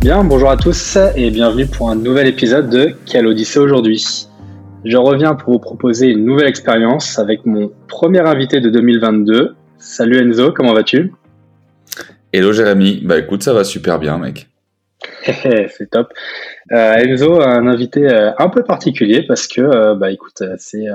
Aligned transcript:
Bien, 0.00 0.24
bonjour 0.24 0.50
à 0.50 0.56
tous 0.56 0.96
et 1.14 1.30
bienvenue 1.30 1.66
pour 1.66 1.90
un 1.90 1.94
nouvel 1.94 2.26
épisode 2.26 2.70
de 2.70 2.96
Quelle 3.04 3.26
Odyssée 3.26 3.58
aujourd'hui. 3.58 4.26
Je 4.82 4.96
reviens 4.96 5.34
pour 5.34 5.52
vous 5.52 5.58
proposer 5.58 6.06
une 6.06 6.24
nouvelle 6.24 6.48
expérience 6.48 7.18
avec 7.18 7.44
mon 7.44 7.70
premier 7.86 8.20
invité 8.20 8.62
de 8.62 8.70
2022. 8.70 9.54
Salut 9.76 10.18
Enzo, 10.18 10.52
comment 10.52 10.72
vas-tu? 10.72 11.12
Hello 12.32 12.50
Jérémy, 12.50 13.02
bah 13.04 13.18
écoute, 13.18 13.42
ça 13.42 13.52
va 13.52 13.62
super 13.62 13.98
bien 13.98 14.16
mec. 14.16 14.48
c'est 15.22 15.90
top. 15.90 16.14
Euh, 16.72 16.94
Enzo, 16.94 17.42
un 17.42 17.66
invité 17.66 18.08
euh, 18.08 18.30
un 18.38 18.48
peu 18.48 18.62
particulier 18.62 19.22
parce 19.28 19.46
que, 19.46 19.60
euh, 19.60 19.94
bah 19.94 20.10
écoute, 20.10 20.42
c'est 20.56 20.86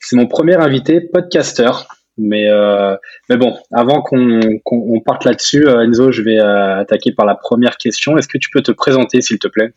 c'est 0.00 0.16
mon 0.16 0.26
premier 0.26 0.56
invité 0.56 1.02
podcasteur. 1.02 1.86
Mais, 2.18 2.48
euh, 2.48 2.96
mais 3.28 3.36
bon, 3.36 3.56
avant 3.72 4.02
qu'on 4.02 5.00
parte 5.04 5.24
là-dessus, 5.24 5.66
euh, 5.66 5.84
Enzo, 5.84 6.10
je 6.10 6.22
vais 6.22 6.38
euh, 6.38 6.78
attaquer 6.78 7.12
par 7.12 7.24
la 7.24 7.36
première 7.36 7.76
question. 7.76 8.18
Est-ce 8.18 8.28
que 8.28 8.38
tu 8.38 8.50
peux 8.50 8.60
te 8.60 8.72
présenter, 8.72 9.20
s'il 9.20 9.38
te 9.38 9.48
plaît? 9.48 9.72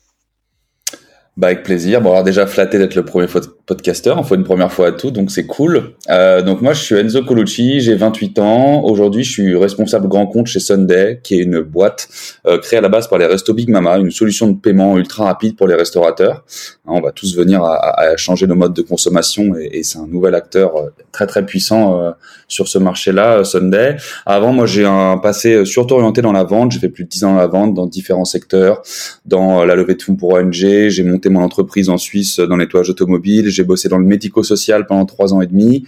Bah 1.41 1.47
avec 1.47 1.63
plaisir. 1.63 2.01
Bon 2.01 2.11
alors 2.11 2.23
déjà 2.23 2.45
flatté 2.45 2.77
d'être 2.77 2.93
le 2.93 3.03
premier 3.03 3.25
podcasteur, 3.65 4.19
on 4.19 4.21
fait 4.21 4.35
une 4.35 4.43
première 4.43 4.71
fois 4.71 4.89
à 4.89 4.91
tout, 4.91 5.09
donc 5.09 5.31
c'est 5.31 5.47
cool. 5.47 5.93
Euh, 6.11 6.43
donc 6.43 6.61
moi 6.61 6.73
je 6.73 6.83
suis 6.83 6.93
Enzo 6.93 7.23
Colucci, 7.23 7.79
j'ai 7.79 7.95
28 7.95 8.37
ans. 8.37 8.83
Aujourd'hui 8.83 9.23
je 9.23 9.31
suis 9.31 9.55
responsable 9.55 10.07
grand 10.07 10.27
compte 10.27 10.45
chez 10.45 10.59
Sunday, 10.59 11.19
qui 11.23 11.39
est 11.39 11.43
une 11.43 11.61
boîte 11.61 12.09
euh, 12.45 12.59
créée 12.59 12.77
à 12.77 12.81
la 12.83 12.89
base 12.89 13.07
par 13.07 13.17
les 13.17 13.25
Restos 13.25 13.55
Big 13.55 13.69
Mama, 13.69 13.97
une 13.97 14.11
solution 14.11 14.49
de 14.49 14.55
paiement 14.55 14.99
ultra 14.99 15.25
rapide 15.25 15.55
pour 15.55 15.67
les 15.67 15.73
restaurateurs. 15.73 16.43
Hein, 16.85 16.91
on 16.93 17.01
va 17.01 17.11
tous 17.11 17.35
venir 17.35 17.63
à, 17.63 18.15
changer 18.17 18.45
nos 18.45 18.53
modes 18.53 18.75
de 18.75 18.83
consommation 18.83 19.55
et, 19.55 19.81
c'est 19.81 19.97
un 19.97 20.05
nouvel 20.05 20.35
acteur 20.35 20.75
euh, 20.77 20.89
très 21.11 21.25
très 21.25 21.43
puissant 21.43 22.13
sur 22.47 22.67
ce 22.67 22.77
marché-là, 22.77 23.43
Sunday. 23.43 23.97
Avant 24.27 24.53
moi 24.53 24.67
j'ai 24.67 24.85
un 24.85 25.17
passé 25.17 25.65
surtout 25.65 25.95
orienté 25.95 26.21
dans 26.21 26.33
la 26.33 26.43
vente, 26.43 26.71
j'ai 26.71 26.79
fait 26.79 26.89
plus 26.89 27.05
de 27.05 27.09
10 27.09 27.23
ans 27.23 27.33
dans 27.33 27.39
la 27.39 27.47
vente 27.47 27.73
dans 27.73 27.87
différents 27.87 28.25
secteurs, 28.25 28.83
dans 29.25 29.65
la 29.65 29.73
levée 29.73 29.95
de 29.95 30.01
fonds 30.03 30.15
pour 30.15 30.33
ONG, 30.33 30.51
j'ai 30.53 31.03
monté 31.03 31.30
mon 31.31 31.41
entreprise 31.41 31.89
en 31.89 31.97
Suisse 31.97 32.39
dans 32.39 32.55
le 32.55 32.63
nettoyage 32.63 32.89
automobile. 32.89 33.49
J'ai 33.49 33.63
bossé 33.63 33.89
dans 33.89 33.97
le 33.97 34.05
médico-social 34.05 34.85
pendant 34.85 35.05
trois 35.05 35.33
ans 35.33 35.41
et 35.41 35.47
demi. 35.47 35.85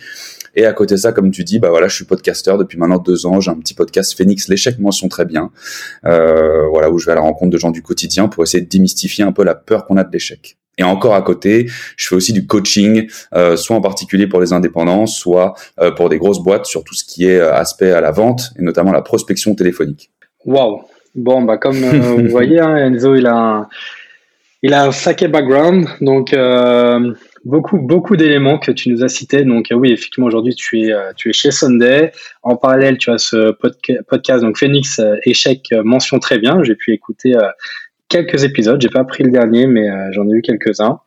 Et 0.55 0.65
à 0.65 0.73
côté 0.73 0.95
de 0.95 0.99
ça, 0.99 1.11
comme 1.11 1.31
tu 1.31 1.43
dis, 1.43 1.59
bah 1.59 1.69
voilà, 1.69 1.87
je 1.87 1.95
suis 1.95 2.05
podcasteur 2.05 2.57
depuis 2.57 2.77
maintenant 2.77 2.99
deux 2.99 3.25
ans. 3.25 3.39
J'ai 3.39 3.51
un 3.51 3.55
petit 3.55 3.73
podcast 3.73 4.15
Phoenix, 4.15 4.47
l'échec 4.47 4.77
mention 4.79 5.07
très 5.07 5.25
bien. 5.25 5.51
Euh, 6.05 6.67
voilà, 6.67 6.91
où 6.91 6.99
je 6.99 7.05
vais 7.05 7.11
à 7.13 7.15
la 7.15 7.21
rencontre 7.21 7.51
de 7.51 7.57
gens 7.57 7.71
du 7.71 7.81
quotidien 7.81 8.27
pour 8.27 8.43
essayer 8.43 8.63
de 8.63 8.69
démystifier 8.69 9.23
un 9.23 9.31
peu 9.31 9.43
la 9.43 9.55
peur 9.55 9.85
qu'on 9.85 9.97
a 9.97 10.03
de 10.03 10.11
l'échec. 10.11 10.57
Et 10.77 10.83
encore 10.83 11.13
à 11.13 11.21
côté, 11.21 11.69
je 11.97 12.07
fais 12.07 12.15
aussi 12.15 12.33
du 12.33 12.47
coaching, 12.47 13.07
euh, 13.35 13.55
soit 13.55 13.75
en 13.75 13.81
particulier 13.81 14.27
pour 14.27 14.41
les 14.41 14.53
indépendants, 14.53 15.05
soit 15.05 15.53
euh, 15.79 15.91
pour 15.91 16.09
des 16.09 16.17
grosses 16.17 16.41
boîtes 16.41 16.65
sur 16.65 16.83
tout 16.83 16.95
ce 16.95 17.03
qui 17.03 17.25
est 17.25 17.39
aspect 17.39 17.91
à 17.91 18.01
la 18.01 18.11
vente 18.11 18.51
et 18.57 18.63
notamment 18.63 18.91
la 18.91 19.01
prospection 19.01 19.53
téléphonique. 19.55 20.11
Waouh. 20.45 20.81
Bon, 21.15 21.43
bah 21.43 21.57
comme 21.57 21.75
vous 21.75 22.27
voyez, 22.29 22.59
hein, 22.59 22.75
Enzo, 22.75 23.15
il 23.15 23.27
a 23.27 23.35
un 23.35 23.67
il 24.63 24.73
a 24.73 24.85
un 24.85 24.91
sacré 24.91 25.27
background, 25.27 25.87
donc 25.99 26.33
euh, 26.33 27.13
beaucoup 27.43 27.79
beaucoup 27.79 28.15
d'éléments 28.15 28.57
que 28.57 28.71
tu 28.71 28.89
nous 28.89 29.03
as 29.03 29.09
cités. 29.09 29.43
Donc 29.43 29.71
euh, 29.71 29.75
oui, 29.75 29.91
effectivement, 29.91 30.27
aujourd'hui 30.27 30.55
tu 30.55 30.79
es 30.79 30.93
euh, 30.93 31.11
tu 31.17 31.29
es 31.29 31.33
chez 31.33 31.51
Sunday. 31.51 32.13
En 32.43 32.55
parallèle, 32.55 32.97
tu 32.97 33.11
as 33.11 33.17
ce 33.17 33.51
podcast 34.07 34.41
donc 34.41 34.57
Phoenix 34.57 35.01
échec 35.25 35.67
mention 35.83 36.17
très 36.19 36.39
bien. 36.39 36.63
J'ai 36.63 36.75
pu 36.75 36.93
écouter 36.93 37.33
quelques 38.07 38.45
épisodes. 38.45 38.81
J'ai 38.81 38.89
pas 38.89 39.03
pris 39.03 39.23
le 39.23 39.31
dernier, 39.31 39.67
mais 39.67 39.89
j'en 40.13 40.29
ai 40.29 40.31
eu 40.31 40.41
quelques 40.41 40.79
uns. 40.79 40.99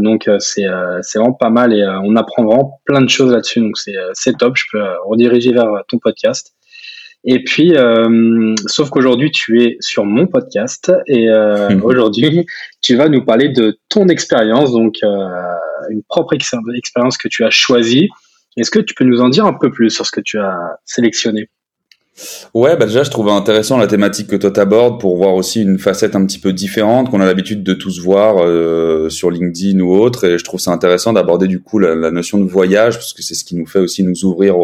donc 0.00 0.28
c'est 0.38 0.66
c'est 1.00 1.18
vraiment 1.18 1.32
pas 1.32 1.50
mal 1.50 1.72
et 1.72 1.82
on 2.04 2.14
apprend 2.14 2.44
vraiment 2.44 2.80
plein 2.84 3.00
de 3.00 3.08
choses 3.08 3.32
là-dessus. 3.32 3.60
Donc 3.60 3.78
c'est 3.78 3.96
c'est 4.12 4.36
top. 4.36 4.54
Je 4.56 4.64
peux 4.70 4.84
rediriger 5.06 5.54
vers 5.54 5.82
ton 5.88 5.98
podcast. 5.98 6.52
Et 7.28 7.42
puis, 7.42 7.76
euh, 7.76 8.54
sauf 8.66 8.88
qu'aujourd'hui, 8.88 9.32
tu 9.32 9.60
es 9.60 9.76
sur 9.80 10.04
mon 10.04 10.28
podcast 10.28 10.92
et 11.08 11.28
euh, 11.28 11.70
mhm. 11.70 11.82
aujourd'hui, 11.82 12.46
tu 12.82 12.94
vas 12.94 13.08
nous 13.08 13.24
parler 13.24 13.48
de 13.48 13.80
ton 13.88 14.06
expérience, 14.06 14.70
donc 14.70 14.94
euh, 15.02 15.28
une 15.90 16.04
propre 16.04 16.34
expérience 16.34 17.18
que 17.18 17.26
tu 17.26 17.44
as 17.44 17.50
choisie. 17.50 18.08
Est-ce 18.56 18.70
que 18.70 18.78
tu 18.78 18.94
peux 18.94 19.04
nous 19.04 19.20
en 19.20 19.28
dire 19.28 19.44
un 19.44 19.54
peu 19.54 19.72
plus 19.72 19.90
sur 19.90 20.06
ce 20.06 20.12
que 20.12 20.20
tu 20.20 20.38
as 20.38 20.78
sélectionné? 20.84 21.50
Ouais, 22.54 22.76
bah 22.76 22.86
déjà, 22.86 23.02
je 23.02 23.10
trouve 23.10 23.28
intéressant 23.28 23.76
la 23.76 23.86
thématique 23.86 24.28
que 24.28 24.36
toi 24.36 24.50
t'abordes 24.50 24.98
pour 24.98 25.16
voir 25.16 25.34
aussi 25.34 25.60
une 25.60 25.78
facette 25.78 26.16
un 26.16 26.24
petit 26.24 26.38
peu 26.38 26.54
différente 26.54 27.10
qu'on 27.10 27.20
a 27.20 27.26
l'habitude 27.26 27.62
de 27.62 27.74
tous 27.74 28.00
voir 28.00 28.36
euh, 28.38 29.10
sur 29.10 29.30
LinkedIn 29.30 29.80
ou 29.80 29.94
autre. 29.94 30.24
Et 30.24 30.38
je 30.38 30.44
trouve 30.44 30.58
ça 30.58 30.70
intéressant 30.72 31.12
d'aborder 31.12 31.46
du 31.46 31.60
coup 31.60 31.78
la, 31.78 32.10
notion 32.10 32.38
de 32.38 32.48
voyage 32.48 32.94
parce 32.94 33.12
que 33.12 33.22
c'est 33.22 33.34
ce 33.34 33.44
qui 33.44 33.54
nous 33.56 33.66
fait 33.66 33.80
aussi 33.80 34.02
nous 34.02 34.24
ouvrir 34.24 34.56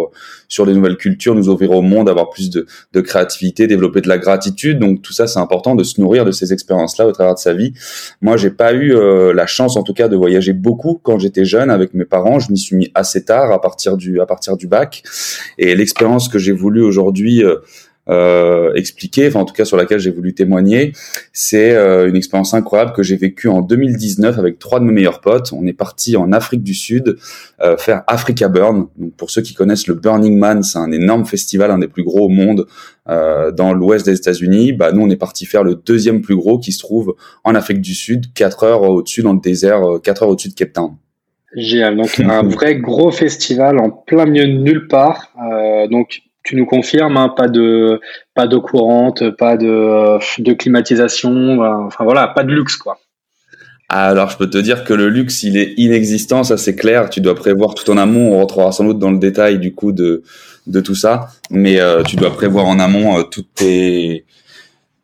sur 0.48 0.64
les 0.64 0.72
nouvelles 0.72 0.96
cultures, 0.96 1.34
nous 1.34 1.50
ouvrir 1.50 1.72
au 1.72 1.82
monde, 1.82 2.08
avoir 2.08 2.30
plus 2.30 2.48
de, 2.48 2.66
de 2.94 3.00
créativité, 3.02 3.66
développer 3.66 4.00
de 4.00 4.08
la 4.08 4.16
gratitude. 4.16 4.78
Donc 4.78 5.02
tout 5.02 5.12
ça, 5.12 5.26
c'est 5.26 5.38
important 5.38 5.74
de 5.74 5.84
se 5.84 6.00
nourrir 6.00 6.24
de 6.24 6.32
ces 6.32 6.54
expériences-là 6.54 7.06
au 7.06 7.12
travers 7.12 7.34
de 7.34 7.38
sa 7.38 7.52
vie. 7.52 7.74
Moi, 8.22 8.38
j'ai 8.38 8.50
pas 8.50 8.72
eu 8.72 8.94
euh, 8.94 9.34
la 9.34 9.46
chance, 9.46 9.76
en 9.76 9.82
tout 9.82 9.94
cas, 9.94 10.08
de 10.08 10.16
voyager 10.16 10.54
beaucoup 10.54 10.98
quand 11.02 11.18
j'étais 11.18 11.44
jeune 11.44 11.70
avec 11.70 11.92
mes 11.92 12.06
parents. 12.06 12.38
Je 12.38 12.50
m'y 12.50 12.58
suis 12.58 12.76
mis 12.76 12.90
assez 12.94 13.24
tard, 13.24 13.52
à 13.52 13.60
partir 13.60 13.98
du 13.98 14.20
à 14.20 14.26
partir 14.26 14.56
du 14.56 14.66
bac. 14.66 15.02
Et 15.58 15.74
l'expérience 15.74 16.28
que 16.30 16.38
j'ai 16.38 16.52
voulu 16.52 16.82
aujourd'hui 16.82 17.41
euh, 17.42 17.62
euh, 18.08 18.74
expliquer, 18.74 19.28
enfin 19.28 19.38
en 19.38 19.44
tout 19.44 19.54
cas 19.54 19.64
sur 19.64 19.76
laquelle 19.76 20.00
j'ai 20.00 20.10
voulu 20.10 20.34
témoigner, 20.34 20.90
c'est 21.32 21.70
euh, 21.70 22.08
une 22.08 22.16
expérience 22.16 22.52
incroyable 22.52 22.92
que 22.94 23.04
j'ai 23.04 23.14
vécue 23.14 23.46
en 23.46 23.60
2019 23.60 24.40
avec 24.40 24.58
trois 24.58 24.80
de 24.80 24.84
mes 24.84 24.92
meilleurs 24.92 25.20
potes. 25.20 25.52
On 25.52 25.64
est 25.68 25.72
parti 25.72 26.16
en 26.16 26.32
Afrique 26.32 26.64
du 26.64 26.74
Sud 26.74 27.16
faire 27.78 28.02
Africa 28.08 28.48
Burn. 28.48 28.88
Donc 28.96 29.14
pour 29.16 29.30
ceux 29.30 29.40
qui 29.40 29.54
connaissent 29.54 29.86
le 29.86 29.94
Burning 29.94 30.36
Man, 30.36 30.64
c'est 30.64 30.78
un 30.78 30.90
énorme 30.90 31.24
festival, 31.24 31.70
un 31.70 31.78
des 31.78 31.86
plus 31.86 32.02
gros 32.02 32.26
au 32.26 32.28
monde 32.28 32.66
dans 33.06 33.72
l'ouest 33.72 34.04
des 34.04 34.16
États-Unis. 34.16 34.72
Bah 34.72 34.90
nous 34.90 35.02
on 35.02 35.08
est 35.08 35.16
parti 35.16 35.46
faire 35.46 35.62
le 35.62 35.76
deuxième 35.76 36.22
plus 36.22 36.34
gros 36.34 36.58
qui 36.58 36.72
se 36.72 36.80
trouve 36.80 37.14
en 37.44 37.54
Afrique 37.54 37.80
du 37.80 37.94
Sud, 37.94 38.32
4 38.34 38.64
heures 38.64 38.82
au-dessus 38.82 39.22
dans 39.22 39.32
le 39.32 39.40
désert, 39.40 39.80
4 40.02 40.24
heures 40.24 40.28
au-dessus 40.30 40.48
de 40.48 40.54
Cape 40.54 40.72
Town. 40.72 40.96
Génial. 41.54 41.96
Donc 41.96 42.18
un 42.18 42.42
vrai 42.48 42.80
gros 42.80 43.12
festival 43.12 43.78
en 43.78 43.90
plein 43.90 44.26
milieu 44.26 44.48
de 44.48 44.58
nulle 44.58 44.88
part. 44.88 45.32
Donc 45.88 46.22
tu 46.44 46.56
nous 46.56 46.66
confirmes, 46.66 47.16
hein, 47.16 47.28
pas 47.28 47.48
de 47.48 48.00
pas 48.34 48.46
d'eau 48.46 48.60
courante, 48.60 49.30
pas 49.36 49.56
de, 49.56 50.18
de 50.40 50.52
climatisation, 50.52 51.62
euh, 51.62 51.86
enfin 51.86 52.04
voilà, 52.04 52.28
pas 52.28 52.44
de 52.44 52.52
luxe 52.52 52.76
quoi. 52.76 52.98
Alors, 53.88 54.30
je 54.30 54.38
peux 54.38 54.48
te 54.48 54.56
dire 54.56 54.84
que 54.84 54.94
le 54.94 55.10
luxe, 55.10 55.42
il 55.42 55.58
est 55.58 55.74
inexistant, 55.76 56.44
ça 56.44 56.56
c'est 56.56 56.74
clair. 56.74 57.10
Tu 57.10 57.20
dois 57.20 57.34
prévoir 57.34 57.74
tout 57.74 57.90
en 57.90 57.98
amont. 57.98 58.32
On 58.32 58.38
rentrera 58.38 58.72
sans 58.72 58.84
doute 58.84 58.98
dans 58.98 59.10
le 59.10 59.18
détail 59.18 59.58
du 59.58 59.74
coup 59.74 59.92
de 59.92 60.22
de 60.66 60.80
tout 60.80 60.94
ça, 60.94 61.28
mais 61.50 61.80
euh, 61.80 62.02
tu 62.02 62.16
dois 62.16 62.32
prévoir 62.32 62.66
en 62.66 62.78
amont 62.78 63.18
euh, 63.18 63.22
toutes 63.24 63.52
tes 63.54 64.24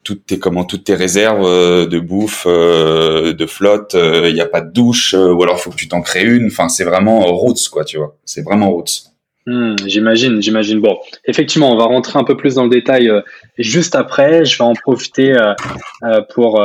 toutes 0.05 0.25
tes 0.25 0.39
comment 0.39 0.65
toutes 0.65 0.85
tes 0.85 0.95
réserves 0.95 1.45
de 1.45 1.99
bouffe, 1.99 2.47
de 2.47 3.47
flotte. 3.47 3.95
Il 3.95 4.33
n'y 4.33 4.41
a 4.41 4.47
pas 4.47 4.63
de 4.63 4.73
douche, 4.73 5.15
ou 5.15 5.43
alors 5.43 5.61
faut 5.61 5.71
que 5.71 5.77
tu 5.77 5.89
t'en 5.89 6.01
crées 6.01 6.25
une. 6.25 6.47
Enfin, 6.47 6.71
c'est 6.71 6.85
vraiment 6.85 7.21
roots 7.27 7.69
quoi, 7.71 7.85
tu 7.85 7.99
vois. 7.99 8.17
C'est 8.25 8.43
vraiment 8.43 8.71
roots. 8.71 9.09
Hmm, 9.49 9.77
j'imagine, 9.87 10.43
j'imagine. 10.43 10.79
Bon, 10.79 10.99
effectivement, 11.25 11.73
on 11.73 11.77
va 11.79 11.85
rentrer 11.85 12.19
un 12.19 12.25
peu 12.25 12.37
plus 12.37 12.57
dans 12.57 12.65
le 12.65 12.69
détail 12.69 13.09
euh, 13.09 13.23
juste 13.57 13.95
après. 13.95 14.45
Je 14.45 14.59
vais 14.59 14.65
en 14.65 14.75
profiter 14.75 15.33
euh, 15.33 15.55
euh, 16.03 16.21
pour 16.35 16.63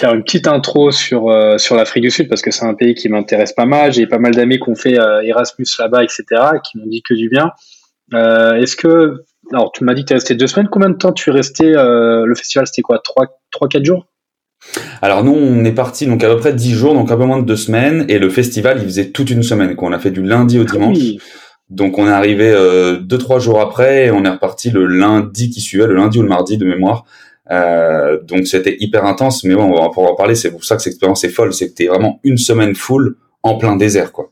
faire 0.00 0.12
une 0.12 0.24
petite 0.24 0.48
intro 0.48 0.90
sur 0.90 1.32
sur 1.60 1.76
l'Afrique 1.76 2.02
du 2.02 2.10
Sud 2.10 2.28
parce 2.28 2.42
que 2.42 2.50
c'est 2.50 2.64
un 2.64 2.74
pays 2.74 2.96
qui 2.96 3.08
m'intéresse 3.08 3.52
pas 3.52 3.64
mal. 3.64 3.92
J'ai 3.92 4.08
pas 4.08 4.18
mal 4.18 4.34
d'amis 4.34 4.58
qui 4.58 4.68
ont 4.68 4.74
fait 4.74 4.94
Erasmus 4.94 5.66
là-bas, 5.78 6.02
etc., 6.02 6.24
qui 6.64 6.78
m'ont 6.78 6.86
dit 6.86 7.02
que 7.02 7.14
du 7.14 7.28
bien. 7.28 7.52
Est-ce 8.12 8.74
que, 8.74 9.22
alors, 9.52 9.70
tu 9.70 9.84
m'as 9.84 9.94
dit 9.94 10.02
que 10.02 10.08
tu 10.08 10.12
es 10.14 10.16
resté 10.16 10.34
deux 10.34 10.48
semaines. 10.48 10.68
Combien 10.68 10.90
de 10.90 10.96
temps 10.96 11.12
tu 11.12 11.30
es 11.30 11.32
resté 11.32 11.74
Le 11.74 12.34
festival, 12.34 12.66
c'était 12.66 12.82
quoi? 12.82 12.98
Trois, 12.98 13.26
trois, 13.52 13.68
quatre 13.68 13.84
jours? 13.84 14.08
Alors 15.00 15.22
nous, 15.22 15.32
on 15.32 15.64
est 15.64 15.72
parti 15.72 16.06
donc 16.06 16.24
à 16.24 16.28
peu 16.28 16.38
près 16.38 16.52
dix 16.52 16.72
jours, 16.72 16.92
donc 16.92 17.12
un 17.12 17.16
peu 17.16 17.24
moins 17.24 17.38
de 17.38 17.46
deux 17.46 17.54
semaines, 17.54 18.04
et 18.08 18.18
le 18.18 18.28
festival, 18.28 18.78
il 18.80 18.84
faisait 18.84 19.10
toute 19.10 19.30
une 19.30 19.44
semaine. 19.44 19.76
Quoi. 19.76 19.88
On 19.88 19.92
a 19.92 20.00
fait 20.00 20.10
du 20.10 20.24
lundi 20.24 20.58
au 20.58 20.62
ah 20.62 20.72
dimanche. 20.72 20.98
Donc 21.70 21.98
on 21.98 22.06
est 22.06 22.10
arrivé 22.10 22.50
euh, 22.50 22.96
deux 22.96 23.18
trois 23.18 23.38
jours 23.38 23.60
après 23.60 24.06
et 24.06 24.10
on 24.10 24.24
est 24.24 24.30
reparti 24.30 24.70
le 24.70 24.86
lundi 24.86 25.50
qui 25.50 25.60
suivait, 25.60 25.86
le 25.86 25.94
lundi 25.94 26.18
ou 26.18 26.22
le 26.22 26.28
mardi 26.28 26.56
de 26.56 26.64
mémoire. 26.64 27.04
Euh, 27.50 28.18
donc 28.22 28.46
c'était 28.46 28.76
hyper 28.80 29.04
intense, 29.04 29.44
mais 29.44 29.54
bon, 29.54 29.64
on 29.64 29.82
va 29.82 29.88
pouvoir 29.88 30.12
en 30.12 30.14
parler. 30.14 30.34
C'est 30.34 30.50
pour 30.50 30.64
ça 30.64 30.76
que 30.76 30.82
cette 30.82 30.92
expérience 30.92 31.24
est 31.24 31.28
folle, 31.28 31.52
c'est 31.52 31.68
que 31.68 31.74
t'es 31.74 31.86
vraiment 31.86 32.20
une 32.24 32.38
semaine 32.38 32.74
full 32.74 33.16
en 33.42 33.56
plein 33.56 33.76
désert, 33.76 34.12
quoi. 34.12 34.30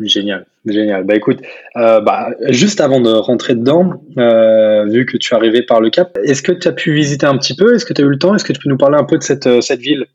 Génial, 0.00 0.44
génial. 0.66 1.04
Bah 1.04 1.14
écoute, 1.14 1.38
euh, 1.76 2.00
bah, 2.00 2.30
juste 2.48 2.80
avant 2.80 3.00
de 3.00 3.10
rentrer 3.10 3.54
dedans, 3.54 3.92
vu 4.16 5.06
que 5.06 5.16
tu 5.16 5.32
es 5.32 5.36
arrivé 5.36 5.62
par 5.62 5.80
le 5.80 5.90
Cap, 5.90 6.18
est-ce 6.24 6.42
que 6.42 6.50
tu 6.50 6.66
as 6.66 6.72
pu 6.72 6.92
visiter 6.92 7.26
un 7.26 7.38
petit 7.38 7.54
peu? 7.54 7.76
Est-ce 7.76 7.84
que 7.84 7.92
tu 7.92 8.02
as 8.02 8.04
eu 8.04 8.08
le 8.08 8.18
temps? 8.18 8.34
Est-ce 8.34 8.42
que 8.42 8.52
tu 8.52 8.58
peux 8.58 8.68
nous 8.68 8.76
parler 8.76 8.98
un 8.98 9.04
peu 9.04 9.16
de 9.16 9.22
cette, 9.22 9.60
cette 9.60 9.80
ville? 9.80 10.06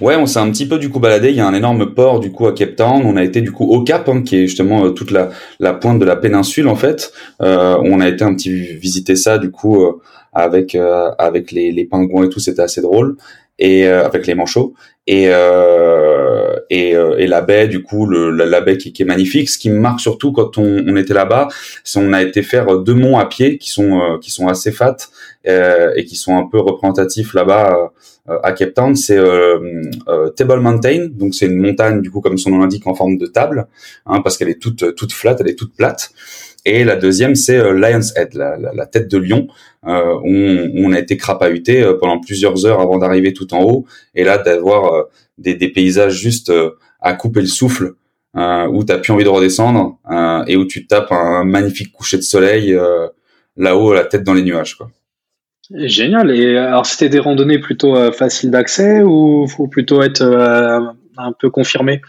Ouais, 0.00 0.16
on 0.16 0.26
s'est 0.26 0.38
un 0.38 0.50
petit 0.50 0.66
peu 0.66 0.78
du 0.78 0.90
coup 0.90 1.00
baladé. 1.00 1.30
Il 1.30 1.36
y 1.36 1.40
a 1.40 1.46
un 1.46 1.54
énorme 1.54 1.94
port 1.94 2.20
du 2.20 2.30
coup 2.32 2.46
à 2.46 2.52
Cape 2.52 2.76
Town. 2.76 3.02
On 3.04 3.16
a 3.16 3.24
été 3.24 3.40
du 3.40 3.52
coup 3.52 3.64
au 3.64 3.82
Cap, 3.82 4.08
hein, 4.08 4.22
qui 4.22 4.36
est 4.36 4.46
justement 4.46 4.86
euh, 4.86 4.90
toute 4.90 5.10
la, 5.10 5.30
la 5.60 5.74
pointe 5.74 5.98
de 5.98 6.04
la 6.04 6.16
péninsule 6.16 6.68
en 6.68 6.76
fait. 6.76 7.12
Euh, 7.40 7.76
on 7.82 8.00
a 8.00 8.08
été 8.08 8.24
un 8.24 8.34
petit 8.34 8.52
visiter 8.52 9.16
ça 9.16 9.38
du 9.38 9.50
coup 9.50 9.82
euh, 9.82 10.00
avec 10.32 10.74
euh, 10.74 11.10
avec 11.18 11.52
les, 11.52 11.72
les 11.72 11.84
pingouins 11.84 12.24
et 12.24 12.28
tout. 12.28 12.40
C'était 12.40 12.62
assez 12.62 12.80
drôle 12.80 13.16
et 13.60 13.86
avec 13.86 14.26
les 14.26 14.34
manchots 14.34 14.74
et 15.06 15.30
et, 16.70 16.90
et 16.90 17.26
la 17.28 17.40
baie 17.40 17.68
du 17.68 17.84
coup 17.84 18.04
le, 18.06 18.30
la, 18.30 18.60
baie 18.60 18.76
qui, 18.78 18.92
qui, 18.92 19.02
est 19.02 19.06
magnifique. 19.06 19.48
Ce 19.48 19.58
qui 19.58 19.70
me 19.70 19.78
marque 19.78 20.00
surtout 20.00 20.32
quand 20.32 20.58
on, 20.58 20.82
on 20.88 20.96
était 20.96 21.14
là-bas, 21.14 21.46
c'est 21.84 22.00
on 22.00 22.12
a 22.12 22.20
été 22.20 22.42
faire 22.42 22.78
deux 22.78 22.94
monts 22.94 23.16
à 23.16 23.26
pied 23.26 23.58
qui 23.58 23.70
sont 23.70 24.18
qui 24.20 24.32
sont 24.32 24.48
assez 24.48 24.72
fat 24.72 24.96
et 25.44 26.04
qui 26.04 26.16
sont 26.16 26.36
un 26.36 26.48
peu 26.48 26.58
représentatifs 26.58 27.32
là-bas 27.32 27.76
euh, 27.76 27.88
à 28.26 28.52
Cape 28.52 28.74
Town, 28.74 28.96
c'est 28.96 29.18
euh, 29.18 29.82
euh, 30.08 30.30
Table 30.30 30.60
Mountain, 30.60 31.08
donc 31.10 31.34
c'est 31.34 31.46
une 31.46 31.58
montagne 31.58 32.00
du 32.00 32.10
coup 32.10 32.20
comme 32.20 32.38
son 32.38 32.50
nom 32.50 32.60
l'indique 32.60 32.86
en 32.86 32.94
forme 32.94 33.18
de 33.18 33.26
table, 33.26 33.66
hein, 34.06 34.22
parce 34.22 34.38
qu'elle 34.38 34.48
est 34.48 34.60
toute 34.60 34.94
toute 34.94 35.12
flat, 35.12 35.36
elle 35.40 35.48
est 35.48 35.58
toute 35.58 35.74
plate. 35.74 36.10
Et 36.64 36.84
la 36.84 36.96
deuxième, 36.96 37.34
c'est 37.34 37.58
Lion's 37.74 38.16
Head, 38.16 38.32
la, 38.32 38.56
la, 38.56 38.72
la, 38.72 38.86
tête 38.86 39.10
de 39.10 39.18
lion, 39.18 39.48
euh, 39.86 40.14
où 40.22 40.30
on, 40.30 40.72
on, 40.76 40.92
a 40.92 40.98
été 40.98 41.18
crapahuté 41.18 41.84
pendant 42.00 42.18
plusieurs 42.20 42.64
heures 42.64 42.80
avant 42.80 42.96
d'arriver 42.96 43.34
tout 43.34 43.52
en 43.52 43.62
haut. 43.62 43.84
Et 44.14 44.24
là, 44.24 44.38
d'avoir 44.38 45.04
des, 45.36 45.54
des, 45.56 45.68
paysages 45.68 46.14
juste 46.14 46.50
à 47.02 47.12
couper 47.12 47.42
le 47.42 47.48
souffle, 47.48 47.96
euh, 48.38 48.66
où 48.68 48.82
t'as 48.82 48.96
plus 48.96 49.12
envie 49.12 49.24
de 49.24 49.28
redescendre, 49.28 49.98
et 50.46 50.56
où 50.56 50.64
tu 50.64 50.86
tapes 50.86 51.12
un 51.12 51.44
magnifique 51.44 51.92
coucher 51.92 52.16
de 52.16 52.22
soleil 52.22 52.74
là-haut, 53.58 53.92
la 53.92 54.06
tête 54.06 54.24
dans 54.24 54.32
les 54.32 54.42
nuages. 54.42 54.76
Quoi. 54.76 54.90
Génial. 55.70 56.30
Et 56.30 56.56
alors, 56.56 56.86
c'était 56.86 57.08
des 57.08 57.18
randonnées 57.18 57.58
plutôt 57.58 57.96
euh, 57.96 58.12
faciles 58.12 58.50
d'accès 58.50 59.02
ou 59.02 59.46
faut 59.48 59.66
plutôt 59.66 60.02
être 60.02 60.22
euh, 60.22 60.80
un 61.16 61.32
peu 61.32 61.50
confirmé? 61.50 62.00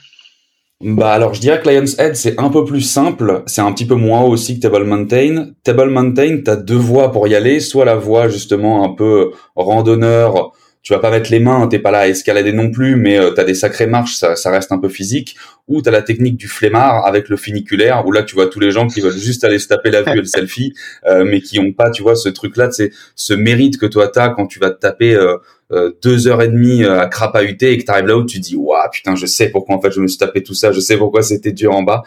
Bah 0.81 1.13
alors 1.13 1.33
je 1.33 1.39
dirais 1.39 1.61
que 1.61 1.69
Lion's 1.69 1.97
Head 1.97 2.17
c'est 2.17 2.37
un 2.37 2.49
peu 2.49 2.65
plus 2.65 2.81
simple, 2.81 3.43
c'est 3.45 3.61
un 3.61 3.71
petit 3.71 3.85
peu 3.85 3.95
moins 3.95 4.21
haut 4.21 4.29
aussi 4.31 4.59
que 4.59 4.67
Table 4.67 4.83
Mountain. 4.83 5.51
Table 5.63 5.89
Mountain, 5.89 6.41
t'as 6.43 6.57
deux 6.57 6.75
voies 6.75 7.13
pour 7.13 7.29
y 7.29 7.35
aller, 7.35 7.61
soit 7.61 7.85
la 7.85 7.95
voie 7.95 8.27
justement 8.27 8.83
un 8.83 8.89
peu 8.89 9.31
randonneur, 9.55 10.51
tu 10.85 10.93
vas 10.93 10.99
pas 10.99 11.09
mettre 11.09 11.31
les 11.31 11.39
mains, 11.39 11.67
t'es 11.67 11.79
pas 11.79 11.89
là 11.89 12.01
à 12.01 12.07
escalader 12.07 12.53
non 12.53 12.69
plus, 12.69 12.95
mais 12.95 13.17
euh, 13.17 13.33
tu 13.33 13.41
as 13.41 13.43
des 13.43 13.55
sacrées 13.55 13.87
marches, 13.87 14.17
ça, 14.17 14.51
reste 14.51 14.71
un 14.71 14.77
peu 14.77 14.87
physique. 14.87 15.35
Ou 15.67 15.81
tu 15.81 15.89
as 15.89 15.91
la 15.91 16.03
technique 16.03 16.37
du 16.37 16.47
flemmard 16.47 17.07
avec 17.07 17.27
le 17.27 17.37
funiculaire, 17.37 18.05
où 18.05 18.11
là 18.11 18.21
tu 18.21 18.35
vois 18.35 18.45
tous 18.45 18.59
les 18.59 18.69
gens 18.69 18.85
qui 18.85 19.01
veulent 19.01 19.17
juste 19.17 19.43
aller 19.43 19.57
se 19.57 19.67
taper 19.67 19.89
la 19.89 20.03
vue 20.03 20.11
et 20.11 20.21
le 20.21 20.25
selfie, 20.25 20.75
euh, 21.07 21.25
mais 21.25 21.41
qui 21.41 21.57
ont 21.57 21.73
pas, 21.73 21.89
tu 21.89 22.03
vois, 22.03 22.15
ce 22.15 22.29
truc-là, 22.29 22.69
c'est 22.69 22.91
ce 23.15 23.33
mérite 23.33 23.79
que 23.79 23.87
toi 23.87 24.09
t'as 24.09 24.29
quand 24.29 24.45
tu 24.45 24.59
vas 24.59 24.69
te 24.69 24.79
taper 24.79 25.15
euh, 25.15 25.37
euh 25.71 25.91
deux 26.03 26.27
heures 26.27 26.43
et 26.43 26.49
demie 26.49 26.85
à 26.85 27.07
crapahuter 27.07 27.71
et 27.71 27.79
que 27.79 27.83
t'arrives 27.85 28.05
là 28.05 28.17
où 28.17 28.23
tu 28.23 28.37
dis 28.39 28.55
waouh 28.55 28.87
putain 28.91 29.15
je 29.15 29.25
sais 29.25 29.49
pourquoi 29.49 29.75
en 29.75 29.81
fait 29.81 29.89
je 29.89 29.99
me 29.99 30.07
suis 30.07 30.19
tapé 30.19 30.43
tout 30.43 30.53
ça, 30.53 30.71
je 30.71 30.79
sais 30.79 30.97
pourquoi 30.97 31.23
c'était 31.23 31.51
dur 31.51 31.73
en 31.73 31.81
bas. 31.81 32.03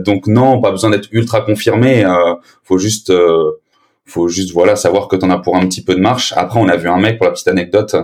donc 0.00 0.26
non, 0.26 0.60
pas 0.60 0.70
besoin 0.72 0.90
d'être 0.90 1.08
ultra 1.12 1.40
confirmé, 1.40 2.04
faut 2.64 2.76
juste 2.76 3.10
faut 4.08 4.28
juste 4.28 4.52
voilà 4.52 4.76
savoir 4.76 5.08
que 5.08 5.16
t'en 5.16 5.30
as 5.30 5.38
pour 5.38 5.56
un 5.56 5.66
petit 5.66 5.82
peu 5.82 5.94
de 5.94 6.00
marche. 6.00 6.32
Après, 6.36 6.58
on 6.60 6.68
a 6.68 6.76
vu 6.76 6.88
un 6.88 6.98
mec 6.98 7.18
pour 7.18 7.26
la 7.26 7.32
petite 7.32 7.48
anecdote, 7.48 7.94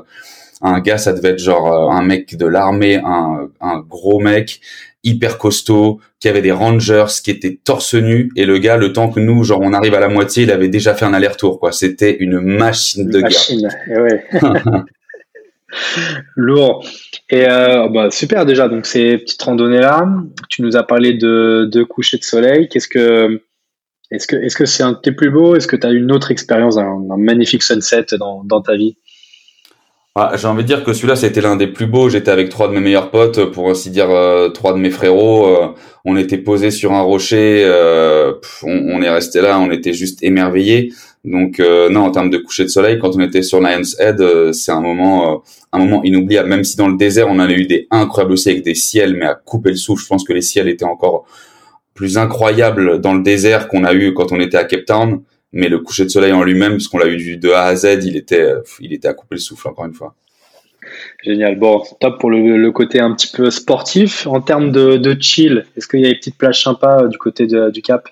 un 0.62 0.80
gars, 0.80 0.98
ça 0.98 1.12
devait 1.12 1.30
être 1.30 1.38
genre 1.38 1.72
euh, 1.72 1.90
un 1.90 2.02
mec 2.02 2.36
de 2.36 2.46
l'armée, 2.46 2.96
un, 3.04 3.48
gros 3.88 4.18
mec 4.18 4.60
hyper 5.02 5.36
costaud, 5.36 6.00
qui 6.18 6.28
avait 6.28 6.40
des 6.40 6.52
rangers, 6.52 7.04
qui 7.22 7.30
était 7.30 7.58
torse 7.62 7.94
nu, 7.94 8.30
et 8.36 8.46
le 8.46 8.56
gars, 8.56 8.78
le 8.78 8.94
temps 8.94 9.10
que 9.10 9.20
nous, 9.20 9.44
genre, 9.44 9.60
on 9.62 9.74
arrive 9.74 9.94
à 9.94 10.00
la 10.00 10.08
moitié, 10.08 10.44
il 10.44 10.50
avait 10.50 10.68
déjà 10.68 10.94
fait 10.94 11.04
un 11.04 11.12
aller-retour, 11.12 11.60
quoi. 11.60 11.72
C'était 11.72 12.16
une 12.16 12.40
machine 12.40 13.10
de 13.10 13.20
machine. 13.20 13.68
Eh 13.90 14.00
ouais. 14.00 14.24
Lourd. 16.36 16.86
Et 17.28 17.46
euh, 17.46 17.88
bah, 17.88 18.10
super 18.10 18.46
déjà. 18.46 18.68
Donc 18.68 18.86
ces 18.86 19.18
petites 19.18 19.42
randonnées 19.42 19.80
là, 19.80 20.06
tu 20.48 20.62
nous 20.62 20.76
as 20.76 20.84
parlé 20.84 21.14
de, 21.14 21.68
de 21.70 21.82
coucher 21.82 22.16
de 22.16 22.22
soleil. 22.22 22.68
Qu'est-ce 22.68 22.88
que 22.88 23.42
est-ce 24.14 24.56
que 24.56 24.66
c'est 24.66 24.82
un 24.82 24.93
de 24.93 24.99
tes 24.99 25.12
plus 25.12 25.31
beaux? 25.31 25.56
Est-ce 25.56 25.66
que 25.66 25.76
tu 25.76 25.87
as 25.87 25.90
une 25.90 26.12
autre 26.12 26.31
expérience, 26.31 26.76
un, 26.76 26.99
magnifique 27.16 27.62
sunset 27.62 28.06
dans, 28.19 28.43
dans 28.44 28.61
ta 28.61 28.76
vie? 28.76 28.96
Ah, 30.16 30.34
J'ai 30.37 30.46
envie 30.46 30.62
de 30.62 30.69
dire 30.69 30.84
que 30.84 30.93
celui-là, 30.93 31.16
c'était 31.16 31.40
l'un 31.40 31.56
des 31.56 31.66
plus 31.66 31.87
beaux. 31.87 32.08
J'étais 32.08 32.31
avec 32.31 32.49
trois 32.49 32.69
de 32.69 32.72
mes 32.72 32.78
meilleurs 32.78 33.11
potes, 33.11 33.46
pour 33.46 33.69
ainsi 33.69 33.90
dire 33.90 34.11
euh, 34.11 34.49
trois 34.49 34.72
de 34.72 34.78
mes 34.78 34.90
frérots. 34.90 35.49
Euh, 35.49 35.75
on 36.05 36.16
était 36.16 36.38
posés 36.38 36.70
sur 36.70 36.93
un 36.93 37.00
rocher. 37.00 37.64
Euh, 37.64 38.34
on, 38.62 39.02
est 39.02 39.11
resté 39.11 39.40
là, 39.40 39.58
on 39.58 39.72
était 39.72 39.93
juste 39.93 40.22
émerveillés. 40.22 40.93
Donc 41.25 41.58
non, 41.58 42.02
en 42.02 42.10
termes 42.10 42.31
de 42.31 42.37
coucher 42.37 42.64
de 42.64 42.69
soleil, 42.69 42.99
quand 43.00 43.17
on 43.17 43.20
était 43.20 43.43
sur 43.43 43.58
Lion's 43.58 43.99
Head, 43.99 44.52
c'est 44.52 44.70
un 44.70 44.82
moment, 44.82 45.43
un 45.72 45.78
moment 45.78 46.05
inoubliable. 46.05 46.50
Même 46.50 46.64
si 46.64 46.76
dans 46.76 46.88
le 46.88 46.99
désert, 46.99 47.28
on 47.28 47.40
en 47.40 47.49
a 47.49 47.50
eu 47.50 47.67
des 47.67 47.88
incroyables 47.90 48.34
aussi 48.34 48.50
avec 48.50 48.62
des 48.62 48.75
ciels, 48.75 49.14
mais 49.14 49.25
à 49.25 49.34
couper 49.34 49.70
le 49.70 49.76
souffle. 49.76 50.02
Je 50.05 50.08
pense 50.08 50.22
que 50.22 50.34
les 50.34 50.43
ciels 50.43 50.69
étaient 50.69 50.84
encore 50.84 51.25
plus 51.94 52.19
incroyable 52.19 53.00
dans 53.00 53.14
le 53.14 53.23
désert 53.23 53.69
qu'on 53.69 53.85
a 53.85 53.94
eu 53.94 54.12
quand 54.14 54.32
on 54.32 54.41
était 54.41 54.56
à 54.56 54.64
Cape 54.64 54.85
Town. 54.85 55.23
Mais 55.52 55.69
le 55.69 55.79
coucher 55.79 56.05
de 56.05 56.08
soleil 56.08 56.32
en 56.32 56.43
lui-même, 56.43 56.73
parce 56.73 56.88
qu'on 56.88 56.99
l'a 56.99 57.06
eu 57.06 57.37
de 57.37 57.50
A 57.50 57.62
à 57.67 57.76
Z, 57.76 58.05
il 58.05 58.17
était, 58.17 58.52
il 58.81 58.93
était 58.93 59.06
à 59.06 59.14
couper 59.14 59.37
le 59.37 59.41
souffle, 59.41 59.69
encore 59.69 59.87
une 59.87 59.94
fois. 59.94 60.17
Génial. 61.23 61.58
Bon, 61.58 61.82
top 62.00 62.19
pour 62.20 62.31
le, 62.31 62.70
côté 62.73 63.00
un 63.00 63.14
petit 63.14 63.29
peu 63.29 63.50
sportif. 63.50 64.26
En 64.26 64.41
termes 64.41 64.73
de, 64.73 64.96
de 64.96 65.17
chill, 65.20 65.64
est-ce 65.76 65.87
qu'il 65.87 66.00
y 66.00 66.06
a 66.06 66.08
des 66.08 66.17
petites 66.17 66.37
plages 66.37 66.62
sympas 66.62 67.05
euh, 67.05 67.08
du 67.08 67.19
côté 67.19 67.46
du 67.46 67.82
Cap? 67.82 68.08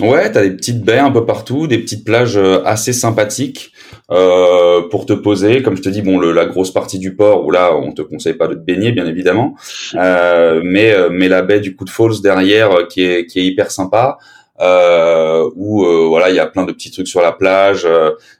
Ouais, 0.00 0.30
t'as 0.30 0.42
des 0.42 0.50
petites 0.50 0.82
baies 0.82 0.98
un 0.98 1.10
peu 1.10 1.26
partout, 1.26 1.66
des 1.66 1.78
petites 1.78 2.04
plages 2.04 2.36
euh, 2.36 2.62
assez 2.64 2.92
sympathiques 2.92 3.72
euh, 4.10 4.82
pour 4.90 5.06
te 5.06 5.12
poser. 5.12 5.62
Comme 5.62 5.76
je 5.76 5.82
te 5.82 5.88
dis, 5.88 6.02
bon, 6.02 6.18
le, 6.18 6.32
la 6.32 6.46
grosse 6.46 6.72
partie 6.72 6.98
du 6.98 7.14
port 7.14 7.44
où 7.44 7.50
là, 7.50 7.74
on 7.74 7.92
te 7.92 8.02
conseille 8.02 8.34
pas 8.34 8.48
de 8.48 8.54
te 8.54 8.60
baigner, 8.60 8.92
bien 8.92 9.06
évidemment, 9.06 9.54
euh, 9.94 10.60
mais 10.64 10.92
euh, 10.92 11.08
mais 11.10 11.28
la 11.28 11.42
baie 11.42 11.60
du 11.60 11.76
coup 11.76 11.84
de 11.84 11.90
Falls 11.90 12.20
derrière 12.22 12.70
euh, 12.72 12.86
qui 12.86 13.02
est 13.02 13.26
qui 13.26 13.40
est 13.40 13.44
hyper 13.44 13.70
sympa. 13.70 14.18
Euh, 14.62 15.48
où 15.56 15.86
voilà, 16.08 16.28
il 16.28 16.36
y 16.36 16.38
a 16.38 16.46
plein 16.46 16.66
de 16.66 16.72
petits 16.72 16.90
trucs 16.90 17.08
sur 17.08 17.22
la 17.22 17.32
plage, 17.32 17.88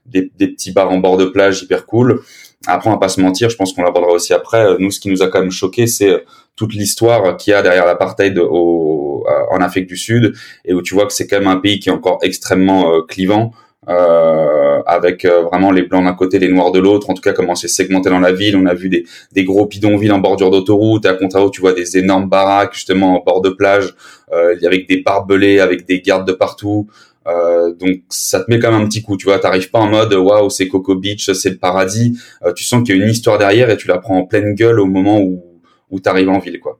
des, 0.05 0.31
des 0.37 0.49
petits 0.49 0.71
bars 0.71 0.91
en 0.91 0.99
bord 0.99 1.17
de 1.17 1.25
plage 1.25 1.63
hyper 1.63 1.87
cool. 1.87 2.21
Après, 2.67 2.91
on 2.91 2.93
va 2.93 2.99
pas 2.99 3.09
se 3.09 3.23
mentir, 3.23 3.49
je 3.49 3.57
pense 3.57 3.73
qu'on 3.73 3.83
l'abordera 3.83 4.13
aussi 4.13 4.35
après. 4.35 4.77
Nous, 4.79 4.91
ce 4.91 5.01
qui 5.01 5.09
nous 5.09 5.23
a 5.23 5.29
quand 5.29 5.41
même 5.41 5.51
choqué, 5.51 5.87
c'est 5.87 6.23
toute 6.57 6.75
l'histoire 6.75 7.39
qu'il 7.39 7.53
y 7.53 7.55
a 7.55 7.63
derrière 7.63 7.87
l'apartheid 7.87 8.39
au, 8.39 9.25
en 9.51 9.63
Afrique 9.63 9.87
du 9.87 9.97
Sud, 9.97 10.35
et 10.67 10.75
où 10.75 10.83
tu 10.83 10.93
vois 10.93 11.07
que 11.07 11.15
c'est 11.15 11.27
quand 11.27 11.39
même 11.39 11.49
un 11.49 11.57
pays 11.57 11.79
qui 11.79 11.89
est 11.89 11.93
encore 11.93 12.19
extrêmement 12.21 13.01
clivant. 13.09 13.53
Euh, 13.91 14.83
avec 14.87 15.25
euh, 15.25 15.43
vraiment 15.43 15.73
les 15.73 15.83
blancs 15.83 16.05
d'un 16.05 16.15
côté, 16.15 16.39
les 16.39 16.49
noirs 16.49 16.71
de 16.71 16.79
l'autre. 16.79 17.11
En 17.11 17.15
tout 17.15 17.23
cas, 17.23 17.33
comment 17.33 17.55
c'est 17.55 17.69
segmenté 17.69 18.09
dans 18.09 18.21
la 18.21 18.33
ville. 18.33 18.57
On 18.57 18.67
a 18.67 18.75
vu 18.75 18.89
des, 18.89 19.05
des 19.33 19.45
gros 19.45 19.67
bidonvilles 19.67 20.13
en 20.13 20.19
bordure 20.19 20.51
d'autoroute. 20.51 21.07
À 21.07 21.15
contrario, 21.15 21.51
tu 21.51 21.61
vois 21.61 21.73
des 21.73 21.99
énormes 21.99 22.29
baraques 22.29 22.75
justement 22.75 23.19
en 23.19 23.25
bord 23.25 23.41
de 23.41 23.51
plage, 23.51 23.95
euh, 24.33 24.57
avec 24.65 24.89
des 24.89 25.03
barbelés, 25.03 25.61
avec 25.61 25.87
des 25.87 26.01
gardes 26.01 26.27
de 26.27 26.33
partout. 26.33 26.89
Euh, 27.27 27.75
donc 27.75 27.99
ça 28.09 28.41
te 28.41 28.51
met 28.51 28.59
quand 28.59 28.71
même 28.73 28.83
un 28.83 28.87
petit 28.87 29.03
coup, 29.03 29.17
tu 29.17 29.27
vois, 29.27 29.39
t'arrives 29.39 29.71
pas 29.71 29.79
en 29.79 29.89
mode 29.89 30.15
waouh 30.15 30.49
c'est 30.49 30.69
Coco 30.69 30.95
Beach, 30.95 31.31
c'est 31.33 31.51
le 31.51 31.59
paradis. 31.59 32.19
Euh, 32.45 32.53
tu 32.53 32.65
sens 32.65 32.83
qu'il 32.83 32.97
y 32.97 33.01
a 33.01 33.05
une 33.05 33.11
histoire 33.11 33.39
derrière 33.39 33.69
et 33.71 33.77
tu 33.77 33.89
la 33.89 33.99
prends 33.99 34.19
en 34.19 34.25
pleine 34.25 34.55
gueule 34.55 34.81
au 34.81 34.87
moment 34.87 35.21
où 35.21 35.45
où 35.91 35.99
t'arrives 35.99 36.29
en 36.29 36.39
ville, 36.39 36.61
quoi. 36.61 36.79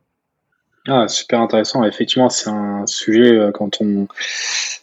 Ah, 0.89 1.09
super 1.09 1.41
intéressant. 1.41 1.85
Effectivement, 1.85 2.31
c'est 2.31 2.49
un 2.49 2.87
sujet 2.87 3.33
euh, 3.33 3.51
quand 3.53 3.81
on 3.81 4.09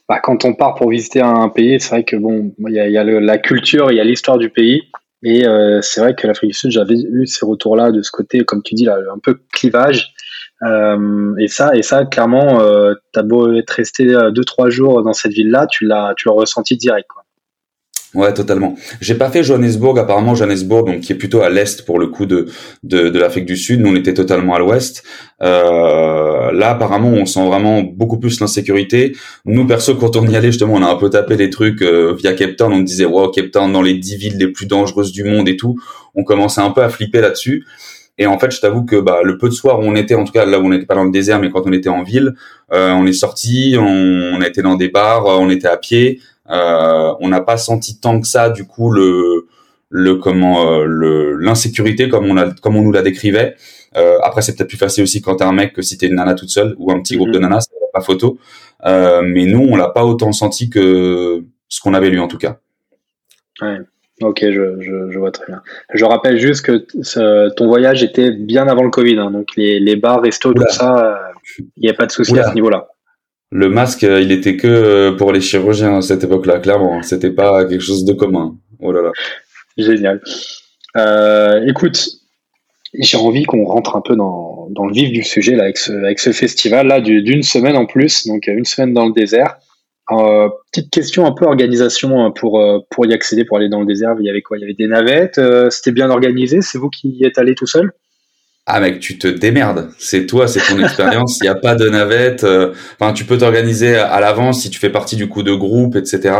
bah, 0.07 0.19
quand 0.19 0.45
on 0.45 0.53
part 0.53 0.75
pour 0.75 0.89
visiter 0.89 1.21
un 1.21 1.49
pays, 1.49 1.79
c'est 1.79 1.89
vrai 1.89 2.03
que 2.03 2.15
bon, 2.15 2.53
il 2.67 2.73
y 2.73 2.97
a, 2.97 3.03
la 3.03 3.37
culture, 3.37 3.91
il 3.91 3.97
y 3.97 3.99
a 3.99 4.03
l'histoire 4.03 4.37
du 4.37 4.49
pays, 4.49 4.83
et 5.23 5.45
euh, 5.45 5.81
c'est 5.81 5.99
vrai 5.99 6.15
que 6.15 6.27
l'Afrique 6.27 6.51
du 6.51 6.57
Sud, 6.57 6.71
j'avais 6.71 6.95
eu 6.95 7.27
ces 7.27 7.45
retours-là 7.45 7.91
de 7.91 8.01
ce 8.01 8.11
côté, 8.11 8.45
comme 8.45 8.63
tu 8.63 8.75
dis 8.75 8.85
là, 8.85 8.97
un 9.13 9.19
peu 9.19 9.39
clivage. 9.51 10.13
Euh, 10.63 11.35
et 11.39 11.47
ça, 11.47 11.75
et 11.75 11.81
ça, 11.81 12.05
clairement, 12.05 12.59
t'as 13.11 13.23
beau 13.23 13.53
être 13.53 13.71
resté 13.71 14.05
deux 14.05 14.45
trois 14.45 14.69
jours 14.69 15.03
dans 15.03 15.13
cette 15.13 15.33
ville-là, 15.33 15.67
tu 15.67 15.85
l'as, 15.85 16.13
tu 16.15 16.29
l'as 16.29 16.35
ressenti 16.35 16.77
direct. 16.77 17.09
Ouais, 18.13 18.33
totalement. 18.33 18.75
J'ai 19.01 19.15
pas 19.15 19.29
fait 19.29 19.43
Johannesburg. 19.43 19.99
Apparemment, 19.99 20.33
Johannesburg, 20.33 20.85
donc 20.85 21.01
qui 21.01 21.11
est 21.11 21.15
plutôt 21.15 21.41
à 21.41 21.49
l'est 21.49 21.85
pour 21.85 21.99
le 21.99 22.07
coup 22.07 22.25
de 22.25 22.47
de, 22.83 23.09
de 23.09 23.19
l'Afrique 23.19 23.45
du 23.45 23.57
Sud. 23.57 23.81
Nous, 23.81 23.89
on 23.91 23.95
était 23.95 24.13
totalement 24.13 24.55
à 24.55 24.59
l'ouest. 24.59 25.03
Euh, 25.43 26.51
là, 26.53 26.69
apparemment, 26.71 27.09
on 27.09 27.25
sent 27.25 27.45
vraiment 27.45 27.81
beaucoup 27.83 28.17
plus 28.17 28.39
l'insécurité. 28.39 29.13
Nous, 29.45 29.67
perso, 29.67 29.95
quand 29.95 30.15
on 30.15 30.25
y 30.25 30.35
allait, 30.37 30.51
justement, 30.51 30.75
on 30.75 30.83
a 30.83 30.89
un 30.89 30.95
peu 30.95 31.09
tapé 31.09 31.35
des 31.35 31.49
trucs 31.49 31.81
euh, 31.81 32.15
via 32.17 32.33
Cape 32.33 32.55
Town. 32.55 32.71
On 32.71 32.79
disait, 32.79 33.05
wow, 33.05 33.29
Cape 33.29 33.51
Town 33.51 33.71
dans 33.71 33.81
les 33.81 33.95
dix 33.95 34.15
villes 34.15 34.37
les 34.37 34.47
plus 34.47 34.67
dangereuses 34.67 35.11
du 35.11 35.25
monde 35.25 35.49
et 35.49 35.57
tout. 35.57 35.77
On 36.15 36.23
commençait 36.23 36.61
un 36.61 36.71
peu 36.71 36.81
à 36.83 36.89
flipper 36.89 37.19
là-dessus. 37.19 37.65
Et 38.17 38.25
en 38.25 38.39
fait, 38.39 38.51
je 38.51 38.59
t'avoue 38.59 38.83
que 38.83 38.95
bah, 38.95 39.19
le 39.23 39.37
peu 39.37 39.47
de 39.47 39.53
soir 39.53 39.79
où 39.79 39.83
on 39.83 39.95
était, 39.95 40.15
en 40.15 40.23
tout 40.23 40.33
cas 40.33 40.45
là 40.45 40.59
où 40.59 40.65
on 40.65 40.69
n'était 40.69 40.87
pas 40.87 40.95
dans 40.95 41.03
le 41.03 41.11
désert, 41.11 41.39
mais 41.39 41.51
quand 41.51 41.63
on 41.65 41.73
était 41.73 41.89
en 41.89 42.01
ville, 42.01 42.33
euh, 42.73 42.91
on 42.93 43.05
est 43.05 43.13
sorti, 43.13 43.75
on, 43.77 43.83
on 43.83 44.41
était 44.41 44.63
dans 44.63 44.75
des 44.75 44.89
bars, 44.89 45.25
on 45.27 45.51
était 45.51 45.67
à 45.67 45.77
pied. 45.77 46.19
Euh, 46.49 47.13
on 47.19 47.29
n'a 47.29 47.41
pas 47.41 47.57
senti 47.57 47.99
tant 47.99 48.19
que 48.19 48.27
ça, 48.27 48.49
du 48.49 48.65
coup, 48.65 48.89
le, 48.91 49.47
le 49.89 50.15
comment, 50.15 50.71
euh, 50.71 50.85
le 50.85 51.33
l'insécurité 51.35 52.09
comme 52.09 52.25
on 52.25 52.37
a, 52.37 52.51
comme 52.61 52.75
on 52.75 52.81
nous 52.81 52.91
la 52.91 53.01
décrivait. 53.01 53.55
Euh, 53.95 54.17
après, 54.23 54.41
c'est 54.41 54.55
peut-être 54.55 54.69
plus 54.69 54.77
facile 54.77 55.03
aussi 55.03 55.21
quand 55.21 55.37
t'es 55.37 55.43
un 55.43 55.53
mec 55.53 55.73
que 55.73 55.81
si 55.81 55.97
t'es 55.97 56.07
une 56.07 56.15
nana 56.15 56.35
toute 56.35 56.49
seule 56.49 56.75
ou 56.77 56.91
un 56.91 57.01
petit 57.01 57.15
groupe 57.15 57.31
de 57.31 57.37
mhm. 57.37 57.43
nanas, 57.43 57.61
c'est 57.61 57.91
pas 57.93 58.01
photo. 58.01 58.37
mais 58.83 59.45
nous, 59.45 59.65
on 59.67 59.75
l'a 59.75 59.89
pas 59.89 60.05
autant 60.05 60.31
senti 60.31 60.69
que 60.69 61.43
ce 61.67 61.81
qu'on 61.81 61.93
avait 61.93 62.09
lu 62.09 62.19
en 62.19 62.27
tout 62.27 62.37
cas. 62.37 62.57
Ouais. 63.61 63.79
Ok, 64.21 64.39
je, 64.41 64.81
je, 64.81 65.11
je, 65.11 65.19
vois 65.19 65.31
très 65.31 65.45
bien. 65.45 65.61
Je 65.93 66.03
rappelle 66.03 66.39
juste 66.39 66.65
que 66.65 66.87
ton 67.49 67.67
voyage 67.67 68.03
était 68.03 68.31
bien 68.31 68.67
avant 68.67 68.83
le 68.83 68.89
Covid, 68.89 69.19
hein, 69.19 69.29
donc 69.29 69.55
les, 69.55 69.79
les 69.79 69.95
bars, 69.95 70.21
restos, 70.21 70.53
tout 70.53 70.63
ça, 70.69 71.21
il 71.59 71.83
n'y 71.83 71.89
a 71.89 71.93
pas 71.93 72.07
de 72.07 72.11
souci 72.11 72.37
à 72.39 72.49
ce 72.49 72.55
niveau-là. 72.55 72.87
Le 73.51 73.69
masque, 73.69 74.03
il 74.03 74.31
était 74.31 74.57
que 74.57 75.11
pour 75.11 75.31
les 75.31 75.41
chirurgiens 75.41 75.97
à 75.97 76.01
cette 76.01 76.23
époque-là, 76.23 76.59
clairement. 76.59 77.01
C'était 77.01 77.31
pas 77.31 77.65
quelque 77.65 77.81
chose 77.81 78.03
de 78.03 78.13
commun. 78.13 78.57
Oh 78.79 78.91
là 78.91 79.01
là. 79.01 79.11
Génial. 79.77 80.21
Euh, 80.97 81.65
écoute, 81.67 82.09
j'ai 82.99 83.17
envie 83.17 83.43
qu'on 83.43 83.65
rentre 83.65 83.95
un 83.95 84.01
peu 84.01 84.15
dans, 84.15 84.67
le 84.69 84.93
vif 84.93 85.11
du 85.11 85.23
sujet 85.23 85.55
là, 85.55 85.63
avec, 85.63 85.77
ce, 85.77 85.91
avec 85.91 86.19
ce 86.19 86.31
festival 86.31 86.87
là 86.87 86.99
d'une 86.99 87.43
semaine 87.43 87.75
en 87.75 87.85
plus, 87.85 88.27
donc 88.27 88.47
une 88.47 88.65
semaine 88.65 88.93
dans 88.93 89.05
le 89.05 89.13
désert. 89.13 89.57
Euh, 90.11 90.47
petite 90.71 90.89
question 90.89 91.25
un 91.25 91.33
peu 91.33 91.45
organisation 91.45 92.31
pour 92.31 92.61
euh, 92.61 92.79
y 93.03 93.13
accéder, 93.13 93.43
pour 93.43 93.57
aller 93.57 93.69
dans 93.69 93.81
le 93.81 93.85
désert. 93.85 94.15
Il 94.19 94.25
y 94.25 94.29
avait 94.29 94.41
quoi? 94.41 94.57
Il 94.57 94.61
y 94.61 94.63
avait 94.63 94.73
des 94.73 94.87
navettes. 94.87 95.37
Euh, 95.37 95.69
C'était 95.69 95.91
bien 95.91 96.09
organisé? 96.09 96.61
C'est 96.61 96.77
vous 96.77 96.89
qui 96.89 97.09
y 97.09 97.25
êtes 97.25 97.37
allé 97.37 97.55
tout 97.55 97.67
seul? 97.67 97.91
Ah 98.69 98.81
mec, 98.81 98.99
tu 98.99 99.17
te 99.17 99.29
démerdes. 99.29 99.91
C'est 99.97 100.25
toi, 100.25 100.45
c'est 100.45 100.59
ton 100.59 100.77
expérience. 100.83 101.39
Il 101.39 101.43
n'y 101.43 101.49
a 101.49 101.55
pas 101.55 101.73
de 101.75 101.87
navette. 101.87 102.43
Euh, 102.43 102.73
enfin, 102.99 103.13
tu 103.13 103.23
peux 103.23 103.37
t'organiser 103.37 103.95
à 103.95 104.19
l'avance 104.19 104.61
si 104.61 104.69
tu 104.69 104.77
fais 104.77 104.89
partie 104.89 105.15
du 105.15 105.29
coup 105.29 105.41
de 105.41 105.53
groupe, 105.53 105.95
etc. 105.95 106.35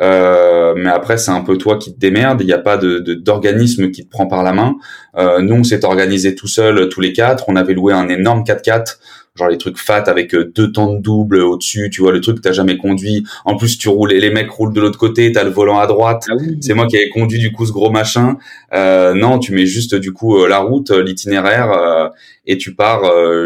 Euh, 0.00 0.74
mais 0.76 0.90
après, 0.90 1.18
c'est 1.18 1.30
un 1.30 1.42
peu 1.42 1.56
toi 1.56 1.78
qui 1.78 1.94
te 1.94 2.00
démerdes. 2.00 2.40
Il 2.40 2.46
n'y 2.46 2.52
a 2.52 2.58
pas 2.58 2.78
de 2.78 2.98
d'organisme 2.98 3.92
qui 3.92 4.04
te 4.04 4.10
prend 4.10 4.26
par 4.26 4.42
la 4.42 4.52
main. 4.52 4.74
Euh, 5.16 5.40
nous, 5.40 5.54
on 5.54 5.62
s'est 5.62 5.84
organisé 5.84 6.34
tout 6.34 6.48
seul, 6.48 6.88
tous 6.88 7.00
les 7.00 7.12
quatre. 7.12 7.44
On 7.46 7.54
avait 7.54 7.74
loué 7.74 7.92
un 7.92 8.08
énorme 8.08 8.42
4x4 8.42 8.96
genre 9.38 9.48
les 9.48 9.58
trucs 9.58 9.78
fat 9.78 10.02
avec 10.06 10.34
euh, 10.34 10.52
deux 10.54 10.72
temps 10.72 10.92
de 10.92 11.00
double 11.00 11.40
au-dessus, 11.40 11.88
tu 11.90 12.02
vois 12.02 12.12
le 12.12 12.20
truc 12.20 12.36
que 12.36 12.42
t'as 12.42 12.52
jamais 12.52 12.76
conduit. 12.76 13.24
En 13.44 13.56
plus 13.56 13.78
tu 13.78 13.88
roules 13.88 14.12
et 14.12 14.20
les 14.20 14.30
mecs 14.30 14.50
roulent 14.50 14.74
de 14.74 14.80
l'autre 14.80 14.98
côté, 14.98 15.30
t'as 15.32 15.44
le 15.44 15.50
volant 15.50 15.78
à 15.78 15.86
droite. 15.86 16.24
Ah 16.28 16.34
c'est 16.60 16.74
moi 16.74 16.86
qui 16.86 16.96
avais 16.96 17.08
conduit 17.08 17.38
du 17.38 17.52
coup 17.52 17.64
ce 17.64 17.72
gros 17.72 17.90
machin. 17.90 18.36
Euh, 18.74 19.14
non, 19.14 19.38
tu 19.38 19.52
mets 19.52 19.66
juste 19.66 19.94
du 19.94 20.12
coup 20.12 20.36
euh, 20.36 20.48
la 20.48 20.58
route, 20.58 20.90
l'itinéraire 20.90 22.10
et 22.46 22.58
tu 22.58 22.74
pars 22.74 23.02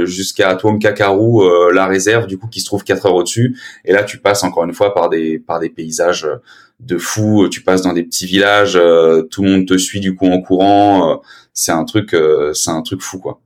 jusqu'à 0.06 0.54
Tuamkakaru, 0.54 1.72
la 1.74 1.86
réserve 1.86 2.26
du 2.26 2.38
coup 2.38 2.46
qui 2.46 2.60
se 2.60 2.66
trouve 2.66 2.84
quatre 2.84 3.06
heures 3.06 3.14
au-dessus. 3.14 3.56
Et 3.84 3.92
là 3.92 4.04
tu 4.04 4.18
passes 4.18 4.44
encore 4.44 4.64
une 4.64 4.72
fois 4.72 4.94
par 4.94 5.10
des 5.10 5.38
par 5.38 5.60
des 5.60 5.68
paysages 5.68 6.26
de 6.80 6.98
fou. 6.98 7.48
Tu 7.50 7.62
passes 7.62 7.82
dans 7.82 7.92
des 7.92 8.04
petits 8.04 8.26
villages, 8.26 8.78
tout 9.30 9.42
le 9.42 9.50
monde 9.50 9.66
te 9.66 9.76
suit 9.76 10.00
du 10.00 10.14
coup 10.14 10.26
en 10.26 10.40
courant. 10.40 11.20
c'est 11.52 11.72
un 11.72 11.84
truc, 11.84 12.16
c'est 12.54 12.70
un 12.70 12.82
truc 12.82 13.02
fou 13.02 13.18
quoi. 13.18 13.40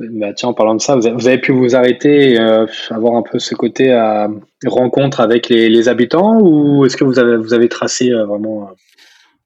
Bah 0.00 0.32
tiens, 0.34 0.48
en 0.48 0.54
parlant 0.54 0.74
de 0.74 0.80
ça, 0.80 0.96
vous 0.96 1.28
avez, 1.28 1.38
pu 1.38 1.52
vous 1.52 1.76
arrêter 1.76 2.40
euh, 2.40 2.66
avoir 2.90 3.14
un 3.14 3.22
peu 3.22 3.38
ce 3.38 3.54
côté 3.54 3.92
à 3.92 4.28
rencontre 4.66 5.20
avec 5.20 5.48
les, 5.48 5.88
habitants 5.88 6.40
ou 6.40 6.84
est-ce 6.84 6.96
que 6.96 7.04
vous 7.04 7.20
avez, 7.20 7.36
vous 7.36 7.54
avez 7.54 7.68
tracé 7.68 8.10
euh, 8.10 8.24
vraiment 8.24 8.62
euh? 8.62 8.74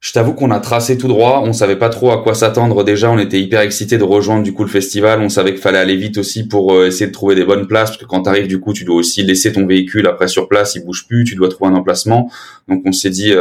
Je 0.01 0.13
t'avoue 0.13 0.33
qu'on 0.33 0.51
a 0.51 0.61
tracé 0.61 0.97
tout 0.97 1.09
droit, 1.09 1.43
on 1.45 1.53
savait 1.53 1.77
pas 1.77 1.91
trop 1.91 2.13
à 2.13 2.23
quoi 2.23 2.33
s'attendre. 2.33 2.83
Déjà, 2.83 3.11
on 3.11 3.19
était 3.19 3.41
hyper 3.41 3.61
excités 3.61 3.99
de 3.99 4.05
rejoindre 4.05 4.43
du 4.43 4.55
coup 4.55 4.63
le 4.63 4.71
festival, 4.71 5.21
on 5.21 5.29
savait 5.29 5.51
qu'il 5.51 5.61
fallait 5.61 5.79
aller 5.79 5.97
vite 5.97 6.17
aussi 6.17 6.49
pour 6.49 6.83
essayer 6.85 7.09
de 7.09 7.13
trouver 7.13 7.35
des 7.35 7.45
bonnes 7.45 7.67
places, 7.67 7.91
parce 7.91 8.01
que 8.01 8.07
quand 8.07 8.23
tu 8.23 8.29
arrives 8.29 8.47
du 8.47 8.61
coup 8.61 8.73
tu 8.73 8.85
dois 8.85 8.95
aussi 8.95 9.25
laisser 9.25 9.53
ton 9.53 9.67
véhicule 9.67 10.07
après 10.07 10.29
sur 10.29 10.49
place, 10.49 10.77
il 10.77 10.85
bouge 10.85 11.07
plus, 11.09 11.25
tu 11.25 11.35
dois 11.35 11.49
trouver 11.49 11.73
un 11.73 11.75
emplacement, 11.75 12.31
donc 12.69 12.83
on 12.87 12.93
s'est 12.93 13.11
dit 13.11 13.35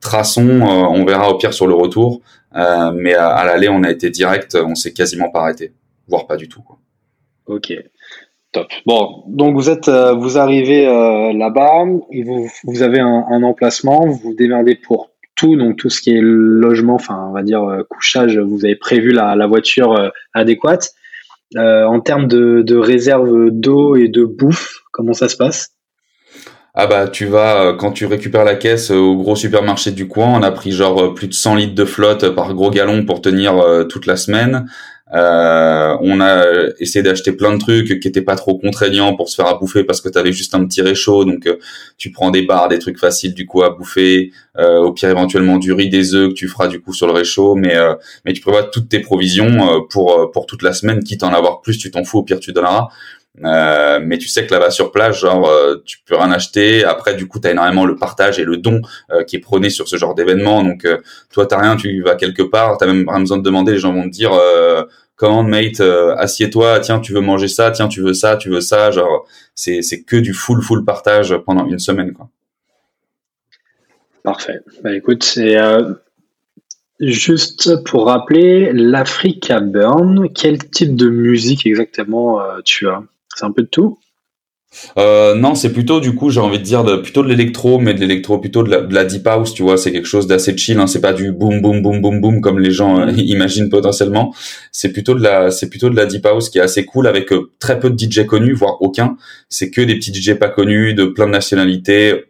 traçons, 0.00 0.60
on 0.62 1.04
verra 1.04 1.28
au 1.28 1.38
pire 1.38 1.52
sur 1.52 1.66
le 1.66 1.74
retour, 1.74 2.20
mais 2.54 3.14
à, 3.14 3.26
à 3.30 3.44
l'aller 3.44 3.68
on 3.68 3.82
a 3.82 3.90
été 3.90 4.10
direct, 4.10 4.54
on 4.54 4.76
s'est 4.76 4.92
quasiment 4.92 5.28
pas 5.28 5.40
arrêté 5.40 5.72
voire 6.08 6.26
pas 6.26 6.36
du 6.36 6.48
tout. 6.48 6.62
Quoi. 6.62 6.78
Ok, 7.48 7.72
top. 8.52 8.68
Bon, 8.86 9.24
donc 9.26 9.54
vous 9.54 9.70
êtes, 9.70 9.88
euh, 9.88 10.12
vous 10.12 10.38
arrivez 10.38 10.86
euh, 10.86 11.32
là-bas, 11.32 11.84
vous, 11.86 12.48
vous 12.64 12.82
avez 12.82 13.00
un, 13.00 13.24
un, 13.30 13.42
emplacement, 13.42 14.06
vous 14.06 14.16
vous 14.16 14.34
démerdez 14.34 14.74
pour 14.74 15.10
tout, 15.34 15.56
donc 15.56 15.76
tout 15.76 15.88
ce 15.88 16.00
qui 16.00 16.10
est 16.10 16.20
logement, 16.20 16.94
enfin 16.94 17.26
on 17.30 17.32
va 17.32 17.42
dire 17.42 17.62
euh, 17.62 17.84
couchage, 17.88 18.38
vous 18.38 18.64
avez 18.64 18.76
prévu 18.76 19.12
la, 19.12 19.34
la 19.36 19.46
voiture 19.46 20.10
adéquate. 20.34 20.90
en 21.56 22.00
termes 22.00 22.26
de, 22.26 22.62
de 22.62 22.76
réserve 22.76 23.50
d'eau 23.50 23.96
et 23.96 24.08
de 24.08 24.24
bouffe, 24.24 24.82
comment 24.92 25.14
ça 25.14 25.28
se 25.28 25.36
passe? 25.36 25.70
Ah 26.74 26.86
bah 26.86 27.08
tu 27.08 27.24
vas 27.24 27.72
quand 27.72 27.92
tu 27.92 28.06
récupères 28.06 28.44
la 28.44 28.54
caisse 28.54 28.90
au 28.90 29.16
gros 29.16 29.34
supermarché 29.34 29.90
du 29.90 30.06
coin, 30.06 30.38
on 30.38 30.42
a 30.42 30.50
pris 30.52 30.70
genre 30.70 31.14
plus 31.14 31.28
de 31.28 31.32
100 31.32 31.54
litres 31.56 31.74
de 31.74 31.84
flotte 31.84 32.28
par 32.34 32.54
gros 32.54 32.70
galon 32.70 33.04
pour 33.04 33.20
tenir 33.20 33.54
toute 33.88 34.06
la 34.06 34.16
semaine. 34.16 34.66
Euh, 35.14 35.96
on 36.00 36.20
a 36.20 36.44
essayé 36.78 37.02
d'acheter 37.02 37.32
plein 37.32 37.52
de 37.54 37.58
trucs 37.58 38.00
qui 38.00 38.08
étaient 38.08 38.22
pas 38.22 38.36
trop 38.36 38.58
contraignants 38.58 39.16
pour 39.16 39.28
se 39.28 39.36
faire 39.36 39.46
à 39.46 39.54
bouffer 39.54 39.84
parce 39.84 40.00
que 40.00 40.08
tu 40.08 40.18
avais 40.18 40.32
juste 40.32 40.54
un 40.54 40.64
petit 40.66 40.82
réchaud. 40.82 41.24
Donc 41.24 41.46
euh, 41.46 41.56
tu 41.96 42.10
prends 42.10 42.30
des 42.30 42.42
barres, 42.42 42.68
des 42.68 42.78
trucs 42.78 42.98
faciles 42.98 43.34
du 43.34 43.46
coup 43.46 43.62
à 43.62 43.70
bouffer. 43.70 44.32
Euh, 44.58 44.78
au 44.78 44.92
pire 44.92 45.08
éventuellement 45.08 45.56
du 45.56 45.72
riz, 45.72 45.88
des 45.88 46.14
œufs 46.14 46.30
que 46.30 46.34
tu 46.34 46.48
feras 46.48 46.68
du 46.68 46.80
coup 46.80 46.92
sur 46.92 47.06
le 47.06 47.12
réchaud. 47.12 47.54
Mais 47.54 47.76
mais 48.24 48.32
tu 48.32 48.40
prévois 48.40 48.64
toutes 48.64 48.88
tes 48.88 49.00
provisions 49.00 49.86
pour 49.90 50.30
pour 50.32 50.46
toute 50.46 50.62
la 50.62 50.72
semaine. 50.72 51.02
Quitte 51.02 51.22
à 51.22 51.28
en 51.28 51.32
avoir 51.32 51.60
plus, 51.60 51.78
tu 51.78 51.90
t'en 51.90 52.04
fous. 52.04 52.18
Au 52.18 52.22
pire 52.22 52.40
tu 52.40 52.52
donneras. 52.52 52.88
Euh, 53.44 54.00
mais 54.02 54.18
tu 54.18 54.28
sais 54.28 54.46
que 54.46 54.52
là-bas 54.52 54.70
sur 54.70 54.92
place, 54.92 55.18
genre, 55.18 55.50
tu 55.84 55.98
peux 56.06 56.16
rien 56.16 56.32
acheter. 56.32 56.84
Après, 56.84 57.14
du 57.14 57.28
coup, 57.28 57.40
tu 57.40 57.48
as 57.48 57.52
énormément 57.52 57.84
le 57.84 57.96
partage 57.96 58.38
et 58.38 58.44
le 58.44 58.56
don 58.56 58.82
qui 59.26 59.36
est 59.36 59.40
prôné 59.40 59.70
sur 59.70 59.88
ce 59.88 59.96
genre 59.96 60.14
d'événement. 60.14 60.62
Donc, 60.62 60.86
toi, 61.30 61.46
t'as 61.46 61.58
rien, 61.60 61.76
tu 61.76 62.02
vas 62.02 62.14
quelque 62.14 62.42
part, 62.42 62.78
t'as 62.78 62.86
même 62.86 63.04
pas 63.06 63.18
besoin 63.18 63.38
de 63.38 63.42
demander. 63.42 63.72
Les 63.72 63.78
gens 63.78 63.92
vont 63.92 64.04
te 64.04 64.08
dire, 64.08 64.32
comment 65.18 65.42
mate, 65.42 65.80
euh, 65.80 66.14
assieds-toi, 66.16 66.80
tiens, 66.80 67.00
tu 67.00 67.12
veux 67.12 67.20
manger 67.20 67.48
ça, 67.48 67.70
tiens, 67.72 67.88
tu 67.88 68.00
veux 68.00 68.14
ça, 68.14 68.36
tu 68.36 68.48
veux 68.48 68.60
ça, 68.62 68.90
genre, 68.90 69.26
c'est, 69.54 69.82
c'est 69.82 70.02
que 70.02 70.16
du 70.16 70.32
full, 70.32 70.62
full 70.62 70.84
partage 70.84 71.36
pendant 71.44 71.66
une 71.66 71.80
semaine, 71.80 72.12
quoi. 72.12 72.30
Parfait. 74.22 74.60
Bah, 74.82 74.94
écoute, 74.94 75.24
c'est 75.24 75.58
euh, 75.58 75.94
juste 77.00 77.82
pour 77.84 78.06
rappeler, 78.06 78.70
l'Africa 78.72 79.60
Burn, 79.60 80.28
quel 80.32 80.58
type 80.70 80.94
de 80.94 81.08
musique 81.08 81.66
exactement 81.66 82.40
euh, 82.40 82.60
tu 82.64 82.88
as? 82.88 83.02
C'est 83.38 83.44
un 83.44 83.52
peu 83.52 83.62
de 83.62 83.68
tout 83.68 83.98
euh, 84.98 85.34
non, 85.34 85.54
c'est 85.54 85.72
plutôt 85.72 85.98
du 85.98 86.14
coup, 86.14 86.28
j'ai 86.28 86.40
envie 86.40 86.58
de 86.58 86.62
dire 86.62 86.84
de, 86.84 86.96
plutôt 86.96 87.22
de 87.22 87.28
l'électro, 87.28 87.78
mais 87.78 87.94
de 87.94 88.00
l'électro 88.00 88.38
plutôt 88.38 88.62
de 88.62 88.70
la, 88.70 88.82
de 88.82 88.94
la, 88.94 89.06
deep 89.06 89.26
house, 89.26 89.54
tu 89.54 89.62
vois. 89.62 89.78
C'est 89.78 89.92
quelque 89.92 90.06
chose 90.06 90.26
d'assez 90.26 90.54
chill. 90.58 90.78
Hein, 90.78 90.86
c'est 90.86 91.00
pas 91.00 91.14
du 91.14 91.32
boom 91.32 91.62
boom 91.62 91.80
boom 91.80 92.02
boom 92.02 92.20
boom 92.20 92.40
comme 92.42 92.58
les 92.58 92.70
gens 92.70 93.00
euh, 93.00 93.10
imaginent 93.16 93.70
potentiellement. 93.70 94.34
C'est 94.70 94.92
plutôt 94.92 95.14
de 95.14 95.22
la, 95.22 95.50
c'est 95.50 95.70
plutôt 95.70 95.88
de 95.88 95.96
la 95.96 96.04
deep 96.04 96.26
house 96.26 96.50
qui 96.50 96.58
est 96.58 96.60
assez 96.60 96.84
cool 96.84 97.06
avec 97.06 97.32
euh, 97.32 97.50
très 97.60 97.80
peu 97.80 97.88
de 97.88 97.98
DJ 97.98 98.26
connus, 98.26 98.52
voire 98.52 98.82
aucun. 98.82 99.16
C'est 99.48 99.70
que 99.70 99.80
des 99.80 99.94
petits 99.94 100.12
DJ 100.12 100.34
pas 100.34 100.50
connus, 100.50 100.92
de 100.92 101.06
plein 101.06 101.26
de 101.26 101.32
nationalités, 101.32 102.24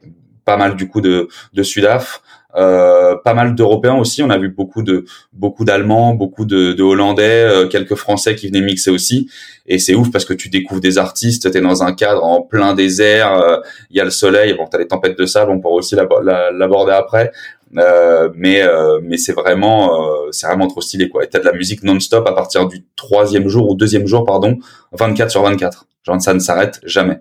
pas 0.44 0.56
mal 0.56 0.76
du 0.76 0.86
coup 0.86 1.00
de 1.00 1.28
de 1.54 1.62
Sudaf. 1.64 2.22
Euh, 2.56 3.14
pas 3.24 3.34
mal 3.34 3.54
d'Européens 3.54 3.96
aussi. 3.96 4.22
On 4.22 4.30
a 4.30 4.38
vu 4.38 4.48
beaucoup 4.48 4.82
de 4.82 5.04
beaucoup 5.32 5.64
d'Allemands, 5.64 6.14
beaucoup 6.14 6.46
de, 6.46 6.72
de 6.72 6.82
Hollandais, 6.82 7.44
euh, 7.44 7.66
quelques 7.68 7.94
Français 7.94 8.34
qui 8.36 8.48
venaient 8.48 8.62
mixer 8.62 8.90
aussi. 8.90 9.28
Et 9.66 9.78
c'est 9.78 9.94
ouf 9.94 10.10
parce 10.10 10.24
que 10.24 10.32
tu 10.32 10.48
découvres 10.48 10.80
des 10.80 10.96
artistes. 10.96 11.50
T'es 11.50 11.60
dans 11.60 11.82
un 11.82 11.92
cadre 11.92 12.24
en 12.24 12.40
plein 12.40 12.74
désert. 12.74 13.34
Euh, 13.34 13.58
il 13.90 13.98
y 13.98 14.00
a 14.00 14.04
le 14.04 14.10
soleil. 14.10 14.54
Bon, 14.54 14.66
t'as 14.66 14.78
les 14.78 14.88
tempêtes 14.88 15.18
de 15.18 15.26
sable. 15.26 15.50
On 15.50 15.60
pourra 15.60 15.74
aussi 15.74 15.94
l'aborder 15.94 16.92
après. 16.92 17.32
mais 17.70 18.62
mais 19.02 19.16
c'est 19.18 19.34
vraiment 19.34 19.90
c'est 20.32 20.46
vraiment 20.46 20.68
trop 20.68 20.80
stylé 20.80 21.08
quoi. 21.10 21.26
T'as 21.26 21.40
de 21.40 21.44
la 21.44 21.52
musique 21.52 21.82
non-stop 21.82 22.26
à 22.26 22.32
partir 22.32 22.66
du 22.66 22.84
troisième 22.96 23.48
jour 23.48 23.68
ou 23.70 23.74
deuxième 23.74 24.06
jour 24.06 24.24
pardon, 24.24 24.58
24 24.92 25.30
sur 25.30 25.42
24. 25.42 25.86
Genre 26.02 26.20
ça 26.20 26.32
ne 26.32 26.38
s'arrête 26.38 26.80
jamais. 26.84 27.20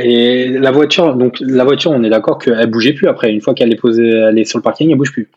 Et 0.00 0.48
la 0.48 0.70
voiture, 0.70 1.14
donc 1.14 1.36
la 1.40 1.64
voiture, 1.64 1.90
on 1.90 2.02
est 2.04 2.10
d'accord 2.10 2.38
qu'elle 2.38 2.66
bougeait 2.66 2.92
plus 2.92 3.08
après. 3.08 3.32
Une 3.32 3.40
fois 3.40 3.54
qu'elle 3.54 3.72
est 3.72 3.80
posée, 3.80 4.08
elle 4.08 4.38
est 4.38 4.44
sur 4.44 4.58
le 4.58 4.62
parking, 4.62 4.90
elle 4.90 4.98
bouge 4.98 5.12
plus. 5.12 5.28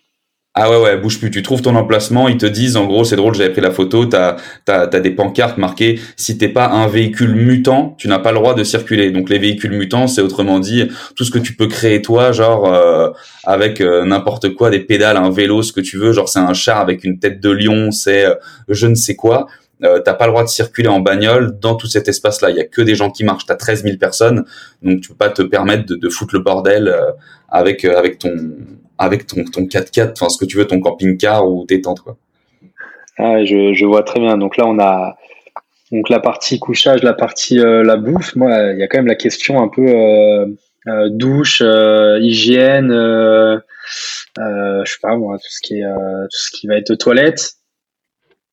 Ah 0.53 0.69
ouais, 0.69 0.81
ouais, 0.81 0.97
bouge 0.97 1.17
plus. 1.17 1.31
Tu 1.31 1.43
trouves 1.43 1.61
ton 1.61 1.75
emplacement, 1.77 2.27
ils 2.27 2.35
te 2.35 2.45
disent, 2.45 2.75
en 2.75 2.85
gros, 2.85 3.05
c'est 3.05 3.15
drôle, 3.15 3.33
j'avais 3.35 3.51
pris 3.51 3.61
la 3.61 3.71
photo, 3.71 4.05
t'as, 4.05 4.35
t'as 4.65 4.85
des 4.87 5.11
pancartes 5.11 5.57
marquées, 5.57 5.97
si 6.17 6.37
t'es 6.37 6.49
pas 6.49 6.67
un 6.67 6.87
véhicule 6.87 7.35
mutant, 7.35 7.95
tu 7.97 8.09
n'as 8.09 8.19
pas 8.19 8.33
le 8.33 8.37
droit 8.37 8.53
de 8.53 8.65
circuler. 8.65 9.11
Donc 9.11 9.29
les 9.29 9.39
véhicules 9.39 9.71
mutants, 9.71 10.07
c'est 10.07 10.21
autrement 10.21 10.59
dit, 10.59 10.89
tout 11.15 11.23
ce 11.23 11.31
que 11.31 11.39
tu 11.39 11.53
peux 11.53 11.67
créer 11.67 12.01
toi, 12.01 12.33
genre, 12.33 12.65
euh, 12.73 13.11
avec 13.45 13.79
euh, 13.79 14.03
n'importe 14.03 14.53
quoi, 14.53 14.69
des 14.69 14.81
pédales, 14.81 15.15
un 15.15 15.29
vélo, 15.29 15.63
ce 15.63 15.71
que 15.71 15.79
tu 15.79 15.97
veux, 15.97 16.11
genre 16.11 16.27
c'est 16.27 16.39
un 16.39 16.53
char 16.53 16.81
avec 16.81 17.05
une 17.05 17.17
tête 17.17 17.39
de 17.39 17.49
lion, 17.49 17.91
c'est 17.91 18.25
euh, 18.25 18.35
je 18.67 18.87
ne 18.87 18.95
sais 18.95 19.15
quoi. 19.15 19.47
Euh, 19.83 19.99
t'as 19.99 20.13
pas 20.13 20.25
le 20.25 20.31
droit 20.31 20.43
de 20.43 20.49
circuler 20.49 20.87
en 20.87 20.99
bagnole 20.99 21.57
dans 21.59 21.75
tout 21.75 21.87
cet 21.87 22.07
espace-là. 22.07 22.51
Il 22.51 22.57
y 22.57 22.59
a 22.59 22.65
que 22.65 22.81
des 22.81 22.93
gens 22.95 23.09
qui 23.09 23.23
marchent. 23.23 23.45
T'as 23.45 23.55
13 23.55 23.83
000 23.83 23.97
personnes, 23.97 24.45
donc 24.83 25.01
tu 25.01 25.09
peux 25.09 25.15
pas 25.15 25.29
te 25.29 25.41
permettre 25.41 25.85
de, 25.87 25.95
de 25.95 26.09
foutre 26.09 26.35
le 26.35 26.41
bordel 26.41 26.87
euh, 26.87 27.11
avec 27.49 27.83
euh, 27.83 27.97
avec 27.97 28.19
ton 28.19 28.35
avec 28.99 29.25
ton 29.25 29.43
ton 29.43 29.61
4x4, 29.63 30.11
enfin 30.11 30.29
ce 30.29 30.37
que 30.37 30.45
tu 30.45 30.57
veux, 30.57 30.65
ton 30.65 30.79
camping-car 30.79 31.47
ou 31.47 31.65
tes 31.65 31.81
tentes 31.81 32.01
quoi. 32.01 32.15
Ah, 33.17 33.43
je, 33.43 33.73
je 33.73 33.85
vois 33.85 34.03
très 34.03 34.19
bien. 34.19 34.37
Donc 34.37 34.57
là, 34.57 34.65
on 34.67 34.79
a 34.79 35.15
donc 35.91 36.09
la 36.09 36.19
partie 36.19 36.59
couchage, 36.59 37.01
la 37.03 37.13
partie 37.13 37.55
la 37.57 37.97
bouffe. 37.97 38.35
Moi, 38.35 38.51
il 38.73 38.79
y 38.79 38.83
a 38.83 38.87
quand 38.87 38.99
même 38.99 39.07
la 39.07 39.15
question 39.15 39.61
un 39.61 39.67
peu 39.67 40.55
douche, 41.09 41.61
hygiène. 41.61 42.91
je 42.91 44.83
sais 44.85 44.97
pas 45.01 45.17
moi, 45.17 45.37
tout 45.37 45.49
ce 45.49 45.59
qui 45.61 45.79
est 45.79 45.83
tout 45.83 46.37
ce 46.37 46.51
qui 46.51 46.67
va 46.67 46.77
être 46.77 46.95
toilette. 46.95 47.55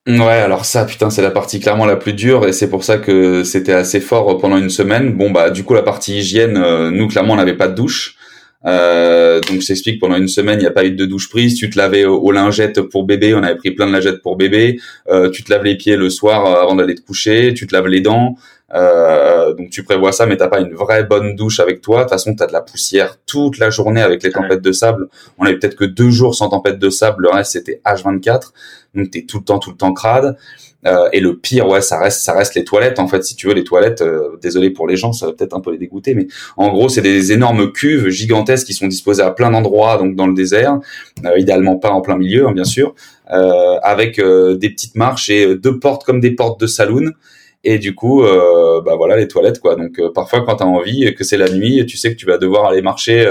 Ouais, 0.07 0.33
alors 0.33 0.65
ça, 0.65 0.85
putain, 0.85 1.09
c'est 1.09 1.21
la 1.21 1.29
partie 1.29 1.59
clairement 1.59 1.85
la 1.85 1.95
plus 1.95 2.13
dure 2.13 2.47
et 2.47 2.53
c'est 2.53 2.69
pour 2.69 2.83
ça 2.83 2.97
que 2.97 3.43
c'était 3.43 3.73
assez 3.73 3.99
fort 3.99 4.37
pendant 4.39 4.57
une 4.57 4.69
semaine. 4.69 5.13
Bon, 5.13 5.29
bah, 5.29 5.51
du 5.51 5.63
coup, 5.63 5.73
la 5.73 5.83
partie 5.83 6.17
hygiène, 6.17 6.57
euh, 6.57 6.89
nous, 6.89 7.07
clairement, 7.07 7.33
on 7.33 7.37
n'avait 7.37 7.57
pas 7.57 7.67
de 7.67 7.75
douche. 7.75 8.15
Euh, 8.65 9.39
donc 9.41 9.61
je 9.61 9.67
t'explique, 9.67 10.01
pendant 10.01 10.17
une 10.17 10.27
semaine, 10.27 10.59
il 10.59 10.63
n'y 10.63 10.67
a 10.67 10.71
pas 10.71 10.85
eu 10.85 10.91
de 10.91 11.05
douche 11.05 11.29
prise. 11.29 11.55
Tu 11.55 11.69
te 11.69 11.77
lavais 11.77 12.05
aux, 12.05 12.31
lingettes 12.31 12.81
pour 12.81 13.05
bébé. 13.05 13.33
On 13.35 13.43
avait 13.43 13.55
pris 13.55 13.71
plein 13.71 13.87
de 13.87 13.91
lingettes 13.91 14.21
pour 14.21 14.35
bébé. 14.35 14.79
Euh, 15.09 15.29
tu 15.29 15.43
te 15.43 15.51
laves 15.51 15.63
les 15.63 15.75
pieds 15.75 15.95
le 15.95 16.09
soir 16.09 16.45
avant 16.59 16.75
d'aller 16.75 16.95
te 16.95 17.01
coucher. 17.01 17.53
Tu 17.53 17.67
te 17.67 17.75
laves 17.75 17.87
les 17.87 18.01
dents. 18.01 18.35
Euh, 18.73 19.53
donc 19.53 19.69
tu 19.69 19.83
prévois 19.83 20.11
ça, 20.11 20.25
mais 20.25 20.37
t'as 20.37 20.47
pas 20.47 20.59
une 20.59 20.73
vraie 20.73 21.03
bonne 21.03 21.35
douche 21.35 21.59
avec 21.59 21.81
toi. 21.81 21.99
De 21.99 22.03
toute 22.03 22.11
façon, 22.11 22.35
t'as 22.35 22.47
de 22.47 22.53
la 22.53 22.61
poussière 22.61 23.17
toute 23.25 23.57
la 23.57 23.69
journée 23.69 24.01
avec 24.01 24.23
les 24.23 24.31
tempêtes 24.31 24.61
de 24.61 24.71
sable. 24.71 25.07
On 25.37 25.45
avait 25.45 25.57
peut-être 25.57 25.75
que 25.75 25.85
deux 25.85 26.09
jours 26.09 26.35
sans 26.35 26.49
tempête 26.49 26.79
de 26.79 26.89
sable. 26.89 27.23
Le 27.23 27.29
reste 27.29 27.53
c'était 27.53 27.81
H24. 27.85 28.51
Donc 28.95 29.11
t'es 29.11 29.23
tout 29.23 29.39
le 29.39 29.43
temps, 29.43 29.59
tout 29.59 29.71
le 29.71 29.77
temps 29.77 29.93
crade. 29.93 30.35
Euh, 30.85 31.09
et 31.11 31.19
le 31.19 31.37
pire, 31.37 31.67
ouais, 31.67 31.81
ça 31.81 31.99
reste, 31.99 32.21
ça 32.21 32.33
reste 32.33 32.55
les 32.55 32.63
toilettes. 32.63 32.99
En 32.99 33.07
fait, 33.07 33.23
si 33.23 33.35
tu 33.35 33.47
veux, 33.47 33.53
les 33.53 33.63
toilettes. 33.63 34.01
Euh, 34.01 34.37
désolé 34.41 34.69
pour 34.69 34.87
les 34.87 34.95
gens, 34.95 35.11
ça 35.11 35.25
va 35.25 35.33
peut-être 35.33 35.55
un 35.55 35.59
peu 35.59 35.71
les 35.71 35.77
dégoûter, 35.77 36.15
mais 36.15 36.27
en 36.57 36.69
gros, 36.69 36.89
c'est 36.89 37.01
des 37.01 37.31
énormes 37.31 37.71
cuves 37.71 38.09
gigantesques 38.09 38.67
qui 38.67 38.73
sont 38.73 38.87
disposées 38.87 39.23
à 39.23 39.31
plein 39.31 39.51
d'endroits, 39.51 39.97
donc 39.97 40.15
dans 40.15 40.27
le 40.27 40.33
désert, 40.33 40.79
euh, 41.25 41.37
idéalement 41.37 41.75
pas 41.75 41.89
en 41.89 42.01
plein 42.01 42.17
milieu, 42.17 42.47
hein, 42.47 42.53
bien 42.53 42.63
sûr, 42.63 42.95
avec 43.83 44.19
des 44.19 44.69
petites 44.71 44.95
marches 44.95 45.29
et 45.29 45.55
deux 45.55 45.77
portes 45.77 46.03
comme 46.03 46.19
des 46.19 46.31
portes 46.31 46.59
de 46.59 46.65
saloon. 46.65 47.11
Et 47.63 47.77
du 47.77 47.93
coup, 47.93 48.23
bah 48.23 48.95
voilà, 48.95 49.17
les 49.17 49.27
toilettes, 49.27 49.59
quoi. 49.59 49.75
Donc 49.75 49.99
parfois, 50.13 50.41
quand 50.45 50.55
t'as 50.57 50.65
envie 50.65 51.03
et 51.03 51.13
que 51.13 51.23
c'est 51.23 51.37
la 51.37 51.49
nuit, 51.49 51.85
tu 51.85 51.97
sais 51.97 52.11
que 52.11 52.15
tu 52.15 52.25
vas 52.25 52.37
devoir 52.37 52.65
aller 52.65 52.81
marcher 52.81 53.29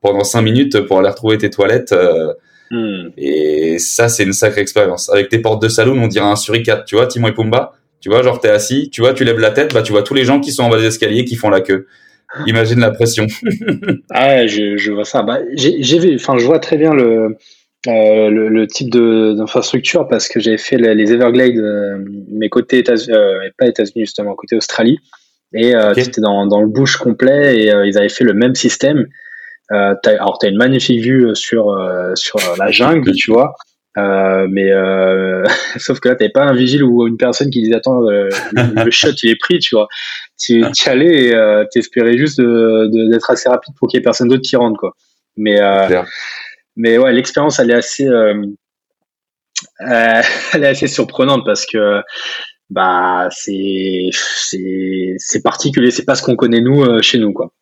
pendant 0.00 0.22
cinq 0.22 0.42
minutes 0.42 0.80
pour 0.82 1.00
aller 1.00 1.08
retrouver 1.08 1.38
tes 1.38 1.50
toilettes. 1.50 1.94
Hmm. 2.70 3.10
Et 3.16 3.78
ça, 3.78 4.08
c'est 4.08 4.24
une 4.24 4.32
sacrée 4.32 4.60
expérience. 4.60 5.10
Avec 5.10 5.28
tes 5.28 5.38
portes 5.38 5.62
de 5.62 5.68
salon, 5.68 6.00
on 6.00 6.08
dirait 6.08 6.26
un 6.26 6.36
suricate, 6.36 6.84
tu 6.84 6.96
vois, 6.96 7.06
Timon 7.06 7.28
et 7.28 7.32
Pumba. 7.32 7.72
Tu 8.00 8.08
vois, 8.08 8.22
genre 8.22 8.40
t'es 8.40 8.50
assis, 8.50 8.90
tu 8.90 9.00
vois, 9.00 9.14
tu 9.14 9.24
lèves 9.24 9.40
la 9.40 9.50
tête, 9.50 9.74
bah 9.74 9.82
tu 9.82 9.92
vois 9.92 10.02
tous 10.02 10.14
les 10.14 10.24
gens 10.24 10.38
qui 10.38 10.52
sont 10.52 10.62
en 10.64 10.68
bas 10.68 10.78
des 10.78 10.86
escaliers 10.86 11.24
qui 11.24 11.34
font 11.34 11.50
la 11.50 11.60
queue. 11.60 11.86
Imagine 12.46 12.80
la 12.80 12.90
pression. 12.90 13.26
ah 14.10 14.28
ouais, 14.28 14.48
je, 14.48 14.76
je 14.76 14.92
vois 14.92 15.04
ça. 15.04 15.22
Bah, 15.22 15.38
j'ai 15.54 15.98
vu, 15.98 16.14
enfin, 16.16 16.36
je 16.38 16.44
vois 16.44 16.58
très 16.58 16.76
bien 16.76 16.92
le, 16.92 17.36
euh, 17.88 18.30
le, 18.30 18.48
le, 18.48 18.66
type 18.66 18.90
d'infrastructure 18.90 20.08
parce 20.08 20.28
que 20.28 20.40
j'avais 20.40 20.58
fait 20.58 20.76
les, 20.76 21.12
Everglades, 21.12 21.58
euh, 21.58 21.98
mais 22.30 22.48
côté 22.48 22.78
États-Unis, 22.78 23.16
euh, 23.16 23.48
pas 23.58 23.66
États-Unis 23.66 24.04
justement, 24.06 24.34
côté 24.34 24.56
Australie. 24.56 24.98
Et 25.54 25.74
euh, 25.74 25.94
c'était 25.94 26.20
dans, 26.20 26.46
dans 26.46 26.60
le 26.60 26.66
bush 26.66 26.96
complet 26.96 27.58
et 27.58 27.66
ils 27.84 27.98
avaient 27.98 28.08
fait 28.08 28.24
le 28.24 28.34
même 28.34 28.54
système. 28.54 29.06
Euh, 29.72 29.94
as, 30.04 30.10
alors, 30.10 30.38
tu 30.38 30.46
as 30.46 30.50
une 30.50 30.56
magnifique 30.56 31.02
vue 31.02 31.26
euh, 31.26 31.34
sur, 31.34 31.70
euh, 31.70 32.14
sur 32.14 32.38
la 32.58 32.70
jungle, 32.70 33.12
tu 33.12 33.32
vois. 33.32 33.54
Euh, 33.98 34.46
mais 34.50 34.70
euh, 34.70 35.44
sauf 35.78 36.00
que 36.00 36.08
là, 36.08 36.14
t'avais 36.14 36.30
pas 36.30 36.44
un 36.44 36.54
vigile 36.54 36.84
ou 36.84 37.06
une 37.06 37.16
personne 37.16 37.50
qui 37.50 37.62
disait 37.62 37.76
attends, 37.76 38.00
le, 38.00 38.90
shot 38.90 39.12
il 39.22 39.30
est 39.30 39.36
pris, 39.36 39.58
tu 39.58 39.74
vois. 39.74 39.88
Tu, 40.38 40.64
tu 40.74 40.88
allais 40.88 41.26
et 41.26 41.34
euh, 41.34 41.64
t'espérais 41.72 42.18
juste 42.18 42.40
d'être 42.40 43.30
assez 43.30 43.48
rapide 43.48 43.74
pour 43.78 43.88
qu'il 43.88 43.98
y 43.98 44.00
ait 44.00 44.04
personne 44.04 44.28
d'autre 44.28 44.42
qui 44.42 44.56
rentre, 44.56 44.78
quoi. 44.78 44.94
Mais 45.38 45.58
mais 46.76 46.98
ouais, 46.98 47.12
l'expérience 47.12 47.58
elle 47.58 47.70
est 47.70 47.74
assez 47.74 48.04
elle 49.78 50.64
est 50.64 50.66
assez 50.66 50.86
surprenante 50.86 51.44
parce 51.44 51.66
que 51.66 52.00
bah 52.70 53.28
c'est 53.30 54.08
c'est 54.12 55.14
c'est 55.18 55.42
particulier, 55.42 55.90
c'est 55.90 56.04
pas 56.04 56.14
ce 56.14 56.22
qu'on 56.22 56.36
connaît 56.36 56.60
nous 56.60 57.02
chez 57.02 57.18
nous, 57.18 57.32
quoi. 57.32 57.52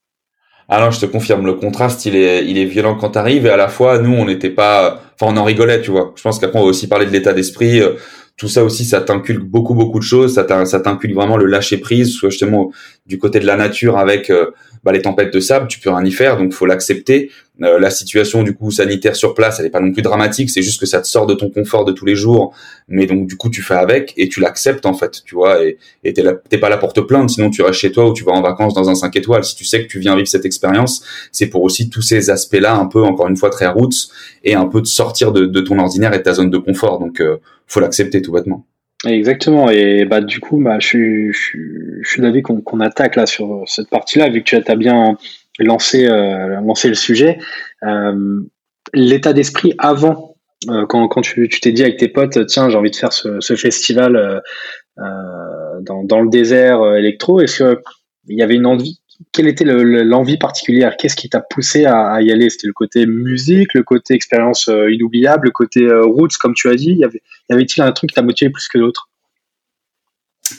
Alors 0.68 0.90
je 0.90 1.00
te 1.00 1.06
confirme, 1.06 1.44
le 1.44 1.54
contraste 1.54 2.06
il 2.06 2.16
est 2.16 2.46
il 2.46 2.56
est 2.58 2.64
violent 2.64 2.96
quand 2.96 3.10
t'arrives 3.10 3.44
et 3.46 3.50
à 3.50 3.56
la 3.56 3.68
fois 3.68 3.98
nous 3.98 4.12
on 4.12 4.24
n'était 4.24 4.50
pas, 4.50 5.02
enfin 5.14 5.32
on 5.32 5.36
en 5.36 5.44
rigolait 5.44 5.82
tu 5.82 5.90
vois. 5.90 6.12
Je 6.16 6.22
pense 6.22 6.38
qu'après 6.38 6.58
on 6.58 6.62
va 6.62 6.68
aussi 6.68 6.88
parler 6.88 7.06
de 7.06 7.10
l'état 7.10 7.32
d'esprit. 7.34 7.80
Euh, 7.80 7.94
tout 8.36 8.48
ça 8.48 8.64
aussi 8.64 8.84
ça 8.84 9.00
t'inculque 9.00 9.44
beaucoup 9.44 9.74
beaucoup 9.74 9.98
de 9.98 10.04
choses. 10.04 10.34
Ça 10.34 10.44
t'inculque 10.44 11.14
vraiment 11.14 11.36
le 11.36 11.46
lâcher 11.46 11.76
prise, 11.76 12.14
soit 12.14 12.30
justement 12.30 12.72
du 13.06 13.18
côté 13.18 13.38
de 13.38 13.46
la 13.46 13.56
nature 13.56 13.98
avec 13.98 14.30
euh, 14.30 14.50
bah, 14.82 14.92
les 14.92 15.02
tempêtes 15.02 15.32
de 15.32 15.40
sable, 15.40 15.68
tu 15.68 15.78
peux 15.78 15.90
rien 15.90 16.04
y 16.04 16.10
faire, 16.10 16.38
donc 16.38 16.52
faut 16.52 16.66
l'accepter. 16.66 17.30
Euh, 17.62 17.78
la 17.78 17.90
situation 17.90 18.42
du 18.42 18.54
coup 18.54 18.70
sanitaire 18.70 19.14
sur 19.14 19.34
place, 19.34 19.60
elle 19.60 19.66
est 19.66 19.70
pas 19.70 19.80
non 19.80 19.92
plus 19.92 20.02
dramatique, 20.02 20.50
c'est 20.50 20.62
juste 20.62 20.80
que 20.80 20.86
ça 20.86 21.00
te 21.00 21.06
sort 21.06 21.26
de 21.26 21.34
ton 21.34 21.50
confort 21.50 21.84
de 21.84 21.92
tous 21.92 22.04
les 22.04 22.16
jours, 22.16 22.54
mais 22.88 23.06
donc 23.06 23.26
du 23.26 23.36
coup 23.36 23.48
tu 23.48 23.62
fais 23.62 23.74
avec 23.74 24.12
et 24.16 24.28
tu 24.28 24.40
l'acceptes 24.40 24.86
en 24.86 24.94
fait, 24.94 25.22
tu 25.24 25.34
vois, 25.34 25.62
et 25.64 25.78
t'es 26.02 26.58
pas 26.58 26.68
là 26.68 26.78
pour 26.78 26.92
te 26.92 27.00
plaindre, 27.00 27.30
sinon 27.30 27.50
tu 27.50 27.62
restes 27.62 27.78
chez 27.80 27.92
toi 27.92 28.08
ou 28.08 28.12
tu 28.12 28.24
vas 28.24 28.32
en 28.32 28.42
vacances 28.42 28.74
dans 28.74 28.88
un 28.88 28.94
5 28.94 29.14
étoiles. 29.16 29.44
Si 29.44 29.54
tu 29.54 29.64
sais 29.64 29.82
que 29.82 29.88
tu 29.88 30.00
viens 30.00 30.16
vivre 30.16 30.28
cette 30.28 30.44
expérience, 30.44 31.04
c'est 31.30 31.46
pour 31.46 31.62
aussi 31.62 31.90
tous 31.90 32.02
ces 32.02 32.30
aspects-là, 32.30 32.74
un 32.74 32.86
peu 32.86 33.02
encore 33.02 33.28
une 33.28 33.36
fois 33.36 33.50
très 33.50 33.68
roots 33.68 34.10
et 34.42 34.54
un 34.54 34.66
peu 34.66 34.80
de 34.80 34.86
sortir 34.86 35.30
de, 35.30 35.46
de 35.46 35.60
ton 35.60 35.78
ordinaire 35.78 36.12
et 36.14 36.18
de 36.18 36.22
ta 36.22 36.32
zone 36.34 36.50
de 36.50 36.58
confort. 36.58 36.98
Donc 36.98 37.20
euh, 37.20 37.36
faut 37.66 37.80
l'accepter 37.80 38.22
tout 38.22 38.32
bêtement. 38.32 38.66
Exactement. 39.06 39.70
Et 39.70 40.04
bah 40.04 40.20
du 40.20 40.40
coup, 40.40 40.62
bah 40.62 40.78
je 40.80 40.86
suis 40.86 41.32
je, 41.32 41.58
je 42.02 42.08
suis 42.08 42.22
d'avis 42.22 42.42
qu'on 42.42 42.80
attaque 42.80 43.16
là 43.16 43.26
sur 43.26 43.62
cette 43.66 43.90
partie-là, 43.90 44.30
vu 44.30 44.42
que 44.42 44.56
tu 44.56 44.70
as 44.70 44.76
bien 44.76 45.16
lancé 45.58 46.06
euh, 46.06 46.60
lancé 46.60 46.88
le 46.88 46.94
sujet. 46.94 47.38
Euh, 47.82 48.40
L'état 48.92 49.32
d'esprit 49.32 49.74
avant, 49.78 50.36
euh, 50.68 50.86
quand 50.86 51.08
quand 51.08 51.22
tu 51.22 51.48
t'es 51.48 51.72
dit 51.72 51.82
avec 51.82 51.96
tes 51.96 52.08
potes, 52.08 52.46
tiens, 52.46 52.68
j'ai 52.70 52.76
envie 52.76 52.90
de 52.90 52.96
faire 52.96 53.12
ce, 53.12 53.40
ce 53.40 53.56
festival 53.56 54.14
euh, 54.14 54.40
euh, 54.98 55.80
dans 55.80 56.04
dans 56.04 56.20
le 56.20 56.28
désert 56.28 56.94
électro. 56.94 57.40
Est-ce 57.40 57.64
que 57.64 57.82
il 58.28 58.38
y 58.38 58.42
avait 58.42 58.54
une 58.54 58.66
envie 58.66 59.00
quelle 59.32 59.46
était 59.46 59.64
l'envie 59.64 60.36
particulière? 60.36 60.96
Qu'est-ce 60.96 61.16
qui 61.16 61.28
t'a 61.28 61.40
poussé 61.40 61.84
à, 61.84 62.20
y 62.20 62.32
aller? 62.32 62.50
C'était 62.50 62.66
le 62.66 62.72
côté 62.72 63.06
musique, 63.06 63.74
le 63.74 63.82
côté 63.82 64.14
expérience 64.14 64.68
euh, 64.68 64.92
inoubliable, 64.92 65.46
le 65.46 65.52
côté 65.52 65.84
euh, 65.84 66.04
roots, 66.04 66.36
comme 66.40 66.54
tu 66.54 66.68
as 66.68 66.74
dit? 66.74 66.92
Y 66.94 67.04
avait-il 67.52 67.82
un 67.82 67.92
truc 67.92 68.10
qui 68.10 68.14
t'a 68.14 68.22
motivé 68.22 68.50
plus 68.50 68.68
que 68.68 68.78
l'autre 68.78 69.08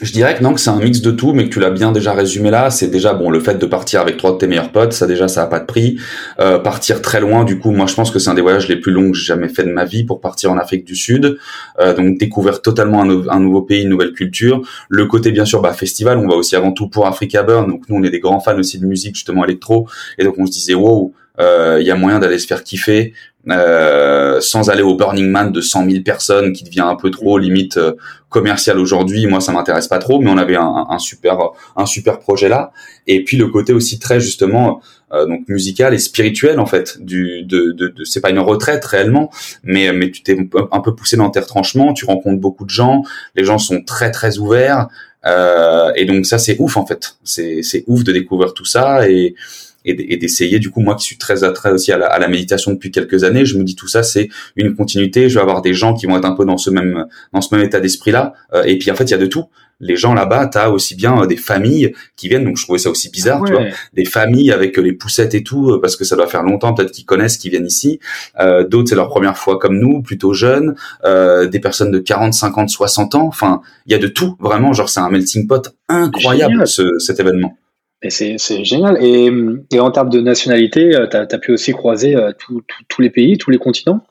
je 0.01 0.11
dirais 0.11 0.35
que 0.35 0.43
non, 0.43 0.53
que 0.53 0.59
c'est 0.59 0.71
un 0.71 0.79
mix 0.79 1.01
de 1.01 1.11
tout, 1.11 1.33
mais 1.33 1.45
que 1.45 1.53
tu 1.53 1.59
l'as 1.59 1.69
bien 1.69 1.91
déjà 1.91 2.13
résumé 2.13 2.49
là. 2.49 2.71
C'est 2.71 2.87
déjà 2.87 3.13
bon 3.13 3.29
le 3.29 3.39
fait 3.39 3.55
de 3.55 3.65
partir 3.65 4.01
avec 4.01 4.17
trois 4.17 4.31
de 4.33 4.37
tes 4.37 4.47
meilleurs 4.47 4.71
potes, 4.71 4.93
ça 4.93 5.05
déjà 5.05 5.27
ça 5.27 5.43
a 5.43 5.47
pas 5.47 5.59
de 5.59 5.65
prix. 5.65 5.97
Euh, 6.39 6.57
partir 6.57 7.01
très 7.01 7.21
loin, 7.21 7.43
du 7.43 7.59
coup, 7.59 7.71
moi 7.71 7.85
je 7.85 7.93
pense 7.93 8.11
que 8.11 8.17
c'est 8.17 8.29
un 8.29 8.33
des 8.33 8.41
voyages 8.41 8.67
les 8.67 8.77
plus 8.77 8.91
longs 8.91 9.11
que 9.11 9.17
j'ai 9.17 9.25
jamais 9.25 9.47
fait 9.47 9.63
de 9.63 9.71
ma 9.71 9.85
vie 9.85 10.03
pour 10.03 10.21
partir 10.21 10.51
en 10.51 10.57
Afrique 10.57 10.85
du 10.85 10.95
Sud. 10.95 11.37
Euh, 11.79 11.93
donc 11.93 12.17
découvrir 12.17 12.61
totalement 12.61 13.03
un, 13.03 13.39
nouveau 13.39 13.61
pays, 13.61 13.83
une 13.83 13.89
nouvelle 13.89 14.13
culture. 14.13 14.61
Le 14.89 15.05
côté 15.05 15.31
bien 15.31 15.45
sûr 15.45 15.61
bah 15.61 15.73
festival, 15.73 16.17
on 16.17 16.27
va 16.27 16.35
aussi 16.35 16.55
avant 16.55 16.71
tout 16.71 16.87
pour 16.87 17.05
Africa 17.05 17.43
Burn. 17.43 17.69
Donc 17.69 17.83
nous 17.87 17.95
on 17.95 18.03
est 18.03 18.09
des 18.09 18.19
grands 18.19 18.39
fans 18.39 18.57
aussi 18.57 18.79
de 18.79 18.85
musique 18.85 19.15
justement 19.15 19.45
électro, 19.45 19.87
et 20.17 20.23
donc 20.23 20.35
on 20.39 20.45
se 20.45 20.51
disait 20.51 20.73
wow 20.73 21.13
il 21.39 21.85
y 21.85 21.91
a 21.91 21.95
moyen 21.95 22.19
d'aller 22.19 22.39
se 22.39 22.47
faire 22.47 22.63
kiffer 22.63 23.13
euh, 23.49 24.41
sans 24.41 24.71
aller 24.71 24.81
au 24.81 24.95
Burning 24.95 25.29
Man 25.29 25.51
de 25.51 25.61
100 25.61 25.89
000 25.89 26.03
personnes 26.03 26.51
qui 26.51 26.63
devient 26.63 26.81
un 26.81 26.95
peu 26.95 27.11
trop 27.11 27.37
limite 27.37 27.77
euh, 27.77 27.93
commercial 28.29 28.79
aujourd'hui. 28.79 29.27
Moi, 29.27 29.39
ça 29.39 29.51
m'intéresse 29.51 29.87
pas 29.87 29.99
trop, 29.99 30.19
mais 30.19 30.31
on 30.31 30.37
avait 30.37 30.55
un, 30.55 30.87
un, 30.89 30.97
super 30.97 31.37
un 31.75 31.85
super 31.85 32.19
projet 32.19 32.49
là. 32.49 32.71
Et 33.05 33.23
puis 33.23 33.37
le 33.37 33.47
côté 33.47 33.71
aussi 33.71 33.99
très 33.99 34.19
justement 34.19 34.81
euh, 35.13 35.27
donc 35.27 35.47
musical 35.47 35.93
et 35.93 35.99
spirituel 35.99 36.59
en 36.59 36.65
fait. 36.65 36.97
Du 37.03 37.43
de, 37.43 37.71
de, 37.71 37.89
de 37.89 38.03
c'est 38.03 38.19
pas 38.19 38.31
une 38.31 38.39
retraite 38.39 38.83
réellement, 38.83 39.29
mais 39.63 39.93
mais 39.93 40.09
tu 40.09 40.23
t'es 40.23 40.37
un 40.71 40.79
peu 40.79 40.95
poussé 40.95 41.15
dans 41.15 41.29
tes 41.29 41.39
retranchements. 41.39 41.93
Tu 41.93 42.05
rencontres 42.05 42.41
beaucoup 42.41 42.65
de 42.65 42.71
gens. 42.71 43.03
Les 43.35 43.43
gens 43.43 43.59
sont 43.59 43.83
très 43.83 44.09
très 44.09 44.39
ouverts. 44.39 44.87
Euh, 45.27 45.91
et 45.95 46.05
donc 46.05 46.25
ça 46.25 46.39
c'est 46.39 46.57
ouf 46.59 46.77
en 46.77 46.85
fait. 46.85 47.17
C'est 47.23 47.61
c'est 47.61 47.83
ouf 47.85 48.03
de 48.03 48.11
découvrir 48.11 48.55
tout 48.55 48.65
ça 48.65 49.07
et 49.07 49.35
et 49.85 50.17
d'essayer 50.17 50.59
du 50.59 50.69
coup 50.69 50.81
moi 50.81 50.95
qui 50.95 51.05
suis 51.05 51.17
très 51.17 51.43
attrait 51.43 51.71
aussi 51.71 51.91
à 51.91 51.97
la, 51.97 52.27
méditation 52.27 52.73
depuis 52.73 52.91
quelques 52.91 53.23
années 53.23 53.45
je 53.45 53.57
me 53.57 53.63
dis 53.63 53.75
tout 53.75 53.87
ça 53.87 54.03
c'est 54.03 54.29
une 54.55 54.75
continuité 54.75 55.29
je 55.29 55.35
vais 55.35 55.41
avoir 55.41 55.61
des 55.61 55.73
gens 55.73 55.93
qui 55.93 56.05
vont 56.05 56.17
être 56.17 56.25
un 56.25 56.35
peu 56.35 56.45
dans 56.45 56.57
ce 56.57 56.69
même 56.69 57.05
dans 57.33 57.41
ce 57.41 57.53
même 57.53 57.63
état 57.63 57.79
d'esprit 57.79 58.11
là 58.11 58.33
euh, 58.53 58.63
et 58.63 58.77
puis 58.77 58.89
en 58.91 58.95
fait 58.95 59.05
il 59.05 59.11
y 59.11 59.13
a 59.13 59.17
de 59.17 59.27
tout 59.27 59.45
les 59.79 59.97
gens 59.97 60.13
là-bas, 60.13 60.47
tu 60.47 60.57
as 60.57 60.71
aussi 60.71 60.95
bien 60.95 61.21
euh, 61.21 61.25
des 61.25 61.37
familles 61.37 61.93
qui 62.15 62.29
viennent, 62.29 62.45
donc 62.45 62.57
je 62.57 62.63
trouvais 62.63 62.79
ça 62.79 62.89
aussi 62.89 63.09
bizarre, 63.09 63.43
tu 63.45 63.51
vois, 63.51 63.63
des 63.93 64.05
familles 64.05 64.51
avec 64.51 64.77
euh, 64.77 64.81
les 64.81 64.93
poussettes 64.93 65.33
et 65.33 65.43
tout, 65.43 65.79
parce 65.81 65.95
que 65.95 66.05
ça 66.05 66.15
doit 66.15 66.27
faire 66.27 66.43
longtemps 66.43 66.73
peut-être 66.73 66.91
qu'ils 66.91 67.05
connaissent, 67.05 67.37
qu'ils 67.37 67.51
viennent 67.51 67.65
ici. 67.65 67.99
Euh, 68.39 68.65
D'autres, 68.65 68.89
c'est 68.89 68.95
leur 68.95 69.09
première 69.09 69.37
fois 69.37 69.59
comme 69.59 69.77
nous, 69.77 70.01
plutôt 70.01 70.33
jeunes, 70.33 70.75
euh, 71.03 71.47
des 71.47 71.59
personnes 71.59 71.91
de 71.91 71.99
40, 71.99 72.33
50, 72.33 72.69
60 72.69 73.15
ans. 73.15 73.27
Enfin, 73.27 73.61
il 73.85 73.91
y 73.91 73.95
a 73.95 73.99
de 73.99 74.07
tout, 74.07 74.37
vraiment. 74.39 74.73
Genre, 74.73 74.89
c'est 74.89 75.01
un 75.01 75.09
melting 75.09 75.47
pot 75.47 75.75
incroyable, 75.89 76.65
ce, 76.67 76.97
cet 76.99 77.19
événement. 77.19 77.57
Et 78.05 78.09
c'est, 78.11 78.63
génial. 78.63 78.97
Et, 79.01 79.31
et, 79.73 79.79
en 79.79 79.89
termes 79.89 80.09
de 80.09 80.21
nationalité, 80.21 80.95
euh, 80.95 81.07
tu 81.07 81.17
as, 81.17 81.39
pu 81.39 81.51
aussi 81.51 81.71
croiser 81.71 82.15
euh, 82.15 82.31
tous 82.87 83.01
les 83.01 83.09
pays, 83.09 83.37
tous 83.37 83.49
les 83.49 83.57
continents? 83.57 84.01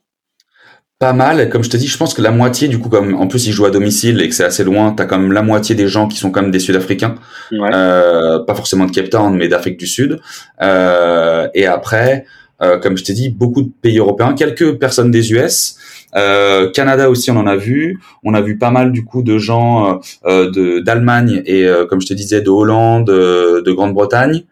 Pas 0.99 1.13
mal. 1.13 1.49
Comme 1.51 1.65
je 1.65 1.71
te 1.71 1.77
dis, 1.77 1.89
je 1.89 1.97
pense 1.97 2.15
que 2.15 2.23
la 2.23 2.31
moitié, 2.31 2.69
du 2.69 2.79
coup, 2.79 2.89
comme 2.89 3.15
en 3.15 3.27
plus 3.27 3.47
ils 3.47 3.53
jouent 3.53 3.67
à 3.67 3.71
domicile 3.71 4.21
et 4.21 4.29
que 4.29 4.35
c'est 4.35 4.45
assez 4.45 4.63
loin, 4.63 4.93
t'as 4.93 5.07
quand 5.07 5.19
même 5.19 5.33
la 5.33 5.43
moitié 5.43 5.75
des 5.75 5.89
gens 5.89 6.07
qui 6.07 6.17
sont 6.17 6.31
quand 6.31 6.43
même 6.43 6.53
des 6.53 6.61
Sud-Africains, 6.61 7.17
euh, 7.53 8.39
pas 8.45 8.55
forcément 8.55 8.87
de 8.87 8.93
Cape 8.93 9.11
Town, 9.11 9.37
mais 9.37 9.49
d'Afrique 9.49 9.77
du 9.77 9.87
Sud. 9.87 10.21
Euh, 10.63 11.49
et 11.53 11.67
après, 11.67 12.27
euh, 12.63 12.79
comme 12.79 12.97
je 12.97 13.05
t'ai 13.05 13.13
dit, 13.13 13.29
beaucoup 13.29 13.63
de 13.63 13.71
pays 13.83 13.99
européens, 13.99 14.35
quelques 14.35 14.79
personnes 14.79 15.11
des 15.11 15.33
US. 15.33 15.77
Euh, 16.17 16.71
Canada 16.71 17.11
aussi, 17.11 17.31
on 17.31 17.37
en 17.37 17.47
a 17.47 17.57
vu. 17.57 18.01
On 18.23 18.35
a 18.35 18.41
vu 18.41 18.59
pas 18.59 18.71
mal 18.71 18.93
du 18.93 19.05
coup 19.05 19.23
de 19.23 19.39
gens 19.39 20.01
euh, 20.25 20.51
de 20.51 20.81
d'Allemagne 20.81 21.43
et 21.47 21.67
comme 21.89 22.01
je 22.01 22.07
te 22.07 22.15
disais 22.15 22.41
de 22.41 22.51
Hollande, 22.51 23.07
de 23.07 23.73
Grande-Bretagne. 23.73 24.45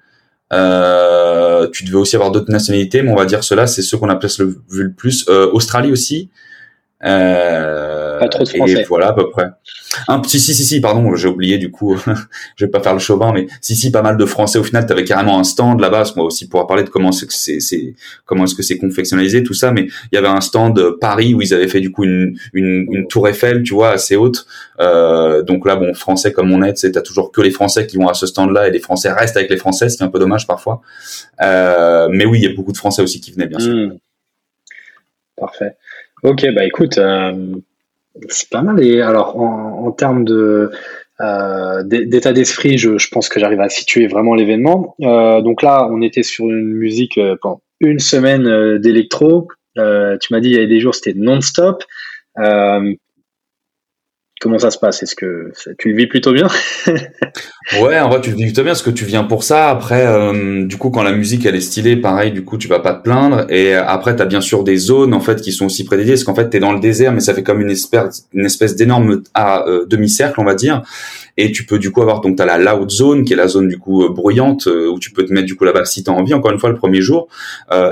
tu 1.72 1.84
devais 1.84 1.96
aussi 1.96 2.16
avoir 2.16 2.30
d'autres 2.30 2.50
nationalités, 2.50 3.02
mais 3.02 3.10
on 3.10 3.16
va 3.16 3.24
dire 3.24 3.44
cela, 3.44 3.66
c'est 3.66 3.82
ceux 3.82 3.96
qu'on 3.96 4.08
a 4.08 4.18
le, 4.38 4.46
vu 4.70 4.84
le 4.84 4.92
plus. 4.92 5.28
Australie 5.28 5.92
aussi. 5.92 6.30
Euh, 7.04 8.01
pas 8.22 8.28
trop 8.28 8.44
de 8.44 8.48
français. 8.48 8.80
Et 8.82 8.84
voilà 8.84 9.08
à 9.08 9.12
peu 9.12 9.30
près. 9.30 9.46
Un 10.08 10.20
petit 10.20 10.40
si 10.40 10.54
si 10.54 10.64
si 10.64 10.80
pardon 10.80 11.14
j'ai 11.14 11.28
oublié 11.28 11.58
du 11.58 11.70
coup 11.70 11.96
je 12.56 12.64
vais 12.64 12.70
pas 12.70 12.80
faire 12.80 12.94
le 12.94 12.98
chauvin 12.98 13.32
mais 13.32 13.46
si 13.60 13.76
si 13.76 13.90
pas 13.90 14.02
mal 14.02 14.16
de 14.16 14.24
français 14.24 14.58
au 14.58 14.64
final 14.64 14.86
t'avais 14.86 15.04
carrément 15.04 15.38
un 15.38 15.44
stand 15.44 15.80
là-bas 15.80 16.04
moi 16.16 16.24
aussi 16.24 16.48
pour 16.48 16.66
parler 16.66 16.82
de 16.84 16.88
comment 16.88 17.12
c'est 17.12 17.28
c'est 17.60 17.94
comment 18.24 18.44
est-ce 18.44 18.54
que 18.54 18.62
c'est 18.62 18.78
confectionnalisé 18.78 19.42
tout 19.42 19.54
ça 19.54 19.70
mais 19.70 19.82
il 19.82 20.14
y 20.14 20.16
avait 20.16 20.28
un 20.28 20.40
stand 20.40 20.96
Paris 21.00 21.34
où 21.34 21.42
ils 21.42 21.52
avaient 21.52 21.68
fait 21.68 21.80
du 21.80 21.90
coup 21.90 22.04
une 22.04 22.38
une, 22.54 22.86
une 22.90 23.06
tour 23.06 23.28
Eiffel 23.28 23.62
tu 23.62 23.74
vois 23.74 23.90
assez 23.90 24.16
haute 24.16 24.46
euh, 24.80 25.42
donc 25.42 25.66
là 25.66 25.76
bon 25.76 25.92
français 25.94 26.32
comme 26.32 26.52
on 26.52 26.62
est 26.62 26.74
tu 26.74 26.90
t'as 26.90 27.02
toujours 27.02 27.30
que 27.30 27.40
les 27.40 27.50
français 27.50 27.86
qui 27.86 27.96
vont 27.96 28.08
à 28.08 28.14
ce 28.14 28.26
stand 28.26 28.50
là 28.50 28.68
et 28.68 28.70
les 28.70 28.80
français 28.80 29.12
restent 29.12 29.36
avec 29.36 29.50
les 29.50 29.58
français 29.58 29.88
ce 29.88 29.96
qui 29.96 30.02
est 30.02 30.06
un 30.06 30.10
peu 30.10 30.18
dommage 30.18 30.46
parfois 30.46 30.80
euh, 31.42 32.08
mais 32.10 32.24
oui 32.24 32.38
il 32.38 32.44
y 32.44 32.52
a 32.52 32.54
beaucoup 32.54 32.72
de 32.72 32.78
français 32.78 33.02
aussi 33.02 33.20
qui 33.20 33.32
venaient 33.32 33.46
bien 33.46 33.58
sûr 33.58 33.74
hmm. 33.74 33.96
parfait 35.36 35.76
ok 36.22 36.46
bah 36.54 36.64
écoute 36.64 36.96
euh 36.98 37.56
c'est 38.28 38.48
pas 38.50 38.62
mal. 38.62 38.82
Et 38.82 39.00
alors, 39.00 39.38
en, 39.38 39.90
termes 39.92 40.24
de 40.24 40.70
euh, 41.20 41.82
d'état 41.84 42.32
d'esprit, 42.32 42.78
je, 42.78 43.08
pense 43.10 43.28
que 43.28 43.38
j'arrive 43.38 43.60
à 43.60 43.68
situer 43.68 44.06
vraiment 44.06 44.34
l'événement. 44.34 44.96
Euh, 45.02 45.40
donc 45.40 45.62
là, 45.62 45.88
on 45.90 46.02
était 46.02 46.22
sur 46.22 46.46
une 46.46 46.74
musique 46.74 47.18
euh, 47.18 47.36
pendant 47.40 47.60
une 47.80 47.98
semaine 47.98 48.78
d'électro. 48.78 49.48
Tu 49.76 49.80
m'as 49.82 50.40
dit 50.40 50.50
il 50.50 50.52
y 50.52 50.56
avait 50.56 50.66
des 50.66 50.80
jours 50.80 50.94
c'était 50.94 51.14
non-stop. 51.18 51.82
Comment 54.42 54.58
ça 54.58 54.72
se 54.72 54.78
passe? 54.78 55.04
Est-ce 55.04 55.14
que 55.14 55.52
tu 55.78 55.90
le 55.90 55.96
vis 55.96 56.08
plutôt 56.08 56.32
bien? 56.32 56.48
Ouais, 57.80 57.98
en 58.00 58.08
vrai, 58.08 58.20
tu 58.20 58.30
le 58.30 58.36
vis 58.36 58.46
plutôt 58.46 58.64
bien 58.64 58.72
parce 58.72 58.82
que 58.82 58.90
tu 58.90 59.04
viens 59.04 59.22
pour 59.22 59.44
ça. 59.44 59.70
Après, 59.70 60.04
euh, 60.04 60.66
du 60.66 60.76
coup, 60.76 60.90
quand 60.90 61.04
la 61.04 61.12
musique 61.12 61.46
elle 61.46 61.54
est 61.54 61.60
stylée, 61.60 61.96
pareil, 61.96 62.32
du 62.32 62.44
coup, 62.44 62.58
tu 62.58 62.66
vas 62.66 62.80
pas 62.80 62.92
te 62.92 63.02
plaindre. 63.02 63.46
Et 63.50 63.72
après, 63.72 64.16
tu 64.16 64.20
as 64.20 64.26
bien 64.26 64.40
sûr 64.40 64.64
des 64.64 64.76
zones 64.76 65.14
en 65.14 65.20
fait 65.20 65.40
qui 65.40 65.52
sont 65.52 65.66
aussi 65.66 65.84
prédédiées, 65.84 66.14
parce 66.14 66.24
qu'en 66.24 66.34
fait, 66.34 66.50
tu 66.50 66.56
es 66.56 66.60
dans 66.60 66.72
le 66.72 66.80
désert, 66.80 67.12
mais 67.12 67.20
ça 67.20 67.34
fait 67.34 67.44
comme 67.44 67.60
une 67.60 67.70
espèce, 67.70 68.26
une 68.34 68.44
espèce 68.44 68.74
d'énorme 68.74 69.22
euh, 69.38 69.86
demi-cercle, 69.86 70.40
on 70.40 70.44
va 70.44 70.56
dire. 70.56 70.82
Et 71.36 71.52
tu 71.52 71.64
peux 71.64 71.78
du 71.78 71.92
coup 71.92 72.02
avoir 72.02 72.20
donc 72.20 72.36
t'as 72.36 72.44
la 72.44 72.58
loud 72.58 72.90
zone 72.90 73.24
qui 73.24 73.32
est 73.32 73.36
la 73.36 73.48
zone 73.48 73.68
du 73.68 73.78
coup 73.78 74.04
euh, 74.04 74.10
bruyante 74.10 74.66
où 74.66 74.98
tu 74.98 75.12
peux 75.12 75.24
te 75.24 75.32
mettre 75.32 75.46
du 75.46 75.54
coup 75.54 75.64
là-bas 75.64 75.86
si 75.86 76.04
t'as 76.04 76.12
envie 76.12 76.34
encore 76.34 76.50
une 76.50 76.58
fois 76.58 76.68
le 76.68 76.76
premier 76.76 77.00
jour. 77.00 77.28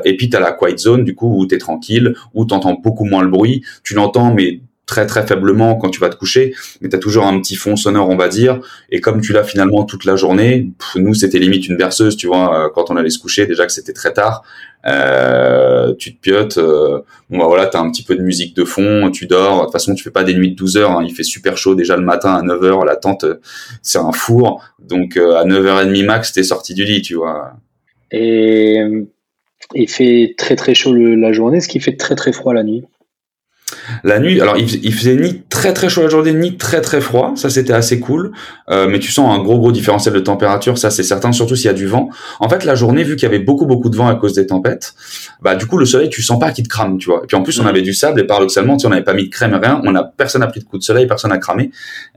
et 0.04 0.16
puis 0.16 0.28
t'as 0.28 0.40
la 0.40 0.52
quiet 0.52 0.76
zone 0.76 1.04
du 1.04 1.14
coup 1.14 1.40
où 1.40 1.46
t'es 1.46 1.56
tranquille, 1.58 2.14
où 2.34 2.44
t'entends 2.44 2.74
beaucoup 2.74 3.04
moins 3.04 3.22
le 3.22 3.28
bruit. 3.28 3.62
Tu 3.82 3.94
l'entends 3.94 4.34
mais 4.34 4.60
très 4.90 5.06
très 5.06 5.24
faiblement 5.24 5.76
quand 5.76 5.88
tu 5.88 6.00
vas 6.00 6.08
te 6.08 6.16
coucher, 6.16 6.52
mais 6.80 6.88
tu 6.88 6.96
as 6.96 6.98
toujours 6.98 7.24
un 7.24 7.40
petit 7.40 7.54
fond 7.54 7.76
sonore, 7.76 8.08
on 8.08 8.16
va 8.16 8.26
dire. 8.26 8.60
Et 8.90 9.00
comme 9.00 9.20
tu 9.20 9.32
l'as 9.32 9.44
finalement 9.44 9.84
toute 9.84 10.04
la 10.04 10.16
journée, 10.16 10.72
nous 10.96 11.14
c'était 11.14 11.38
limite 11.38 11.68
une 11.68 11.76
berceuse, 11.76 12.16
tu 12.16 12.26
vois, 12.26 12.66
euh, 12.66 12.68
quand 12.74 12.90
on 12.90 12.96
allait 12.96 13.10
se 13.10 13.20
coucher, 13.20 13.46
déjà 13.46 13.66
que 13.66 13.72
c'était 13.72 13.92
très 13.92 14.12
tard. 14.12 14.42
Euh, 14.86 15.94
tu 15.96 16.16
te 16.16 16.20
piotes, 16.20 16.58
euh, 16.58 17.02
bon 17.28 17.38
bah 17.38 17.44
voilà, 17.46 17.66
t'as 17.66 17.78
un 17.78 17.88
petit 17.90 18.02
peu 18.02 18.16
de 18.16 18.22
musique 18.22 18.56
de 18.56 18.64
fond, 18.64 19.12
tu 19.12 19.26
dors. 19.26 19.58
De 19.58 19.62
toute 19.66 19.72
façon, 19.72 19.94
tu 19.94 20.02
fais 20.02 20.10
pas 20.10 20.24
des 20.24 20.34
nuits 20.34 20.50
de 20.50 20.56
12 20.56 20.76
heures, 20.76 20.90
hein. 20.90 21.04
il 21.06 21.14
fait 21.14 21.22
super 21.22 21.56
chaud 21.56 21.76
déjà 21.76 21.96
le 21.96 22.02
matin 22.02 22.34
à 22.34 22.42
9 22.42 22.64
heures, 22.64 22.84
la 22.84 22.96
tente 22.96 23.24
c'est 23.82 23.98
un 23.98 24.10
four, 24.10 24.60
donc 24.80 25.16
à 25.16 25.44
9h30 25.44 26.04
max, 26.04 26.32
t'es 26.32 26.42
sorti 26.42 26.74
du 26.74 26.84
lit, 26.84 27.00
tu 27.00 27.14
vois. 27.14 27.52
Et 28.10 28.80
il 29.74 29.88
fait 29.88 30.34
très 30.36 30.56
très 30.56 30.74
chaud 30.74 30.92
la 30.94 31.32
journée, 31.32 31.60
ce 31.60 31.68
qui 31.68 31.78
fait 31.78 31.96
très 31.96 32.16
très 32.16 32.32
froid 32.32 32.52
la 32.54 32.64
nuit. 32.64 32.82
La 34.04 34.18
nuit, 34.18 34.40
alors 34.40 34.56
il, 34.56 34.94
faisait 34.94 35.16
ni 35.16 35.42
très 35.48 35.72
très 35.72 35.88
chaud 35.88 36.02
la 36.02 36.08
journée, 36.08 36.32
ni 36.32 36.56
très 36.56 36.80
très 36.80 37.00
froid. 37.00 37.32
Ça 37.36 37.50
c'était 37.50 37.72
assez 37.72 38.00
cool. 38.00 38.32
Euh, 38.68 38.88
mais 38.88 38.98
tu 38.98 39.10
sens 39.10 39.36
un 39.36 39.42
gros 39.42 39.58
gros 39.58 39.72
différentiel 39.72 40.14
de 40.14 40.20
température, 40.20 40.78
ça 40.78 40.90
c'est 40.90 41.02
certain, 41.02 41.32
surtout 41.32 41.56
s'il 41.56 41.66
y 41.66 41.70
a 41.70 41.74
du 41.74 41.86
vent. 41.86 42.10
En 42.40 42.48
fait, 42.48 42.64
la 42.64 42.74
journée, 42.74 43.02
vu 43.04 43.16
qu'il 43.16 43.24
y 43.24 43.26
avait 43.26 43.38
beaucoup 43.38 43.66
beaucoup 43.66 43.88
de 43.90 43.96
vent 43.96 44.08
à 44.08 44.14
cause 44.14 44.34
des 44.34 44.46
tempêtes, 44.46 44.94
bah 45.42 45.54
du 45.54 45.66
coup 45.66 45.78
le 45.78 45.86
soleil, 45.86 46.10
tu 46.10 46.22
sens 46.22 46.38
pas 46.38 46.52
qu'il 46.52 46.64
te 46.64 46.68
crame, 46.68 46.98
tu 46.98 47.06
vois. 47.08 47.22
Et 47.24 47.26
puis 47.26 47.36
en 47.36 47.42
plus, 47.42 47.58
on 47.60 47.66
avait 47.66 47.82
du 47.82 47.94
sable 47.94 48.20
et 48.20 48.24
paradoxalement, 48.24 48.76
tu 48.76 48.86
on 48.86 48.90
n'avait 48.90 49.04
pas 49.04 49.14
mis 49.14 49.24
de 49.24 49.30
crème 49.30 49.58
rien. 49.60 49.80
On 49.84 49.94
a 49.94 50.04
personne 50.04 50.40
n'a 50.40 50.46
pris 50.46 50.60
de 50.60 50.64
coup 50.64 50.78
de 50.78 50.82
soleil, 50.82 51.06
personne 51.06 51.30
n'a 51.30 51.38
cramé. 51.38 51.70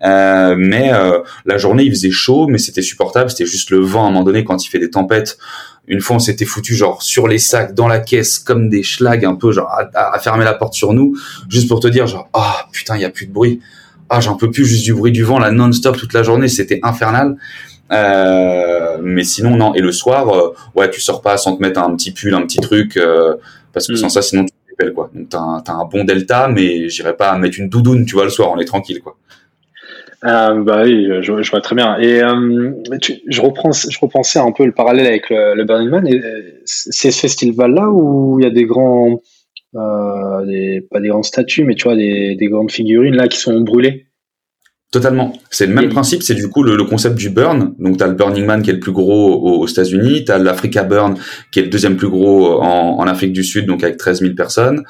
Euh, 0.04 0.56
mais 0.58 0.94
euh, 0.94 1.20
la 1.46 1.58
journée, 1.58 1.84
il 1.84 1.92
faisait 1.92 2.12
chaud, 2.12 2.48
mais 2.48 2.58
c'était 2.58 2.82
supportable. 2.82 3.30
C'était 3.30 3.46
juste 3.46 3.70
le 3.70 3.80
vent 3.80 4.06
à 4.06 4.08
un 4.08 4.12
moment 4.12 4.24
donné 4.24 4.44
quand 4.44 4.64
il 4.66 4.70
fait 4.70 4.80
des 4.80 4.90
tempêtes. 4.90 5.38
Une 5.88 6.00
fois, 6.00 6.16
on 6.16 6.20
s'était 6.20 6.46
foutu 6.46 6.76
genre 6.76 7.04
sur 7.04 7.28
les 7.28 7.40
sacs, 7.40 7.74
dans 7.74 7.88
la 7.88 8.00
caisse, 8.00 8.40
comme 8.40 8.70
des 8.70 8.84
schlags, 8.84 9.26
un 9.26 9.36
peu 9.36 9.52
genre 9.52 9.70
à, 9.94 10.18
fermer 10.20 10.46
la 10.46 10.54
porte 10.54 10.74
sur 10.74 10.94
nous, 10.94 11.18
juste 11.50 11.68
pour 11.68 11.80
te 11.80 11.88
dire 11.88 12.08
genre 12.08 12.30
ah 12.34 12.68
putain, 12.72 12.96
il 12.96 13.02
y 13.02 13.06
a 13.06 13.10
plus 13.10 13.28
de 13.28 13.34
bruit. 13.34 13.60
Ah, 14.10 14.22
j'en 14.22 14.36
peux 14.36 14.52
plus 14.52 14.66
juste 14.66 14.84
du 14.84 14.94
bruit 14.94 15.12
du 15.12 15.24
vent 15.24 15.40
là 15.40 15.52
non-stop 15.52 15.98
toute 15.98 16.14
la 16.14 16.24
journée, 16.24 16.48
c'était 16.48 16.80
infernal. 16.84 17.38
Euh, 17.92 18.98
mais 19.02 19.24
sinon 19.24 19.56
non. 19.56 19.74
Et 19.76 19.82
le 19.82 19.92
soir, 19.92 20.30
euh, 20.30 20.54
ouais, 20.76 20.90
tu 20.90 21.02
sors 21.02 21.22
pas 21.22 21.38
sans 21.38 21.56
te 21.56 21.62
mettre 21.62 21.80
un 21.80 21.96
petit 21.96 22.12
pull, 22.12 22.34
un 22.34 22.44
petit 22.44 22.60
truc, 22.60 22.98
euh, 22.98 23.36
parce 23.74 23.88
que 23.88 23.96
sans 23.96 24.08
mm. 24.08 24.12
ça, 24.12 24.22
sinon 24.22 24.46
tu 24.46 24.52
te 24.78 24.90
quoi. 24.92 25.10
Donc 25.14 25.30
t'as 25.30 25.40
un, 25.40 25.64
as 25.66 25.72
un 25.72 25.86
bon 25.86 26.04
delta, 26.04 26.48
mais 26.48 26.90
j'irai 26.90 27.16
pas 27.16 27.38
mettre 27.38 27.60
une 27.60 27.70
doudoune, 27.70 28.06
tu 28.06 28.16
vois, 28.16 28.24
le 28.24 28.30
soir, 28.30 28.52
on 28.52 28.60
est 28.60 28.66
tranquille 28.66 29.02
quoi. 29.02 29.18
Euh, 30.26 30.64
bah 30.64 30.84
oui, 30.84 31.06
je, 31.22 31.42
je, 31.42 31.52
vois 31.52 31.62
très 31.62 31.76
bien. 31.76 31.98
Et 32.00 32.22
euh, 32.22 32.72
tu, 33.02 33.16
je 33.28 33.42
reprends, 33.42 33.72
je 33.74 34.00
repensais 34.00 34.40
un 34.40 34.52
peu 34.52 34.66
le 34.66 34.72
parallèle 34.72 35.06
avec 35.06 35.30
le, 35.30 35.54
le 35.54 35.66
Burning 35.66 35.90
Man. 35.90 36.08
C'est 36.66 37.12
ce 37.12 37.20
festival-là 37.22 37.90
où 37.90 38.40
il 38.40 38.44
y 38.44 38.48
a 38.48 38.50
des 38.50 38.64
grands, 38.64 39.20
euh, 39.76 40.46
des, 40.46 40.88
pas 40.90 41.02
des 41.02 41.10
grandes 41.10 41.26
statues, 41.26 41.66
mais 41.66 41.76
tu 41.76 41.84
vois 41.84 41.98
des, 41.98 42.36
des 42.36 42.48
grandes 42.48 42.72
figurines 42.72 43.16
là 43.16 43.28
qui 43.28 43.38
sont 43.38 43.60
brûlées. 43.62 44.08
Totalement. 44.94 45.34
C'est 45.50 45.66
le 45.66 45.74
même 45.74 45.90
principe, 45.90 46.22
c'est 46.22 46.36
du 46.36 46.50
coup 46.50 46.62
le, 46.62 46.76
le, 46.76 46.84
concept 46.84 47.16
du 47.16 47.32
burn. 47.32 47.74
Donc 47.80 47.98
tu 47.98 48.04
as 48.04 48.08
le 48.08 48.14
Burning 48.14 48.46
Man 48.46 48.62
qui 48.62 48.70
est 48.70 48.74
le 48.74 48.80
plus 48.80 48.92
gros 48.92 49.42
aux, 49.42 49.66
États-Unis, 49.66 50.24
tu 50.24 50.32
as 50.32 50.38
l'Africa 50.38 50.84
Burn 50.84 51.16
qui 51.52 51.58
est 51.58 51.64
le 51.64 51.70
deuxième 51.70 51.98
plus 51.98 52.10
gros 52.10 52.62
en, 52.62 53.00
en, 53.00 53.08
Afrique 53.08 53.34
du 53.34 53.44
Sud, 53.44 53.66
donc 53.66 53.84
avec 53.84 53.98
13 53.98 54.20
000 54.20 54.36
personnes. 54.36 54.84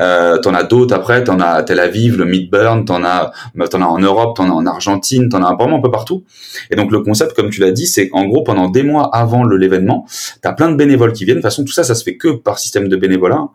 Euh, 0.00 0.38
t'en 0.38 0.54
as 0.54 0.62
d'autres 0.62 0.94
après, 0.94 1.24
t'en 1.24 1.40
as 1.40 1.48
à 1.48 1.62
Tel 1.62 1.78
Aviv, 1.78 2.16
le 2.16 2.24
Midburn, 2.24 2.86
t'en 2.86 3.04
as, 3.04 3.32
bah, 3.54 3.68
t'en 3.68 3.82
as 3.82 3.84
en 3.84 3.98
Europe, 3.98 4.34
t'en 4.34 4.48
as 4.48 4.54
en 4.54 4.64
Argentine, 4.64 5.28
t'en 5.28 5.44
as 5.44 5.54
vraiment 5.54 5.76
un 5.76 5.82
peu 5.82 5.90
partout. 5.90 6.24
Et 6.70 6.76
donc 6.76 6.90
le 6.90 7.02
concept, 7.02 7.34
comme 7.34 7.50
tu 7.50 7.60
l'as 7.60 7.70
dit, 7.70 7.86
c'est 7.86 8.08
en 8.14 8.24
gros 8.24 8.42
pendant 8.42 8.70
des 8.70 8.82
mois 8.82 9.14
avant 9.14 9.44
l'événement, 9.44 10.06
t'as 10.40 10.54
plein 10.54 10.70
de 10.70 10.76
bénévoles 10.76 11.12
qui 11.12 11.26
viennent. 11.26 11.36
De 11.36 11.42
toute 11.42 11.50
façon, 11.50 11.64
tout 11.64 11.72
ça, 11.72 11.84
ça 11.84 11.94
se 11.94 12.02
fait 12.02 12.16
que 12.16 12.28
par 12.28 12.58
système 12.58 12.88
de 12.88 12.96
bénévolat. 12.96 13.48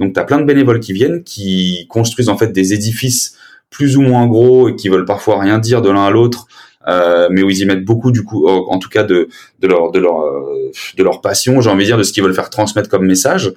Donc 0.00 0.12
t'as 0.12 0.24
plein 0.24 0.40
de 0.40 0.44
bénévoles 0.44 0.80
qui 0.80 0.92
viennent, 0.92 1.22
qui 1.22 1.86
construisent 1.88 2.30
en 2.30 2.36
fait 2.36 2.48
des 2.48 2.74
édifices 2.74 3.36
plus 3.72 3.96
ou 3.96 4.02
moins 4.02 4.26
gros 4.28 4.68
et 4.68 4.76
qui 4.76 4.88
veulent 4.88 5.04
parfois 5.04 5.40
rien 5.40 5.58
dire 5.58 5.82
de 5.82 5.90
l'un 5.90 6.04
à 6.04 6.10
l'autre, 6.10 6.46
euh, 6.86 7.28
mais 7.30 7.42
où 7.42 7.50
ils 7.50 7.58
y 7.58 7.64
mettent 7.64 7.84
beaucoup 7.84 8.12
du 8.12 8.22
coup, 8.22 8.46
en 8.46 8.78
tout 8.78 8.88
cas 8.88 9.02
de, 9.02 9.28
de 9.60 9.66
leur 9.66 9.90
de 9.90 9.98
leur 9.98 10.20
euh, 10.20 10.70
de 10.96 11.02
leur 11.02 11.20
passion, 11.20 11.60
j'ai 11.60 11.70
envie 11.70 11.84
de 11.84 11.88
dire, 11.88 11.98
de 11.98 12.02
ce 12.02 12.12
qu'ils 12.12 12.22
veulent 12.22 12.34
faire 12.34 12.50
transmettre 12.50 12.88
comme 12.88 13.06
message. 13.06 13.52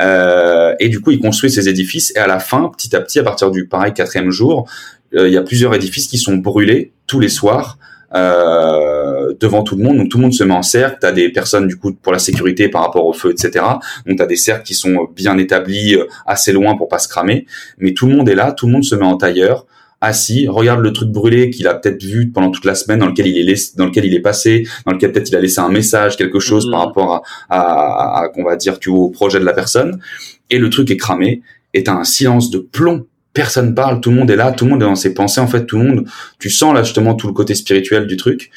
Euh, 0.00 0.74
et 0.80 0.88
du 0.88 1.00
coup, 1.00 1.10
ils 1.10 1.20
construisent 1.20 1.54
ces 1.54 1.68
édifices 1.68 2.12
et 2.16 2.18
à 2.18 2.26
la 2.26 2.38
fin, 2.38 2.70
petit 2.76 2.94
à 2.94 3.00
petit, 3.00 3.18
à 3.18 3.24
partir 3.24 3.50
du 3.50 3.66
pareil 3.66 3.92
quatrième 3.92 4.30
jour, 4.30 4.68
euh, 5.14 5.28
il 5.28 5.34
y 5.34 5.36
a 5.36 5.42
plusieurs 5.42 5.74
édifices 5.74 6.06
qui 6.06 6.18
sont 6.18 6.36
brûlés 6.36 6.92
tous 7.06 7.20
les 7.20 7.28
soirs 7.28 7.78
euh, 8.14 8.97
devant 9.40 9.62
tout 9.62 9.76
le 9.76 9.82
monde. 9.82 9.98
Donc 9.98 10.08
tout 10.08 10.18
le 10.18 10.22
monde 10.22 10.32
se 10.32 10.44
met 10.44 10.54
en 10.54 10.62
cercle. 10.62 10.98
T'as 11.00 11.12
des 11.12 11.30
personnes 11.30 11.66
du 11.66 11.76
coup 11.76 11.92
pour 11.92 12.12
la 12.12 12.18
sécurité 12.18 12.68
par 12.68 12.82
rapport 12.82 13.06
au 13.06 13.12
feu, 13.12 13.30
etc. 13.30 13.64
Donc 14.06 14.18
t'as 14.18 14.26
des 14.26 14.36
cercles 14.36 14.64
qui 14.64 14.74
sont 14.74 15.08
bien 15.14 15.38
établis, 15.38 15.94
euh, 15.94 16.06
assez 16.26 16.52
loin 16.52 16.76
pour 16.76 16.88
pas 16.88 16.98
se 16.98 17.08
cramer. 17.08 17.46
Mais 17.78 17.92
tout 17.92 18.06
le 18.06 18.16
monde 18.16 18.28
est 18.28 18.34
là, 18.34 18.52
tout 18.52 18.66
le 18.66 18.72
monde 18.72 18.84
se 18.84 18.94
met 18.94 19.04
en 19.04 19.16
tailleur 19.16 19.66
assis, 20.00 20.46
regarde 20.46 20.80
le 20.80 20.92
truc 20.92 21.10
brûlé 21.10 21.50
qu'il 21.50 21.66
a 21.66 21.74
peut-être 21.74 22.04
vu 22.04 22.30
pendant 22.30 22.52
toute 22.52 22.64
la 22.64 22.76
semaine, 22.76 23.00
dans 23.00 23.08
lequel 23.08 23.26
il 23.26 23.50
est 23.50 23.76
dans 23.76 23.86
lequel 23.86 24.04
il 24.04 24.14
est 24.14 24.20
passé, 24.20 24.64
dans 24.86 24.92
lequel 24.92 25.10
peut-être 25.10 25.28
il 25.28 25.34
a 25.34 25.40
laissé 25.40 25.58
un 25.58 25.70
message, 25.70 26.16
quelque 26.16 26.38
chose 26.38 26.70
par 26.70 26.80
mhm. 26.80 26.86
rapport 26.86 27.14
à, 27.14 27.56
à, 27.58 28.22
à, 28.22 28.28
qu'on 28.28 28.44
va 28.44 28.54
dire, 28.54 28.78
tu 28.78 28.90
vois, 28.90 29.00
au 29.00 29.08
projet 29.08 29.40
de 29.40 29.44
la 29.44 29.52
personne. 29.52 30.00
Et 30.50 30.58
le 30.58 30.70
truc 30.70 30.90
est 30.92 30.96
cramé. 30.96 31.42
Et 31.74 31.82
t'as 31.82 31.94
un 31.94 32.04
silence 32.04 32.50
de 32.50 32.58
plomb 32.58 33.06
personne 33.38 33.72
parle, 33.74 34.00
tout 34.00 34.10
le 34.10 34.16
monde 34.16 34.30
est 34.30 34.36
là, 34.36 34.50
tout 34.50 34.64
le 34.64 34.72
monde 34.72 34.82
est 34.82 34.86
dans 34.86 34.96
ses 34.96 35.14
pensées, 35.14 35.40
en 35.40 35.46
fait, 35.46 35.64
tout 35.64 35.78
le 35.78 35.84
monde, 35.84 36.08
tu 36.40 36.50
sens 36.50 36.74
là 36.74 36.82
justement 36.82 37.14
tout 37.14 37.28
le 37.28 37.32
côté 37.32 37.54
spirituel 37.54 38.08
du 38.08 38.16
truc. 38.16 38.50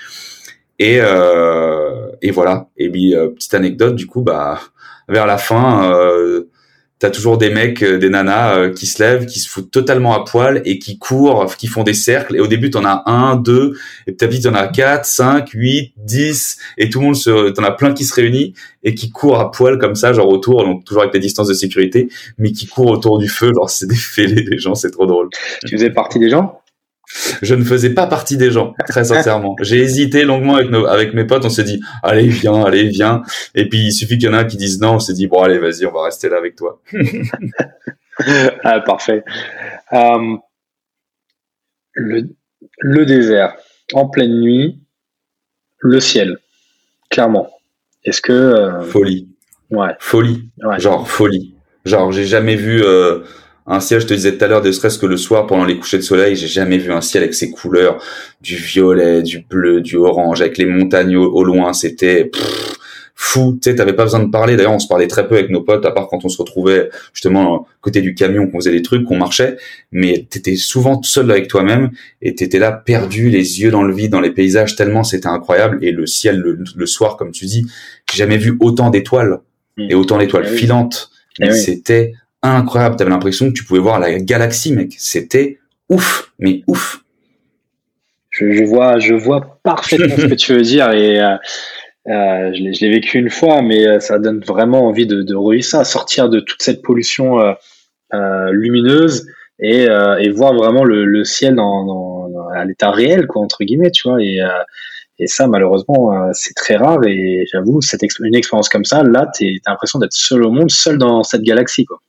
Et, 0.82 0.98
euh, 1.00 2.08
et 2.24 2.32
voilà. 2.32 2.70
Et 2.76 2.90
puis, 2.90 3.16
euh, 3.16 3.28
petite 3.28 3.54
anecdote, 3.54 3.96
du 3.96 4.08
coup, 4.08 4.24
bah, 4.24 4.60
vers 5.08 5.28
la 5.28 5.38
fin, 5.38 5.94
euh, 5.94 6.50
t'as 6.98 7.12
toujours 7.12 7.38
des 7.38 7.52
mecs, 7.52 7.84
euh, 7.84 8.00
des 8.00 8.10
nanas 8.10 8.70
qui 8.72 8.88
se 8.88 9.04
lèvent, 9.04 9.28
qui 9.28 9.40
se 9.40 9.48
foutent 9.48 9.70
totalement 9.70 10.16
à 10.16 10.26
poil 10.26 10.64
et 10.66 10.80
qui 10.80 10.98
courent, 10.98 11.56
qui 11.56 11.68
font 11.68 11.84
des 11.84 11.94
cercles. 11.94 12.36
Et 12.36 12.40
au 12.40 12.48
début, 12.48 12.72
t'en 12.72 12.84
as 12.84 13.04
un, 13.06 13.36
deux, 13.36 13.78
et 14.08 14.12
petit 14.12 14.48
à 14.48 14.52
t'en 14.52 14.58
as 14.58 14.70
quatre, 14.70 15.06
cinq, 15.06 15.50
huit, 15.54 15.94
dix, 15.98 16.58
et 16.80 16.90
tout 16.90 17.00
le 17.00 17.06
monde 17.06 17.16
se, 17.16 17.52
t'en 17.52 17.64
as 17.64 17.72
plein 17.74 17.94
qui 17.94 18.04
se 18.04 18.16
réunissent 18.16 18.54
et 18.84 18.96
qui 18.96 19.12
courent 19.12 19.40
à 19.40 19.52
poil 19.52 19.78
comme 19.78 19.94
ça, 19.94 20.14
genre 20.14 20.30
autour, 20.30 20.64
donc 20.64 20.84
toujours 20.84 21.04
avec 21.04 21.14
des 21.14 21.20
distances 21.20 21.48
de 21.48 21.54
sécurité, 21.54 22.10
mais 22.40 22.52
qui 22.54 22.66
courent 22.66 22.90
autour 22.90 23.20
du 23.20 23.30
feu. 23.30 23.52
Genre, 23.54 23.70
c'est 23.70 23.88
des 23.88 23.94
fêlés 23.96 24.42
des 24.42 24.58
gens, 24.58 24.74
c'est 24.74 24.90
trop 24.90 25.06
drôle. 25.06 25.30
Tu 25.68 25.76
faisais 25.76 25.92
partie 25.92 26.18
des 26.18 26.32
gens? 26.32 26.61
Je 27.42 27.56
ne 27.56 27.64
faisais 27.64 27.94
pas 27.94 28.08
partie 28.08 28.38
des 28.38 28.52
gens, 28.52 28.74
très 28.88 29.04
sincèrement. 29.06 29.56
J'ai 29.62 29.78
hésité 29.78 30.24
longuement 30.24 30.56
avec, 30.56 30.70
nos, 30.70 30.86
avec 30.86 31.14
mes 31.14 31.26
potes. 31.26 31.46
On 31.46 31.50
s'est 31.50 31.64
dit, 31.64 31.82
allez, 32.04 32.28
viens, 32.28 32.64
allez, 32.64 32.88
viens. 32.88 33.24
Et 33.56 33.68
puis, 33.68 33.80
il 33.88 33.92
suffit 33.92 34.18
qu'il 34.18 34.30
y 34.30 34.32
en 34.32 34.38
a 34.38 34.44
qui 34.44 34.58
disent 34.58 34.80
non. 34.80 34.96
On 34.96 35.00
s'est 35.00 35.14
dit, 35.14 35.28
bon, 35.28 35.42
allez, 35.42 35.58
vas-y, 35.58 35.86
on 35.86 35.92
va 35.92 36.04
rester 36.04 36.30
là 36.30 36.38
avec 36.38 36.56
toi. 36.56 36.82
ah, 38.64 38.80
parfait. 38.82 39.24
Euh, 39.94 40.36
le, 41.94 42.30
le 42.80 43.06
désert, 43.06 43.56
en 43.94 44.08
pleine 44.08 44.40
nuit, 44.40 44.80
le 45.80 46.00
ciel, 46.00 46.38
clairement. 47.10 47.50
Est-ce 48.04 48.22
que... 48.22 48.82
Folie. 48.90 49.30
Ouais. 49.70 49.96
Folie. 50.00 50.50
Genre, 50.78 51.08
folie. 51.08 51.56
Genre, 51.86 52.12
j'ai 52.12 52.26
jamais 52.26 52.56
vu... 52.56 52.84
Euh, 52.84 53.20
un 53.68 53.80
ciel, 53.80 54.02
je 54.02 54.08
te 54.08 54.14
disais 54.14 54.38
tout 54.38 54.44
à 54.44 54.48
l'heure, 54.48 54.62
de 54.62 54.72
stress 54.72 54.98
que 54.98 55.06
le 55.06 55.18
soir, 55.18 55.46
pendant 55.46 55.66
les 55.66 55.78
couchers 55.78 55.98
de 55.98 56.04
soleil, 56.04 56.36
j'ai 56.36 56.48
jamais 56.48 56.78
vu 56.78 56.92
un 56.92 57.02
ciel 57.02 57.24
avec 57.24 57.36
ses 57.36 57.52
couleurs, 57.52 58.04
du 58.42 58.56
violet, 58.56 59.22
du 59.22 59.40
bleu, 59.40 59.82
du 59.82 59.98
orange, 59.98 60.42
avec 60.42 60.58
les 60.58 60.66
montagnes 60.66 61.16
au, 61.16 61.44
loin. 61.44 61.72
C'était 61.74 62.32
fou. 63.14 63.60
Tu 63.62 63.70
sais, 63.70 63.76
t'avais 63.76 63.94
pas 63.94 64.04
besoin 64.04 64.22
de 64.22 64.32
parler. 64.32 64.56
D'ailleurs, 64.56 64.74
on 64.74 64.80
se 64.80 64.88
parlait 64.88 65.08
très 65.08 65.28
peu 65.28 65.36
avec 65.36 65.52
nos 65.52 65.62
potes, 65.62 65.86
à 65.86 65.92
part 65.92 66.08
quand 66.08 66.26
on 66.26 66.30
se 66.30 66.40
retrouvait 66.40 66.90
justement 67.14 67.68
côté 67.82 68.02
du 68.02 68.16
camion, 68.16 68.48
qu'on 68.48 68.60
faisait 68.60 68.72
des 68.72 68.82
trucs, 68.82 69.06
qu'on 69.06 69.18
marchait. 69.18 69.58
Mais 69.92 70.26
t'étais 70.28 70.56
souvent 70.56 71.02
seul 71.04 71.30
avec 71.30 71.48
toi-même 71.48 71.92
et 72.24 72.34
t'étais 72.34 72.58
là 72.58 72.72
perdu, 72.72 73.30
les 73.30 73.62
yeux 73.62 73.70
dans 73.70 73.84
le 73.84 73.94
vide, 73.94 74.12
dans 74.12 74.22
les 74.22 74.32
paysages, 74.32 74.76
tellement 74.76 75.04
c'était 75.04 75.28
incroyable. 75.28 75.78
Et 75.84 75.92
le 75.92 76.08
ciel, 76.08 76.40
le, 76.40 76.86
soir, 76.88 77.16
comme 77.16 77.32
tu 77.32 77.46
dis, 77.46 77.68
j'ai 78.12 78.18
jamais 78.18 78.38
vu 78.38 78.58
autant 78.60 78.90
d'étoiles 78.90 79.40
mmh. 79.78 79.92
et 79.92 79.94
autant 79.94 80.18
d'étoiles 80.18 80.48
eh 80.52 80.58
filantes. 80.58 81.12
Eh 81.40 81.52
c'était 81.54 82.14
incroyable. 82.44 82.96
T'avais 82.96 83.10
l'impression 83.10 83.48
que 83.48 83.54
tu 83.54 83.64
pouvais 83.64 83.80
voir 83.80 84.00
la 84.00 84.20
galaxie, 84.20 84.74
mec. 84.74 84.96
C'était 84.98 85.60
ouf, 85.90 86.32
mais 86.40 86.64
ouf. 86.68 87.04
Je, 88.30 88.64
vois, 88.64 88.98
je 89.00 89.14
vois 89.14 89.60
parfaitement 89.62 90.16
ce 90.18 90.26
que 90.28 90.34
tu 90.36 90.54
veux 90.54 90.62
dire 90.62 90.90
et 90.92 91.22
euh, 91.22 91.36
euh, 92.08 92.52
je 92.54 92.80
l'ai 92.80 92.90
vécu 92.90 93.20
une 93.20 93.30
fois, 93.30 93.62
mais 93.62 93.86
euh, 93.86 94.00
ça 94.00 94.20
donne 94.20 94.40
vraiment 94.40 94.88
envie 94.88 95.06
de, 95.06 95.22
de 95.22 95.62
ça, 95.62 95.84
sortir 95.84 96.30
de 96.30 96.40
toute 96.40 96.62
cette 96.62 96.82
pollution 96.82 97.38
lumineuse 98.52 99.28
et, 99.60 99.88
voir 100.32 100.54
vraiment 100.54 100.84
le, 100.86 101.24
ciel 101.26 101.56
dans, 101.56 102.30
à 102.56 102.66
l'état 102.66 102.92
réel, 102.92 103.28
quoi, 103.28 103.42
entre 103.42 103.64
guillemets, 103.64 103.92
tu 103.92 104.08
vois. 104.08 104.22
Et, 104.22 104.40
ça, 105.28 105.46
malheureusement, 105.46 106.32
c'est 106.34 106.56
très 106.56 106.78
rare. 106.78 107.04
Et 107.06 107.46
j'avoue, 107.52 107.80
une 108.22 108.36
expérience 108.36 108.70
comme 108.70 108.86
ça, 108.86 109.04
là, 109.04 109.30
tu 109.36 109.62
as 109.66 109.70
l'impression 109.70 110.00
d'être 110.00 110.14
seul 110.14 110.44
au 110.44 110.52
monde, 110.52 110.72
seul 110.72 110.98
dans 110.98 111.22
cette 111.22 111.44
galaxie, 111.44 111.86
quoi. 111.86 112.00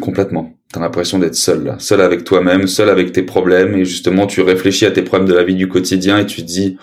Complètement. 0.00 0.54
T'as 0.72 0.80
l'impression 0.80 1.18
d'être 1.18 1.36
seul, 1.36 1.64
là. 1.64 1.78
seul 1.78 2.00
avec 2.00 2.24
toi-même, 2.24 2.66
seul 2.66 2.88
avec 2.88 3.12
tes 3.12 3.22
problèmes, 3.22 3.74
et 3.74 3.84
justement, 3.84 4.26
tu 4.26 4.40
réfléchis 4.40 4.86
à 4.86 4.90
tes 4.90 5.02
problèmes 5.02 5.28
de 5.28 5.34
la 5.34 5.44
vie 5.44 5.54
du 5.54 5.68
quotidien 5.68 6.18
et 6.18 6.26
tu 6.26 6.42
te 6.42 6.46
dis, 6.46 6.76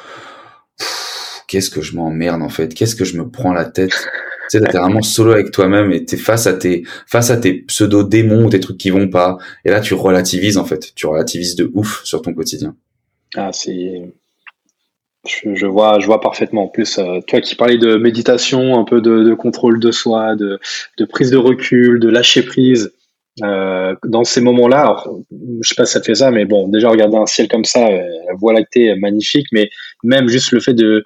qu'est-ce 1.47 1.69
que 1.69 1.81
je 1.81 1.95
m'emmerde 1.95 2.41
en 2.41 2.49
fait, 2.49 2.73
qu'est-ce 2.73 2.95
que 2.95 3.03
je 3.03 3.17
me 3.17 3.29
prends 3.29 3.53
la 3.53 3.65
tête? 3.65 3.91
tu 4.49 4.59
sais, 4.59 4.63
t'es 4.65 4.77
vraiment 4.77 5.01
solo 5.01 5.31
avec 5.31 5.51
toi-même 5.51 5.91
et 5.91 6.03
t'es 6.03 6.17
face 6.17 6.45
à 6.45 6.53
tes 6.53 6.83
face 7.07 7.29
à 7.29 7.37
tes 7.37 7.53
pseudo 7.53 8.03
démons 8.03 8.49
tes 8.49 8.59
trucs 8.59 8.77
qui 8.77 8.89
vont 8.89 9.07
pas. 9.07 9.37
Et 9.63 9.69
là, 9.69 9.79
tu 9.79 9.93
relativises 9.93 10.57
en 10.57 10.65
fait, 10.65 10.93
tu 10.93 11.05
relativises 11.05 11.55
de 11.55 11.71
ouf 11.73 12.03
sur 12.03 12.21
ton 12.21 12.33
quotidien. 12.33 12.75
Ah, 13.35 13.51
c'est 13.53 14.01
je, 15.25 15.65
vois, 15.65 15.99
je 15.99 16.05
vois 16.05 16.19
parfaitement. 16.19 16.63
En 16.63 16.67
plus, 16.67 16.97
euh, 16.97 17.19
toi 17.27 17.41
qui 17.41 17.55
parlais 17.55 17.77
de 17.77 17.95
méditation, 17.95 18.79
un 18.79 18.83
peu 18.83 19.01
de, 19.01 19.33
contrôle 19.35 19.79
de 19.79 19.91
soi, 19.91 20.35
de, 20.35 20.59
prise 21.09 21.31
de 21.31 21.37
recul, 21.37 21.99
de 21.99 22.09
lâcher 22.09 22.43
prise, 22.43 22.93
euh, 23.43 23.95
dans 24.05 24.23
ces 24.23 24.41
moments-là, 24.41 25.03
je 25.61 25.67
sais 25.67 25.75
pas 25.75 25.85
si 25.85 25.93
ça 25.93 26.01
fait 26.01 26.15
ça, 26.15 26.31
mais 26.31 26.45
bon, 26.45 26.67
déjà 26.67 26.89
regarder 26.89 27.17
un 27.17 27.25
ciel 27.25 27.47
comme 27.47 27.65
ça, 27.65 27.87
euh, 27.87 28.01
la 28.27 28.33
voie 28.35 28.53
lactée 28.53 28.95
magnifique, 28.95 29.47
mais 29.51 29.69
même 30.03 30.27
juste 30.27 30.51
le 30.51 30.59
fait 30.59 30.73
de 30.73 31.03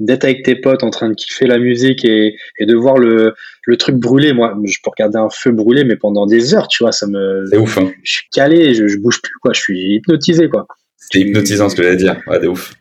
d'être 0.00 0.24
avec 0.24 0.42
tes 0.42 0.56
potes 0.56 0.82
en 0.82 0.90
train 0.90 1.08
de 1.08 1.14
kiffer 1.14 1.46
la 1.46 1.58
musique 1.58 2.04
et, 2.04 2.34
et 2.58 2.66
de 2.66 2.74
voir 2.74 2.98
le, 2.98 3.32
le 3.62 3.76
truc 3.76 3.94
brûler. 3.94 4.32
Moi, 4.32 4.52
je 4.64 4.78
peux 4.82 4.90
regarder 4.90 5.18
un 5.18 5.30
feu 5.30 5.52
brûler, 5.52 5.84
mais 5.84 5.94
pendant 5.94 6.26
des 6.26 6.52
heures, 6.52 6.66
tu 6.66 6.82
vois, 6.82 6.90
ça 6.90 7.06
me. 7.06 7.44
C'est 7.48 7.58
ouf. 7.58 7.78
Hein. 7.78 7.92
Je, 8.02 8.12
suis 8.12 8.28
calé, 8.32 8.74
je, 8.74 8.88
je 8.88 8.98
bouge 8.98 9.22
plus, 9.22 9.34
quoi. 9.40 9.52
Je 9.54 9.60
suis 9.60 9.94
hypnotisé, 9.94 10.48
quoi. 10.48 10.66
C'est 10.96 11.20
hypnotisant 11.20 11.68
ce 11.68 11.76
que 11.76 11.84
j'allais 11.84 11.96
dire. 11.96 12.20
Ouais, 12.26 12.38
c'est 12.40 12.48
ouf. 12.48 12.74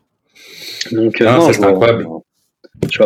Donc, 0.91 1.21
euh, 1.21 1.25
non, 1.25 1.53
c'est 1.53 1.63
incroyable. 1.63 2.07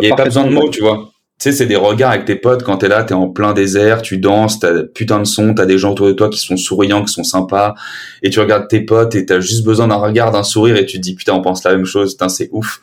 n'y 0.00 0.10
a 0.10 0.16
pas 0.16 0.24
besoin 0.24 0.46
de 0.46 0.52
mots, 0.52 0.70
tu 0.70 0.80
vois 0.80 1.12
sais, 1.38 1.52
c'est 1.52 1.66
des 1.66 1.76
regards 1.76 2.10
avec 2.10 2.24
tes 2.24 2.34
potes 2.34 2.64
quand 2.64 2.78
t'es 2.78 2.88
là, 2.88 3.04
t'es 3.04 3.14
en 3.14 3.28
plein 3.28 3.52
désert, 3.52 4.02
tu 4.02 4.18
danses, 4.18 4.58
t'as 4.58 4.82
putain 4.82 5.20
de 5.20 5.24
son, 5.24 5.54
t'as 5.54 5.66
des 5.66 5.78
gens 5.78 5.92
autour 5.92 6.06
de 6.06 6.12
toi 6.12 6.28
qui 6.28 6.40
sont 6.40 6.56
souriants, 6.56 7.04
qui 7.04 7.12
sont 7.12 7.24
sympas, 7.24 7.74
et 8.22 8.30
tu 8.30 8.40
regardes 8.40 8.68
tes 8.68 8.80
potes 8.80 9.14
et 9.14 9.24
t'as 9.24 9.40
juste 9.40 9.64
besoin 9.64 9.88
d'un 9.88 9.96
regard, 9.96 10.32
d'un 10.32 10.42
sourire, 10.42 10.76
et 10.76 10.86
tu 10.86 10.96
te 10.96 11.02
dis 11.02 11.14
putain, 11.14 11.34
on 11.34 11.42
pense 11.42 11.62
la 11.64 11.76
même 11.76 11.84
chose, 11.84 12.14
putain, 12.14 12.28
c'est 12.28 12.48
ouf. 12.52 12.80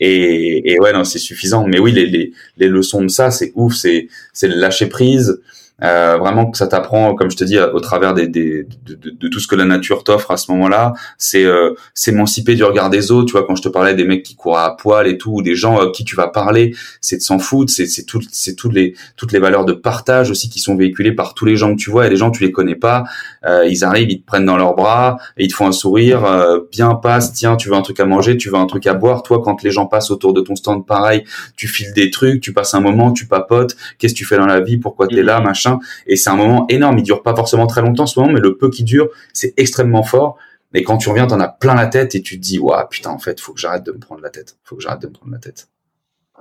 Et, 0.00 0.72
et 0.72 0.80
ouais, 0.80 0.94
non, 0.94 1.04
c'est 1.04 1.18
suffisant. 1.18 1.66
Mais 1.66 1.78
oui, 1.78 1.92
les, 1.92 2.06
les, 2.06 2.32
les 2.56 2.68
leçons 2.68 3.02
de 3.02 3.08
ça, 3.08 3.30
c'est 3.30 3.52
ouf, 3.54 3.74
c'est 3.74 4.08
c'est 4.32 4.48
lâcher 4.48 4.86
prise, 4.86 5.40
euh, 5.82 6.16
vraiment 6.18 6.50
que 6.50 6.58
ça 6.58 6.66
t'apprend, 6.66 7.14
comme 7.14 7.30
je 7.30 7.36
te 7.36 7.44
dis, 7.44 7.58
au 7.58 7.80
travers 7.80 8.14
des, 8.14 8.28
des 8.28 8.64
de, 8.86 8.94
de, 8.94 9.10
de, 9.10 9.28
tout 9.28 9.40
ce 9.40 9.46
que 9.46 9.56
la 9.56 9.64
nature 9.64 10.04
t'offre 10.04 10.30
à 10.30 10.36
ce 10.36 10.50
moment-là, 10.52 10.92
c'est 11.18 11.44
euh, 11.44 11.74
s'émanciper 11.94 12.54
du 12.54 12.64
regard 12.64 12.90
des 12.90 13.10
autres. 13.10 13.26
Tu 13.26 13.32
vois, 13.32 13.46
quand 13.46 13.56
je 13.56 13.62
te 13.62 13.68
parlais 13.68 13.94
des 13.94 14.04
mecs 14.04 14.22
qui 14.22 14.36
courent 14.36 14.58
à 14.58 14.76
poil 14.76 15.06
et 15.06 15.16
tout, 15.18 15.32
ou 15.32 15.42
des 15.42 15.54
gens 15.54 15.78
à 15.78 15.90
qui 15.90 16.04
tu 16.04 16.16
vas 16.16 16.28
parler, 16.28 16.74
c'est 17.00 17.16
de 17.16 17.22
s'en 17.22 17.38
foutre. 17.38 17.72
C'est 17.72 17.86
c'est 17.86 18.04
tout, 18.04 18.20
c'est 18.30 18.56
toutes 18.56 18.74
les 18.74 18.94
toutes 19.16 19.32
les 19.32 19.38
valeurs 19.38 19.64
de 19.64 19.72
partage 19.72 20.30
aussi 20.30 20.50
qui 20.50 20.58
sont 20.58 20.76
véhiculées 20.76 21.12
par 21.12 21.34
tous 21.34 21.44
les 21.44 21.56
gens 21.56 21.74
que 21.74 21.80
tu 21.80 21.90
vois. 21.90 22.06
Et 22.06 22.10
les 22.10 22.16
gens 22.16 22.30
tu 22.30 22.42
les 22.42 22.52
connais 22.52 22.76
pas, 22.76 23.04
euh, 23.46 23.66
ils 23.66 23.84
arrivent, 23.84 24.10
ils 24.10 24.20
te 24.20 24.26
prennent 24.26 24.46
dans 24.46 24.56
leurs 24.56 24.74
bras 24.74 25.18
et 25.36 25.44
ils 25.44 25.48
te 25.48 25.54
font 25.54 25.66
un 25.66 25.72
sourire. 25.72 26.24
Euh, 26.24 26.60
bien 26.70 26.94
passe, 26.94 27.32
tiens, 27.32 27.56
tu 27.56 27.68
veux 27.68 27.74
un 27.74 27.82
truc 27.82 28.00
à 28.00 28.04
manger, 28.04 28.36
tu 28.36 28.50
veux 28.50 28.56
un 28.56 28.66
truc 28.66 28.86
à 28.86 28.94
boire. 28.94 29.22
Toi, 29.22 29.40
quand 29.42 29.62
les 29.62 29.70
gens 29.70 29.86
passent 29.86 30.10
autour 30.10 30.34
de 30.34 30.40
ton 30.40 30.56
stand, 30.56 30.86
pareil, 30.86 31.24
tu 31.56 31.68
files 31.68 31.92
des 31.94 32.10
trucs, 32.10 32.40
tu 32.40 32.52
passes 32.52 32.74
un 32.74 32.80
moment, 32.80 33.12
tu 33.12 33.26
papotes. 33.26 33.76
Qu'est-ce 33.98 34.14
que 34.14 34.18
tu 34.18 34.24
fais 34.24 34.36
dans 34.36 34.46
la 34.46 34.60
vie? 34.60 34.76
Pourquoi 34.76 35.06
t'es 35.06 35.22
là, 35.22 35.40
machin 35.40 35.69
et 36.06 36.16
c'est 36.16 36.30
un 36.30 36.36
moment 36.36 36.66
énorme. 36.68 36.98
Il 36.98 37.02
dure 37.02 37.22
pas 37.22 37.34
forcément 37.36 37.66
très 37.66 37.82
longtemps 37.82 38.06
ce 38.06 38.18
moment, 38.18 38.32
mais 38.32 38.40
le 38.40 38.56
peu 38.56 38.70
qui 38.70 38.82
dure, 38.84 39.08
c'est 39.32 39.54
extrêmement 39.56 40.02
fort. 40.02 40.36
Mais 40.72 40.82
quand 40.82 40.98
tu 40.98 41.08
reviens, 41.08 41.26
t'en 41.26 41.40
as 41.40 41.48
plein 41.48 41.74
la 41.74 41.86
tête 41.86 42.14
et 42.14 42.22
tu 42.22 42.36
te 42.36 42.42
dis, 42.42 42.58
waouh, 42.58 42.86
putain, 42.88 43.10
en 43.10 43.18
fait, 43.18 43.40
faut 43.40 43.52
que 43.52 43.60
j'arrête 43.60 43.82
de 43.84 43.92
me 43.92 43.98
prendre 43.98 44.22
la 44.22 44.30
tête. 44.30 44.56
Faut 44.64 44.76
que 44.76 44.82
j'arrête 44.82 45.02
de 45.02 45.08
me 45.08 45.12
prendre 45.12 45.32
la 45.32 45.38
tête. 45.38 45.68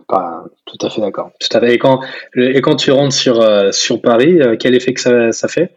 Pas, 0.08 0.46
tout 0.66 0.78
à 0.86 0.90
fait 0.90 1.02
d'accord. 1.02 1.32
Tout 1.40 1.58
à 1.58 1.60
fait. 1.60 1.74
Et 1.74 1.78
quand, 1.78 2.02
et 2.36 2.62
quand 2.62 2.76
tu 2.76 2.92
rentres 2.92 3.16
sur, 3.16 3.42
euh, 3.42 3.72
sur 3.72 4.02
Paris, 4.02 4.42
euh, 4.42 4.56
quel 4.58 4.74
effet 4.76 4.94
que 4.94 5.32
ça 5.32 5.48
fait? 5.48 5.76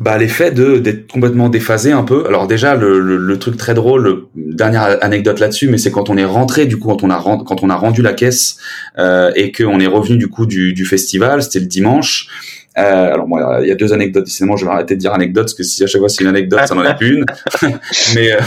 Bah 0.00 0.18
l'effet 0.18 0.50
de 0.50 0.78
d'être 0.78 1.10
complètement 1.10 1.48
déphasé 1.48 1.92
un 1.92 2.02
peu. 2.02 2.26
Alors 2.26 2.46
déjà 2.46 2.74
le, 2.74 2.98
le, 2.98 3.38
truc 3.38 3.56
très 3.56 3.74
drôle, 3.74 4.26
dernière 4.34 4.98
anecdote 5.02 5.40
là-dessus, 5.40 5.68
mais 5.68 5.78
c'est 5.78 5.90
quand 5.90 6.10
on 6.10 6.16
est 6.16 6.24
rentré 6.24 6.66
du 6.66 6.78
coup 6.78 6.88
quand 6.88 7.02
on 7.02 7.10
a 7.10 7.22
quand 7.46 7.62
on 7.62 7.70
a 7.70 7.76
rendu 7.76 8.02
la 8.02 8.12
caisse 8.12 8.58
euh, 8.98 9.30
et 9.36 9.52
qu'on 9.52 9.80
est 9.80 9.86
revenu 9.86 10.16
du 10.16 10.28
coup 10.28 10.46
du, 10.46 10.72
du 10.72 10.84
festival, 10.84 11.42
c'était 11.42 11.60
le 11.60 11.66
dimanche. 11.66 12.28
Euh, 12.76 13.12
alors 13.12 13.28
moi, 13.28 13.60
il 13.62 13.68
y 13.68 13.70
a 13.70 13.74
deux 13.76 13.92
anecdotes. 13.92 14.24
Décidément, 14.24 14.56
je 14.56 14.64
vais 14.64 14.72
arrêter 14.72 14.96
de 14.96 15.00
dire 15.00 15.12
anecdote 15.12 15.44
parce 15.44 15.54
que 15.54 15.62
si 15.62 15.84
à 15.84 15.86
chaque 15.86 16.00
fois 16.00 16.08
c'est 16.08 16.22
une 16.22 16.28
anecdote, 16.28 16.60
ça 16.66 16.74
n'en 16.74 16.84
est 16.84 16.96
plus 16.96 17.14
une. 17.14 17.24
mais 18.14 18.32
euh, 18.32 18.40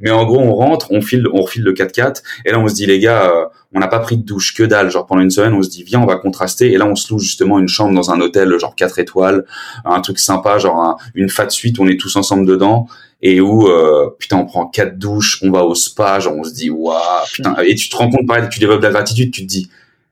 mais 0.00 0.10
en 0.10 0.24
gros, 0.24 0.38
on 0.38 0.54
rentre, 0.54 0.92
on 0.92 1.00
file, 1.00 1.26
on 1.32 1.42
refile 1.42 1.64
le 1.64 1.72
4x4 1.72 2.22
et 2.44 2.52
là 2.52 2.60
on 2.60 2.68
se 2.68 2.74
dit 2.74 2.86
les 2.86 3.00
gars, 3.00 3.30
euh, 3.30 3.46
on 3.72 3.80
n'a 3.80 3.88
pas 3.88 3.98
pris 3.98 4.16
de 4.16 4.22
douche, 4.22 4.54
que 4.54 4.62
dalle. 4.62 4.90
Genre 4.90 5.06
pendant 5.06 5.22
une 5.22 5.30
semaine, 5.30 5.54
on 5.54 5.62
se 5.62 5.70
dit 5.70 5.82
viens, 5.82 6.00
on 6.00 6.06
va 6.06 6.16
contraster 6.16 6.72
et 6.72 6.78
là 6.78 6.86
on 6.86 6.94
se 6.94 7.12
loue 7.12 7.18
justement 7.18 7.58
une 7.58 7.68
chambre 7.68 7.94
dans 7.94 8.10
un 8.12 8.20
hôtel 8.20 8.56
genre 8.58 8.76
4 8.76 9.00
étoiles, 9.00 9.44
un 9.84 10.00
truc 10.00 10.18
sympa, 10.20 10.58
genre 10.58 11.00
une 11.14 11.28
fat 11.28 11.50
suite, 11.50 11.80
on 11.80 11.88
est 11.88 11.98
tous 11.98 12.14
ensemble 12.16 12.46
dedans 12.46 12.86
et 13.22 13.40
où 13.40 13.66
euh, 13.68 14.10
putain 14.18 14.36
on 14.36 14.44
prend 14.44 14.66
quatre 14.66 14.98
douches, 14.98 15.40
on 15.42 15.50
va 15.50 15.64
au 15.64 15.74
spa, 15.74 16.20
genre 16.20 16.36
on 16.36 16.44
se 16.44 16.52
dit 16.52 16.70
waouh 16.70 17.00
putain 17.32 17.56
et 17.64 17.74
tu 17.74 17.88
te 17.88 17.96
rends 17.96 18.10
compte 18.10 18.26
pareil, 18.28 18.44
tu 18.50 18.60
développes 18.60 18.80
de 18.80 18.86
la 18.86 18.92
gratitude, 18.92 19.32
tu 19.32 19.42
te 19.42 19.48
dis 19.48 19.68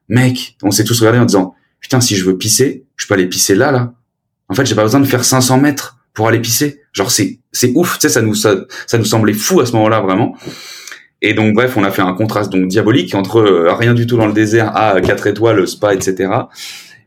mec, 0.09 0.57
on 0.63 0.73
s'est 0.73 0.85
tous 0.85 0.99
regardé 0.99 1.21
en 1.21 1.27
disant 1.27 1.55
putain, 1.83 2.01
si 2.01 2.17
je 2.17 2.25
veux 2.25 2.39
pisser, 2.39 2.87
je 2.97 3.07
peux 3.07 3.15
aller 3.15 3.27
pisser 3.27 3.55
là, 3.55 3.71
là. 3.71 3.93
En 4.49 4.55
fait, 4.55 4.65
j'ai 4.65 4.75
pas 4.75 4.85
besoin 4.85 5.01
de 5.01 5.07
faire 5.07 5.25
500 5.25 5.59
mètres 5.59 5.99
pour 6.15 6.29
aller 6.29 6.41
pisser. 6.41 6.81
Genre, 6.93 7.11
c'est, 7.11 7.39
c'est 7.53 7.73
ouf, 7.75 7.99
tu 7.99 8.03
sais, 8.03 8.09
ça 8.09 8.23
nous, 8.23 8.35
ça, 8.35 8.55
nous 8.95 9.05
semblait 9.05 9.33
fou 9.33 9.61
à 9.61 9.67
ce 9.67 9.73
moment-là, 9.73 10.01
vraiment. 10.01 10.37
Et 11.21 11.35
donc, 11.35 11.55
bref, 11.55 11.77
on 11.77 11.85
a 11.85 11.91
fait 11.91 12.03
un 12.03 12.15
contraste 12.15 12.51
donc 12.51 12.69
diabolique 12.69 13.15
entre 13.15 13.39
euh, 13.39 13.73
rien 13.75 13.95
du 13.95 14.07
tout 14.07 14.17
dans 14.17 14.27
le 14.27 14.33
désert 14.33 14.77
à 14.77 15.01
4 15.01 15.27
étoiles, 15.29 15.67
spa, 15.67 15.95
etc. 15.95 16.31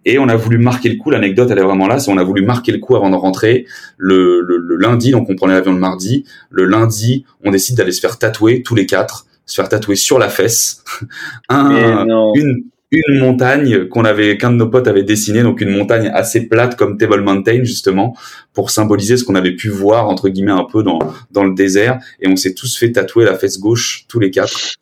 Et 0.05 0.19
on 0.19 0.27
a 0.29 0.35
voulu 0.35 0.57
marquer 0.57 0.89
le 0.89 0.95
coup. 0.95 1.09
L'anecdote, 1.09 1.49
elle 1.51 1.59
est 1.59 1.63
vraiment 1.63 1.87
là. 1.87 1.99
C'est 1.99 2.11
on 2.11 2.17
a 2.17 2.23
voulu 2.23 2.43
marquer 2.43 2.71
le 2.71 2.77
coup 2.77 2.95
avant 2.95 3.09
de 3.09 3.15
rentrer 3.15 3.65
le, 3.97 4.41
le, 4.41 4.75
lundi. 4.77 5.11
Donc, 5.11 5.29
on 5.29 5.35
prenait 5.35 5.53
l'avion 5.53 5.73
le 5.73 5.79
mardi. 5.79 6.25
Le 6.49 6.65
lundi, 6.65 7.25
on 7.43 7.51
décide 7.51 7.75
d'aller 7.75 7.91
se 7.91 7.99
faire 7.99 8.17
tatouer 8.17 8.61
tous 8.61 8.75
les 8.75 8.85
quatre, 8.85 9.25
se 9.45 9.55
faire 9.55 9.67
tatouer 9.67 9.95
sur 9.95 10.19
la 10.19 10.29
fesse, 10.29 10.83
un, 11.49 12.05
une, 12.35 12.63
une 13.07 13.19
montagne 13.19 13.87
qu'on 13.87 14.05
avait, 14.05 14.37
qu'un 14.37 14.51
de 14.51 14.55
nos 14.55 14.69
potes 14.69 14.87
avait 14.87 15.03
dessiné, 15.03 15.43
donc 15.43 15.61
une 15.61 15.69
montagne 15.69 16.09
assez 16.13 16.47
plate 16.47 16.75
comme 16.75 16.97
Table 16.97 17.21
Mountain 17.21 17.63
justement, 17.63 18.15
pour 18.53 18.69
symboliser 18.69 19.17
ce 19.17 19.23
qu'on 19.23 19.35
avait 19.35 19.55
pu 19.55 19.69
voir 19.69 20.07
entre 20.07 20.29
guillemets 20.29 20.51
un 20.51 20.65
peu 20.65 20.83
dans 20.83 20.99
dans 21.31 21.43
le 21.43 21.53
désert. 21.53 21.99
Et 22.19 22.27
on 22.27 22.35
s'est 22.35 22.53
tous 22.53 22.77
fait 22.77 22.91
tatouer 22.91 23.25
la 23.25 23.35
fesse 23.35 23.59
gauche 23.59 24.05
tous 24.07 24.19
les 24.19 24.31
quatre 24.31 24.75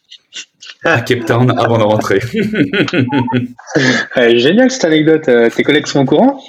à 0.84 1.02
Cape 1.02 1.26
Town 1.26 1.54
avant 1.58 1.78
de 1.78 1.84
rentrer. 1.84 2.20
génial 4.38 4.70
cette 4.70 4.86
anecdote. 4.86 5.28
Euh, 5.30 5.50
tes 5.50 5.64
collègues 5.64 5.88
sont 5.88 6.02
au 6.02 6.06
courant? 6.06 6.44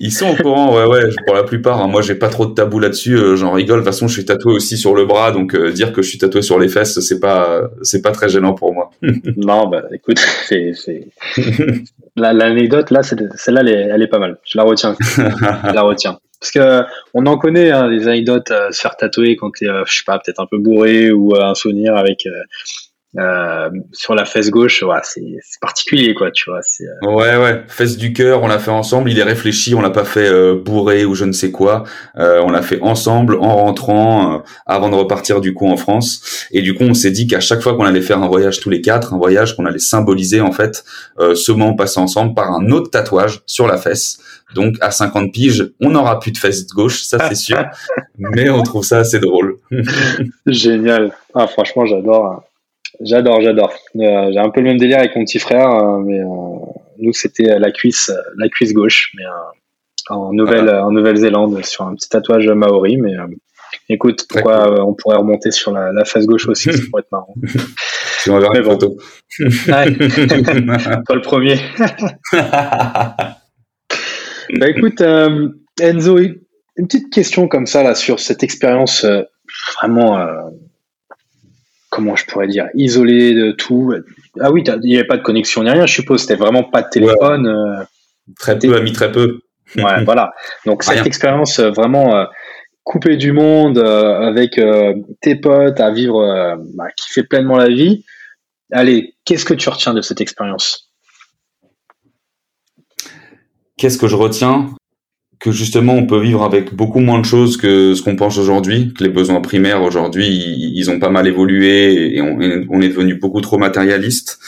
Ils 0.00 0.12
sont 0.12 0.28
au 0.30 0.34
courant, 0.34 0.74
ouais, 0.76 0.84
ouais, 0.86 1.10
pour 1.26 1.34
la 1.34 1.44
plupart. 1.44 1.80
Hein. 1.80 1.88
Moi, 1.88 2.02
j'ai 2.02 2.14
pas 2.14 2.28
trop 2.28 2.46
de 2.46 2.54
tabou 2.54 2.78
là-dessus. 2.78 3.16
Euh, 3.16 3.36
j'en 3.36 3.52
rigole. 3.52 3.80
De 3.80 3.84
toute 3.84 3.92
façon, 3.92 4.08
je 4.08 4.14
suis 4.14 4.24
tatoué 4.24 4.54
aussi 4.54 4.76
sur 4.76 4.94
le 4.94 5.04
bras, 5.04 5.32
donc 5.32 5.54
euh, 5.54 5.72
dire 5.72 5.92
que 5.92 6.02
je 6.02 6.08
suis 6.08 6.18
tatoué 6.18 6.42
sur 6.42 6.58
les 6.58 6.68
fesses, 6.68 7.00
c'est 7.00 7.20
pas, 7.20 7.70
c'est 7.82 8.02
pas 8.02 8.12
très 8.12 8.28
gênant 8.28 8.54
pour 8.54 8.72
moi. 8.72 8.90
non, 9.36 9.68
bah, 9.68 9.82
écoute, 9.92 10.18
c'est, 10.48 10.72
l'anecdote 12.16 12.90
là, 12.90 13.02
celle-là, 13.02 13.60
elle 13.60 13.68
est, 13.68 13.88
elle 13.92 14.02
est 14.02 14.08
pas 14.08 14.18
mal. 14.18 14.38
Je 14.44 14.58
la 14.58 14.64
retiens. 14.64 14.96
je 15.00 15.74
la 15.74 15.82
retiens. 15.82 16.18
Parce 16.40 16.52
que 16.52 16.84
on 17.14 17.24
en 17.26 17.38
connaît 17.38 17.70
hein, 17.70 17.88
des 17.88 18.08
anecdotes 18.08 18.50
à 18.50 18.70
se 18.70 18.80
faire 18.80 18.96
tatouer 18.96 19.36
quand 19.36 19.50
t'es, 19.52 19.68
euh, 19.68 19.84
je 19.86 19.96
sais 19.96 20.04
pas, 20.04 20.18
peut-être 20.18 20.40
un 20.40 20.46
peu 20.46 20.58
bourré 20.58 21.10
ou 21.10 21.34
un 21.34 21.54
souvenir 21.54 21.96
avec 21.96 22.26
euh, 23.18 23.70
sur 23.92 24.14
la 24.14 24.24
fesse 24.24 24.50
gauche, 24.50 24.82
ouais, 24.82 24.98
c'est 25.02 25.22
particulier, 25.60 26.14
quoi, 26.14 26.30
tu 26.30 26.50
vois. 26.50 26.60
Euh... 26.60 27.14
Ouais, 27.14 27.36
ouais, 27.36 27.62
fesse 27.68 27.96
du 27.96 28.12
cœur, 28.12 28.42
on 28.42 28.46
l'a 28.46 28.58
fait 28.58 28.70
ensemble. 28.70 29.10
Il 29.10 29.18
est 29.18 29.24
réfléchi, 29.24 29.74
on 29.74 29.80
l'a 29.80 29.90
pas 29.90 30.04
fait 30.04 30.28
euh, 30.28 30.54
bourré 30.54 31.04
ou 31.04 31.14
je 31.14 31.24
ne 31.24 31.32
sais 31.32 31.50
quoi. 31.50 31.84
Euh, 32.18 32.40
on 32.44 32.50
l'a 32.50 32.62
fait 32.62 32.80
ensemble 32.82 33.36
en 33.36 33.56
rentrant 33.56 34.34
euh, 34.34 34.38
avant 34.66 34.90
de 34.90 34.94
repartir 34.94 35.40
du 35.40 35.54
coup 35.54 35.68
en 35.68 35.76
France. 35.76 36.46
Et 36.50 36.62
du 36.62 36.74
coup, 36.74 36.84
on 36.84 36.94
s'est 36.94 37.10
dit 37.10 37.26
qu'à 37.26 37.40
chaque 37.40 37.60
fois 37.60 37.74
qu'on 37.74 37.84
allait 37.84 38.02
faire 38.02 38.22
un 38.22 38.28
voyage 38.28 38.60
tous 38.60 38.70
les 38.70 38.80
quatre, 38.80 39.14
un 39.14 39.18
voyage 39.18 39.56
qu'on 39.56 39.66
allait 39.66 39.78
symboliser 39.78 40.40
en 40.40 40.52
fait 40.52 40.84
ce 41.18 41.52
moment 41.52 41.74
passé 41.74 42.00
ensemble 42.00 42.34
par 42.34 42.52
un 42.52 42.70
autre 42.70 42.90
tatouage 42.90 43.40
sur 43.46 43.66
la 43.66 43.78
fesse. 43.78 44.18
Donc 44.54 44.76
à 44.80 44.90
50 44.90 45.32
piges, 45.32 45.72
on 45.80 45.90
n'aura 45.90 46.20
plus 46.20 46.32
de 46.32 46.38
fesse 46.38 46.66
gauche, 46.66 47.02
ça 47.02 47.18
c'est 47.28 47.34
sûr. 47.34 47.58
mais 48.18 48.48
on 48.48 48.62
trouve 48.62 48.84
ça 48.84 48.98
assez 48.98 49.18
drôle. 49.18 49.56
Génial. 50.46 51.12
Ah, 51.34 51.46
franchement, 51.46 51.86
j'adore. 51.86 52.44
J'adore, 53.00 53.40
j'adore. 53.40 53.72
Euh, 53.96 54.30
j'ai 54.32 54.38
un 54.38 54.50
peu 54.50 54.60
le 54.60 54.68
même 54.68 54.78
délire 54.78 54.98
avec 54.98 55.16
mon 55.16 55.24
petit 55.24 55.38
frère, 55.38 55.70
euh, 55.70 55.98
mais 55.98 56.20
euh, 56.20 56.24
nous 56.98 57.12
c'était 57.12 57.58
la 57.58 57.70
cuisse, 57.70 58.10
la 58.36 58.48
cuisse 58.48 58.72
gauche, 58.72 59.12
mais 59.16 59.24
en 60.08 60.32
Nouvelle, 60.32 60.70
en 60.70 60.90
Nouvelle-Zélande 60.90 61.64
sur 61.64 61.84
un 61.84 61.94
petit 61.94 62.08
tatouage 62.08 62.48
maori. 62.48 62.96
Mais 62.96 63.12
écoute, 63.88 64.26
pourquoi 64.28 64.82
on 64.84 64.94
pourrait 64.94 65.18
remonter 65.18 65.50
sur 65.50 65.72
la, 65.72 65.92
la 65.92 66.04
face 66.04 66.26
gauche 66.26 66.48
aussi, 66.48 66.72
ça 66.72 66.78
pourrait 66.90 67.02
être 67.02 67.12
marrant. 67.12 67.34
tu 68.22 68.30
m'enverras 68.30 68.58
une 68.58 68.64
photo. 68.64 68.96
Pas 69.66 69.84
le 69.84 71.20
premier. 71.20 71.56
bah 74.58 74.68
écoute, 74.68 75.02
Enzo, 75.80 76.18
une 76.18 76.86
petite 76.86 77.12
question 77.12 77.48
comme 77.48 77.66
ça 77.66 77.82
là 77.82 77.94
sur 77.94 78.20
cette 78.20 78.42
expérience 78.42 79.04
vraiment 79.78 80.18
comment 81.96 82.14
je 82.14 82.26
pourrais 82.26 82.46
dire, 82.46 82.68
isolé 82.74 83.32
de 83.32 83.52
tout. 83.52 83.94
Ah 84.38 84.52
oui, 84.52 84.62
il 84.66 84.80
n'y 84.80 84.98
avait 84.98 85.06
pas 85.06 85.16
de 85.16 85.22
connexion 85.22 85.64
ni 85.64 85.70
rien, 85.70 85.86
je 85.86 85.94
suppose. 85.94 86.20
C'était 86.20 86.36
vraiment 86.36 86.62
pas 86.62 86.82
de 86.82 86.90
téléphone. 86.90 87.46
Euh, 87.46 87.84
très 88.38 88.58
peu, 88.58 88.76
ami, 88.76 88.92
très 88.92 89.10
peu. 89.10 89.40
Ouais, 89.76 90.04
voilà. 90.04 90.32
Donc 90.66 90.82
cette 90.82 91.06
expérience 91.06 91.58
euh, 91.58 91.70
vraiment 91.70 92.14
euh, 92.14 92.26
coupée 92.84 93.16
du 93.16 93.32
monde 93.32 93.78
avec 93.78 94.60
tes 95.22 95.36
potes 95.36 95.80
à 95.80 95.90
vivre, 95.90 96.56
bah, 96.74 96.84
qui 96.96 97.10
fait 97.10 97.24
pleinement 97.24 97.56
la 97.56 97.68
vie. 97.68 98.04
Allez, 98.70 99.14
qu'est-ce 99.24 99.46
que 99.46 99.54
tu 99.54 99.68
retiens 99.70 99.94
de 99.94 100.02
cette 100.02 100.20
expérience? 100.20 100.92
Qu'est-ce 103.78 103.98
que 103.98 104.06
je 104.06 104.16
retiens? 104.16 104.70
Que 105.38 105.50
justement 105.50 105.94
on 105.94 106.06
peut 106.06 106.20
vivre 106.20 106.42
avec 106.42 106.74
beaucoup 106.74 107.00
moins 107.00 107.18
de 107.18 107.24
choses 107.24 107.56
que 107.56 107.94
ce 107.94 108.02
qu'on 108.02 108.16
pense 108.16 108.38
aujourd'hui, 108.38 108.94
que 108.96 109.04
les 109.04 109.10
besoins 109.10 109.40
primaires 109.40 109.82
aujourd'hui 109.82 110.26
ils, 110.26 110.90
ont 110.90 110.98
pas 110.98 111.10
mal 111.10 111.26
évolué 111.26 112.16
et 112.16 112.22
on, 112.22 112.40
est 112.40 112.88
devenu 112.88 113.14
beaucoup 113.14 113.40
trop 113.40 113.58
matérialiste. 113.58 114.38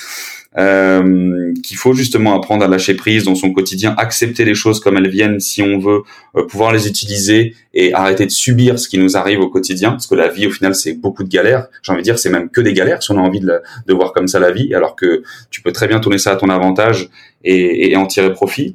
Euh, 0.56 1.52
qu'il 1.62 1.76
faut 1.76 1.92
justement 1.92 2.34
apprendre 2.34 2.64
à 2.64 2.68
lâcher 2.68 2.94
prise 2.94 3.24
dans 3.24 3.34
son 3.34 3.52
quotidien, 3.52 3.94
accepter 3.98 4.46
les 4.46 4.54
choses 4.54 4.80
comme 4.80 4.96
elles 4.96 5.10
viennent 5.10 5.38
si 5.38 5.62
on 5.62 5.78
veut, 5.78 6.00
euh, 6.36 6.46
pouvoir 6.46 6.72
les 6.72 6.88
utiliser 6.88 7.54
et 7.74 7.92
arrêter 7.92 8.24
de 8.24 8.30
subir 8.30 8.78
ce 8.78 8.88
qui 8.88 8.98
nous 8.98 9.16
arrive 9.16 9.40
au 9.40 9.50
quotidien, 9.50 9.90
parce 9.90 10.06
que 10.06 10.14
la 10.14 10.28
vie 10.28 10.46
au 10.46 10.50
final 10.50 10.74
c'est 10.74 10.94
beaucoup 10.94 11.22
de 11.22 11.28
galères. 11.28 11.68
J'ai 11.82 11.92
envie 11.92 12.00
de 12.00 12.04
dire 12.04 12.18
c'est 12.18 12.30
même 12.30 12.48
que 12.48 12.62
des 12.62 12.72
galères 12.72 13.02
si 13.02 13.12
on 13.12 13.18
a 13.18 13.20
envie 13.20 13.40
de, 13.40 13.92
voir 13.92 14.12
comme 14.12 14.26
ça 14.26 14.40
la 14.40 14.50
vie, 14.50 14.74
alors 14.74 14.96
que 14.96 15.22
tu 15.50 15.60
peux 15.60 15.70
très 15.70 15.86
bien 15.86 16.00
tourner 16.00 16.18
ça 16.18 16.32
à 16.32 16.36
ton 16.36 16.48
avantage 16.48 17.10
et 17.44 17.94
en 17.96 18.06
tirer 18.06 18.32
profit. 18.32 18.74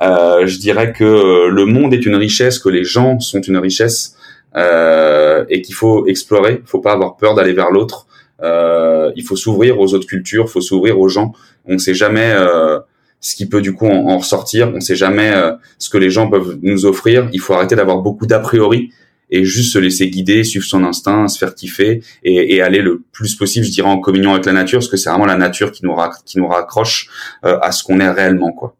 Euh, 0.00 0.46
je 0.46 0.58
dirais 0.58 0.92
que 0.92 1.04
euh, 1.04 1.48
le 1.50 1.64
monde 1.66 1.92
est 1.92 2.06
une 2.06 2.14
richesse, 2.14 2.58
que 2.58 2.68
les 2.68 2.84
gens 2.84 3.18
sont 3.18 3.40
une 3.40 3.58
richesse 3.58 4.16
euh, 4.56 5.44
et 5.48 5.60
qu'il 5.62 5.74
faut 5.74 6.06
explorer. 6.06 6.60
Il 6.64 6.68
faut 6.68 6.80
pas 6.80 6.92
avoir 6.92 7.16
peur 7.16 7.34
d'aller 7.34 7.52
vers 7.52 7.70
l'autre. 7.70 8.06
Euh, 8.42 9.12
il 9.14 9.24
faut 9.24 9.36
s'ouvrir 9.36 9.78
aux 9.78 9.92
autres 9.94 10.06
cultures, 10.06 10.44
il 10.48 10.50
faut 10.50 10.60
s'ouvrir 10.60 10.98
aux 10.98 11.08
gens. 11.08 11.32
On 11.66 11.74
ne 11.74 11.78
sait 11.78 11.94
jamais 11.94 12.32
euh, 12.32 12.78
ce 13.20 13.36
qui 13.36 13.46
peut 13.46 13.60
du 13.60 13.74
coup 13.74 13.86
en, 13.86 14.16
ressortir. 14.18 14.68
On 14.68 14.76
ne 14.76 14.80
sait 14.80 14.96
jamais 14.96 15.32
ce 15.78 15.90
que 15.90 15.98
les 15.98 16.10
gens 16.10 16.30
peuvent 16.30 16.58
nous 16.62 16.86
offrir. 16.86 17.28
Il 17.32 17.40
faut 17.40 17.52
arrêter 17.52 17.76
d'avoir 17.76 17.98
beaucoup 17.98 18.26
d'a 18.26 18.38
priori 18.38 18.90
et 19.30 19.44
juste 19.44 19.74
se 19.74 19.78
laisser 19.78 20.08
guider, 20.08 20.42
suivre 20.44 20.64
son 20.64 20.82
instinct, 20.84 21.28
se 21.28 21.36
faire 21.36 21.54
kiffer 21.54 22.00
et, 22.24 22.54
et, 22.54 22.62
aller 22.62 22.80
le 22.80 23.02
plus 23.12 23.34
possible, 23.34 23.66
je 23.66 23.70
dirais, 23.70 23.88
en 23.88 23.98
communion 23.98 24.32
avec 24.32 24.46
la 24.46 24.52
nature, 24.52 24.78
parce 24.78 24.88
que 24.88 24.96
c'est 24.96 25.10
vraiment 25.10 25.26
la 25.26 25.36
nature 25.36 25.70
qui 25.70 25.84
nous, 25.84 25.94
qui 26.24 26.38
nous 26.38 26.48
raccroche 26.48 27.10
à 27.42 27.70
ce 27.70 27.84
qu'on 27.84 28.00
est 28.00 28.08
réellement, 28.08 28.52
quoi. 28.52 28.77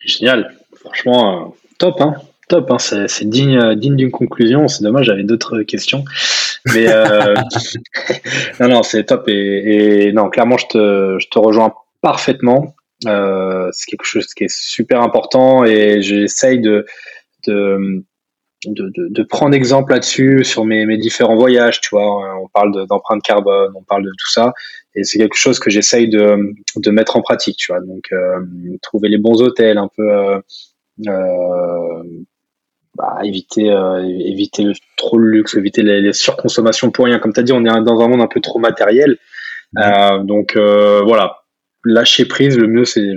Génial. 0.00 0.54
Franchement, 0.76 1.42
euh, 1.42 1.48
top, 1.78 2.00
hein. 2.00 2.14
Top, 2.48 2.70
hein. 2.70 2.78
c'est 2.78 3.28
digne, 3.28 3.58
euh, 3.58 3.74
digne 3.74 3.96
d'une 3.96 4.10
conclusion. 4.10 4.66
C'est 4.66 4.82
dommage, 4.82 5.06
j'avais 5.06 5.22
d'autres 5.22 5.62
questions. 5.62 6.04
Mais 6.74 6.88
euh, 6.88 7.34
non, 8.60 8.68
non, 8.68 8.82
c'est 8.82 9.04
top. 9.04 9.28
Et, 9.28 10.10
non, 10.12 10.30
clairement, 10.30 10.56
je 10.56 10.66
te, 10.66 11.18
je 11.18 11.28
te 11.28 11.38
rejoins 11.38 11.74
parfaitement. 12.00 12.74
c'est 13.02 13.86
quelque 13.86 14.04
chose 14.04 14.26
qui 14.34 14.44
est 14.44 14.54
super 14.54 15.02
important 15.02 15.64
et 15.64 16.02
j'essaye 16.02 16.60
de, 16.60 16.86
de, 17.46 18.04
de, 18.66 18.92
de, 18.96 19.22
prendre 19.22 19.54
exemple 19.54 19.92
là-dessus 19.92 20.44
sur 20.44 20.64
mes, 20.64 20.84
mes 20.84 20.98
différents 20.98 21.36
voyages. 21.36 21.80
Tu 21.80 21.90
vois, 21.90 22.40
on 22.42 22.48
parle 22.48 22.86
d'empreinte 22.86 23.22
carbone, 23.22 23.72
on 23.74 23.82
parle 23.82 24.04
de 24.04 24.10
tout 24.18 24.30
ça 24.30 24.52
et 24.94 25.04
c'est 25.04 25.18
quelque 25.18 25.36
chose 25.36 25.58
que 25.58 25.70
j'essaye 25.70 26.08
de, 26.08 26.54
de 26.76 26.90
mettre 26.90 27.16
en 27.16 27.22
pratique, 27.22 27.56
tu 27.56 27.72
vois. 27.72 27.80
Donc, 27.80 28.06
euh, 28.12 28.40
trouver 28.82 29.08
les 29.08 29.18
bons 29.18 29.40
hôtels, 29.40 29.78
un 29.78 29.88
peu 29.88 30.10
euh, 30.10 30.40
euh, 31.06 32.02
bah, 32.96 33.18
éviter 33.22 33.70
euh, 33.70 34.02
éviter 34.02 34.64
le, 34.64 34.72
trop 34.96 35.18
le 35.18 35.30
luxe, 35.30 35.54
éviter 35.54 35.82
les, 35.82 36.00
les 36.00 36.12
surconsommations 36.12 36.90
pour 36.90 37.04
rien. 37.04 37.18
Comme 37.18 37.32
tu 37.32 37.40
as 37.40 37.44
dit, 37.44 37.52
on 37.52 37.64
est 37.64 37.82
dans 37.82 38.00
un 38.00 38.08
monde 38.08 38.20
un 38.20 38.26
peu 38.26 38.40
trop 38.40 38.58
matériel. 38.58 39.18
Euh, 39.78 40.18
donc 40.24 40.56
voilà, 40.56 41.44
lâcher 41.84 42.24
prise, 42.24 42.58
le 42.58 42.66
mieux 42.66 42.84
c'est 42.84 43.08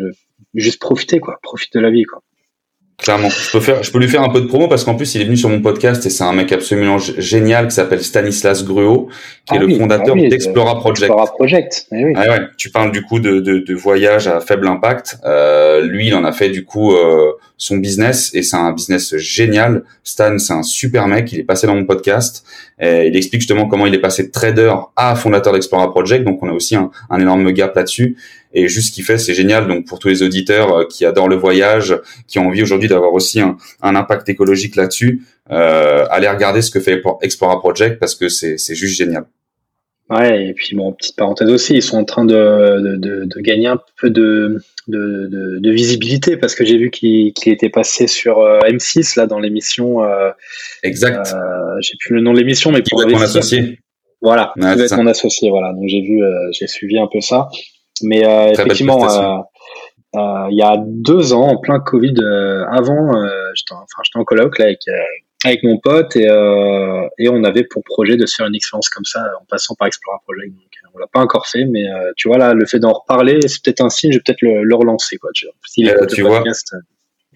juste 0.53 0.79
profiter 0.79 1.19
quoi, 1.19 1.39
profiter 1.41 1.79
de 1.79 1.83
la 1.83 1.89
vie 1.89 2.03
quoi. 2.03 2.21
Clairement, 2.99 3.29
je 3.29 3.51
peux 3.51 3.59
faire, 3.59 3.81
je 3.83 3.91
peux 3.91 3.99
lui 3.99 4.07
faire 4.07 4.21
un 4.21 4.29
peu 4.29 4.39
de 4.39 4.45
promo 4.45 4.67
parce 4.67 4.83
qu'en 4.83 4.95
plus 4.95 5.15
il 5.15 5.21
est 5.21 5.25
venu 5.25 5.35
sur 5.35 5.49
mon 5.49 5.61
podcast 5.61 6.05
et 6.05 6.09
c'est 6.09 6.23
un 6.23 6.31
mec 6.31 6.51
absolument 6.51 6.99
génial 6.99 7.67
qui 7.67 7.73
s'appelle 7.73 8.03
Stanislas 8.03 8.63
Gruot, 8.63 9.09
qui 9.45 9.55
est 9.55 9.57
ah 9.57 9.61
le 9.61 9.75
fondateur 9.75 10.15
ah 10.17 10.29
d'Explora 10.29 10.79
Project. 10.79 11.09
Explora 11.09 11.25
Project, 11.33 11.87
eh 11.91 12.05
oui. 12.05 12.13
ah 12.15 12.29
ouais, 12.29 12.41
tu 12.55 12.69
parles 12.69 12.91
du 12.91 13.01
coup 13.01 13.19
de, 13.19 13.39
de, 13.39 13.57
de 13.57 13.73
voyage 13.73 14.27
à 14.27 14.39
faible 14.39 14.67
impact. 14.67 15.17
Euh, 15.25 15.81
lui, 15.81 16.07
il 16.07 16.15
en 16.15 16.23
a 16.23 16.31
fait 16.31 16.49
du 16.49 16.63
coup 16.65 16.93
euh, 16.93 17.33
son 17.57 17.77
business 17.77 18.31
et 18.35 18.43
c'est 18.43 18.57
un 18.57 18.71
business 18.71 19.17
génial. 19.17 19.83
Stan, 20.03 20.37
c'est 20.37 20.53
un 20.53 20.63
super 20.63 21.07
mec. 21.07 21.31
Il 21.33 21.39
est 21.39 21.43
passé 21.43 21.65
dans 21.67 21.75
mon 21.75 21.85
podcast. 21.85 22.45
Et 22.79 23.07
il 23.07 23.15
explique 23.15 23.41
justement 23.41 23.67
comment 23.67 23.85
il 23.85 23.93
est 23.93 24.01
passé 24.01 24.23
de 24.23 24.31
trader 24.31 24.73
à 24.95 25.15
fondateur 25.15 25.53
d'Explora 25.53 25.91
Project. 25.91 26.25
Donc 26.25 26.41
on 26.43 26.49
a 26.49 26.53
aussi 26.53 26.75
un, 26.75 26.91
un 27.09 27.19
énorme 27.19 27.51
gap 27.51 27.75
là-dessus. 27.75 28.17
Et 28.53 28.67
juste 28.67 28.89
ce 28.89 28.91
qu'il 28.93 29.03
fait, 29.03 29.17
c'est 29.17 29.33
génial. 29.33 29.67
Donc 29.67 29.85
pour 29.85 29.99
tous 29.99 30.07
les 30.07 30.23
auditeurs 30.23 30.75
euh, 30.75 30.85
qui 30.85 31.05
adorent 31.05 31.29
le 31.29 31.35
voyage, 31.35 31.95
qui 32.27 32.39
ont 32.39 32.47
envie 32.47 32.61
aujourd'hui 32.61 32.87
d'avoir 32.87 33.13
aussi 33.13 33.41
un, 33.41 33.57
un, 33.81 33.95
impact 33.95 34.29
écologique 34.29 34.75
là-dessus, 34.75 35.23
euh, 35.51 36.05
allez 36.09 36.27
regarder 36.27 36.61
ce 36.61 36.71
que 36.71 36.79
fait 36.79 37.01
Explora 37.21 37.59
Project 37.59 37.99
parce 37.99 38.15
que 38.15 38.29
c'est 38.29 38.75
juste 38.75 38.95
génial. 38.95 39.25
Ouais, 40.09 40.47
et 40.47 40.53
puis 40.53 40.75
bon, 40.75 40.91
petite 40.91 41.15
parenthèse 41.15 41.49
aussi, 41.49 41.75
ils 41.75 41.81
sont 41.81 41.97
en 41.97 42.03
train 42.03 42.25
de, 42.25 42.97
de, 42.97 43.25
de, 43.25 43.39
gagner 43.39 43.67
un 43.67 43.79
peu 43.99 44.09
de, 44.09 44.61
de, 44.87 45.59
de 45.59 45.71
visibilité 45.71 46.35
parce 46.35 46.55
que 46.55 46.65
j'ai 46.65 46.77
vu 46.77 46.91
qu'il 46.91 47.31
était 47.45 47.69
passé 47.69 48.07
sur 48.07 48.39
euh, 48.39 48.59
M6 48.61 49.17
là 49.17 49.27
dans 49.27 49.39
l'émission. 49.39 50.03
Euh, 50.03 50.31
exact. 50.83 51.33
Euh, 51.33 51.77
j'ai 51.79 51.93
plus 51.99 52.15
le 52.15 52.21
nom 52.21 52.33
de 52.33 52.39
l'émission, 52.39 52.71
mais 52.71 52.81
pour 52.81 53.01
être 53.01 53.09
mon 53.09 53.21
associé. 53.21 53.79
Voilà, 54.21 54.53
ouais, 54.57 54.79
être 54.79 54.95
mon 54.97 55.07
associé. 55.07 55.49
Voilà, 55.49 55.73
donc 55.73 55.85
j'ai 55.87 56.01
vu, 56.01 56.21
j'ai 56.51 56.67
suivi 56.67 56.99
un 56.99 57.07
peu 57.11 57.21
ça. 57.21 57.47
Mais 58.03 58.25
euh, 58.25 58.51
effectivement, 58.51 59.03
euh, 59.09 59.37
euh, 60.15 60.47
il 60.51 60.57
y 60.57 60.61
a 60.61 60.75
deux 60.77 61.33
ans, 61.33 61.47
en 61.47 61.57
plein 61.57 61.79
Covid, 61.79 62.15
avant, 62.69 63.13
j'étais 63.55 63.73
enfin, 63.73 64.01
j'étais 64.03 64.19
en 64.19 64.23
colloque 64.23 64.59
là, 64.59 64.65
avec, 64.65 64.81
avec 65.43 65.63
mon 65.63 65.77
pote 65.79 66.15
et, 66.15 66.27
et 67.17 67.29
on 67.29 67.43
avait 67.43 67.63
pour 67.63 67.83
projet 67.83 68.17
de 68.17 68.25
se 68.25 68.35
faire 68.35 68.47
une 68.47 68.55
expérience 68.55 68.89
comme 68.89 69.05
ça 69.05 69.25
en 69.41 69.45
passant 69.45 69.75
par 69.75 69.87
Explora 69.87 70.19
Project. 70.23 70.53
Donc, 70.53 70.63
on 70.95 70.99
l'a 70.99 71.07
pas 71.07 71.21
encore 71.21 71.47
fait, 71.47 71.65
mais 71.65 71.85
tu 72.17 72.27
vois 72.27 72.37
là, 72.37 72.53
le 72.53 72.65
fait 72.67 72.79
d'en 72.79 72.91
reparler, 72.91 73.39
c'est 73.47 73.63
peut-être 73.63 73.81
un 73.81 73.89
signe. 73.89 74.11
Je 74.11 74.17
vais 74.17 74.23
peut-être 74.23 74.41
le, 74.41 74.75
relancer, 74.75 75.17
quoi. 75.17 75.31
Tu 75.33 75.47
vois, 75.47 76.05
tu 76.05 76.21
vois. 76.21 76.43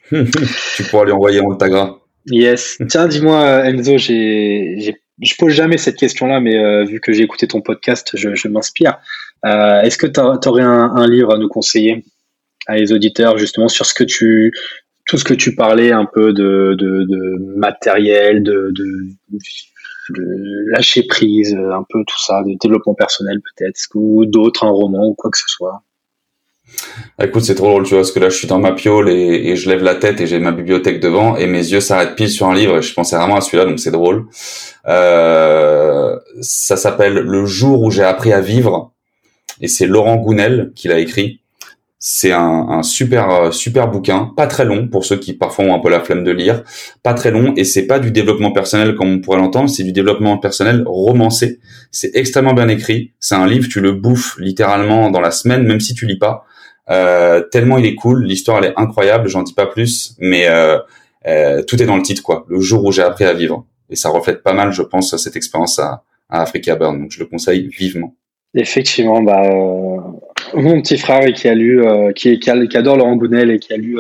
tu 0.76 0.84
pourras 0.84 1.06
lui 1.06 1.12
envoyer 1.12 1.42
un 1.42 1.56
tagra. 1.56 2.00
Yes. 2.28 2.78
Tiens, 2.88 3.08
dis-moi, 3.08 3.66
Enzo, 3.66 3.98
j'ai, 3.98 4.96
je 5.22 5.36
pose 5.40 5.54
jamais 5.54 5.78
cette 5.78 5.96
question-là, 5.96 6.40
mais 6.40 6.86
vu 6.86 7.00
que 7.00 7.14
j'ai 7.14 7.24
écouté 7.24 7.48
ton 7.48 7.62
podcast, 7.62 8.12
je, 8.14 8.36
je 8.36 8.48
m'inspire. 8.48 9.00
Euh, 9.46 9.82
est-ce 9.82 9.98
que 9.98 10.08
tu 10.08 10.20
aurais 10.50 10.64
un, 10.64 11.08
livre 11.08 11.34
à 11.34 11.38
nous 11.38 11.48
conseiller 11.48 12.04
à 12.66 12.76
les 12.76 12.92
auditeurs 12.92 13.38
justement 13.38 13.68
sur 13.68 13.86
ce 13.86 13.94
que 13.94 14.04
tu 14.04 14.52
tout 15.06 15.18
ce 15.18 15.24
que 15.24 15.34
tu 15.34 15.56
parlais 15.56 15.94
un 15.94 16.06
peu 16.06 16.34
de, 16.34 16.76
matériel, 17.56 18.44
de, 18.44 18.74
lâcher 20.72 21.04
prise, 21.04 21.54
un 21.56 21.86
peu 21.90 22.00
tout 22.06 22.20
ça, 22.20 22.44
de 22.44 22.58
développement 22.62 22.94
personnel 22.94 23.40
peut-être, 23.42 23.80
ou 23.96 24.26
d'autres, 24.26 24.66
un 24.66 24.70
roman 24.70 25.08
ou 25.08 25.14
quoi 25.14 25.32
que 25.32 25.38
ce 25.38 25.48
soit? 25.48 25.82
Écoute, 27.22 27.44
c'est 27.44 27.56
trop 27.56 27.70
drôle, 27.70 27.84
tu 27.84 27.92
vois, 27.92 28.00
parce 28.00 28.12
que 28.12 28.20
là, 28.20 28.30
je 28.30 28.38
suis 28.38 28.48
dans 28.48 28.60
ma 28.60 28.74
piole 28.74 29.10
et, 29.10 29.56
je 29.56 29.70
lève 29.70 29.82
la 29.82 29.96
tête 29.96 30.20
et 30.20 30.28
j'ai 30.28 30.40
ma 30.40 30.52
bibliothèque 30.52 31.00
devant 31.00 31.38
et 31.38 31.48
mes 31.48 31.66
yeux 31.66 31.80
s'arrêtent 31.80 32.16
pile 32.16 32.30
sur 32.30 32.48
un 32.48 32.54
livre 32.54 32.78
et 32.78 32.82
je 32.82 32.94
pensais 32.94 33.16
vraiment 33.16 33.38
à 33.38 33.42
celui-là, 33.42 33.66
donc 33.66 33.80
c'est 33.80 33.92
drôle. 33.92 34.26
Euh, 34.88 36.18
ça 36.42 36.78
s'appelle 36.78 37.14
Le 37.14 37.46
jour 37.46 37.82
où 37.82 37.92
j'ai 37.92 38.04
appris 38.04 38.34
à 38.34 38.42
vivre 38.42 38.92
et 39.62 39.68
c'est 39.68 39.88
Laurent 39.88 40.18
Gounel 40.18 40.72
qui 40.76 40.88
l'a 40.88 41.00
écrit. 41.00 41.42
C'est 42.00 42.32
un, 42.32 42.68
un, 42.70 42.84
super 42.84 43.30
euh, 43.32 43.52
super 43.52 43.90
bouquin, 43.90 44.32
pas 44.38 44.46
très 44.46 44.66
long 44.66 44.88
pour 44.88 45.04
ceux 45.04 45.18
qui 45.18 45.34
parfois 45.34 45.66
ont 45.66 45.74
un 45.74 45.80
peu 45.80 45.90
la 45.90 46.00
flemme 46.00 46.24
de 46.24 46.32
lire, 46.32 46.64
pas 47.02 47.16
très 47.16 47.32
long 47.32 47.54
et 47.58 47.64
c'est 47.64 47.88
pas 47.88 47.98
du 47.98 48.12
développement 48.12 48.52
personnel 48.52 48.94
comme 48.96 49.14
on 49.14 49.20
pourrait 49.20 49.40
l'entendre, 49.40 49.68
c'est 49.68 49.84
du 49.84 49.94
développement 49.94 50.38
personnel 50.38 50.84
romancé. 50.86 51.60
C'est 51.92 52.16
extrêmement 52.16 52.54
bien 52.54 52.68
écrit. 52.68 53.14
C'est 53.20 53.34
un 53.34 53.48
livre 53.48 53.68
tu 53.68 53.82
le 53.82 53.94
bouffes 53.94 54.38
littéralement 54.38 55.10
dans 55.10 55.22
la 55.22 55.32
semaine, 55.32 55.64
même 55.66 55.80
si 55.80 55.96
tu 55.96 56.06
lis 56.06 56.20
pas. 56.20 56.46
Euh, 56.90 57.42
tellement 57.42 57.78
il 57.78 57.86
est 57.86 57.96
cool, 57.96 58.24
l'histoire 58.24 58.60
elle 58.60 58.72
est 58.72 58.80
incroyable, 58.80 59.28
j'en 59.28 59.44
dis 59.44 59.54
pas 59.54 59.66
plus, 59.66 60.16
mais 60.20 60.48
euh, 60.48 60.78
euh, 61.26 61.62
tout 61.64 61.82
est 61.82 61.86
dans 61.86 61.98
le 61.98 62.04
titre 62.04 62.24
quoi. 62.24 62.46
Le 62.48 62.62
jour 62.62 62.86
où 62.86 62.92
j'ai 62.92 63.02
appris 63.02 63.26
à 63.26 63.34
vivre 63.34 63.66
et 63.90 63.96
ça 63.96 64.10
reflète 64.10 64.44
pas 64.44 64.54
mal, 64.54 64.72
je 64.72 64.84
pense, 64.84 65.16
cette 65.18 65.36
expérience 65.36 65.80
à, 65.80 66.04
à 66.30 66.42
Africa 66.42 66.76
Burn. 66.76 67.02
Donc 67.02 67.12
je 67.12 67.20
le 67.20 67.26
conseille 67.26 67.68
vivement. 67.68 68.16
Effectivement, 68.60 69.22
bah 69.22 69.44
euh, 69.44 69.98
mon 70.54 70.82
petit 70.82 70.98
frère 70.98 71.32
qui 71.34 71.48
a 71.48 71.54
lu, 71.54 71.86
euh, 71.86 72.12
qui, 72.12 72.40
qui, 72.40 72.50
adore 72.50 72.98
Laurent 72.98 73.16
Gounel 73.16 73.52
et 73.52 73.60
qui 73.60 73.74
a 73.74 73.78
lu, 73.78 73.98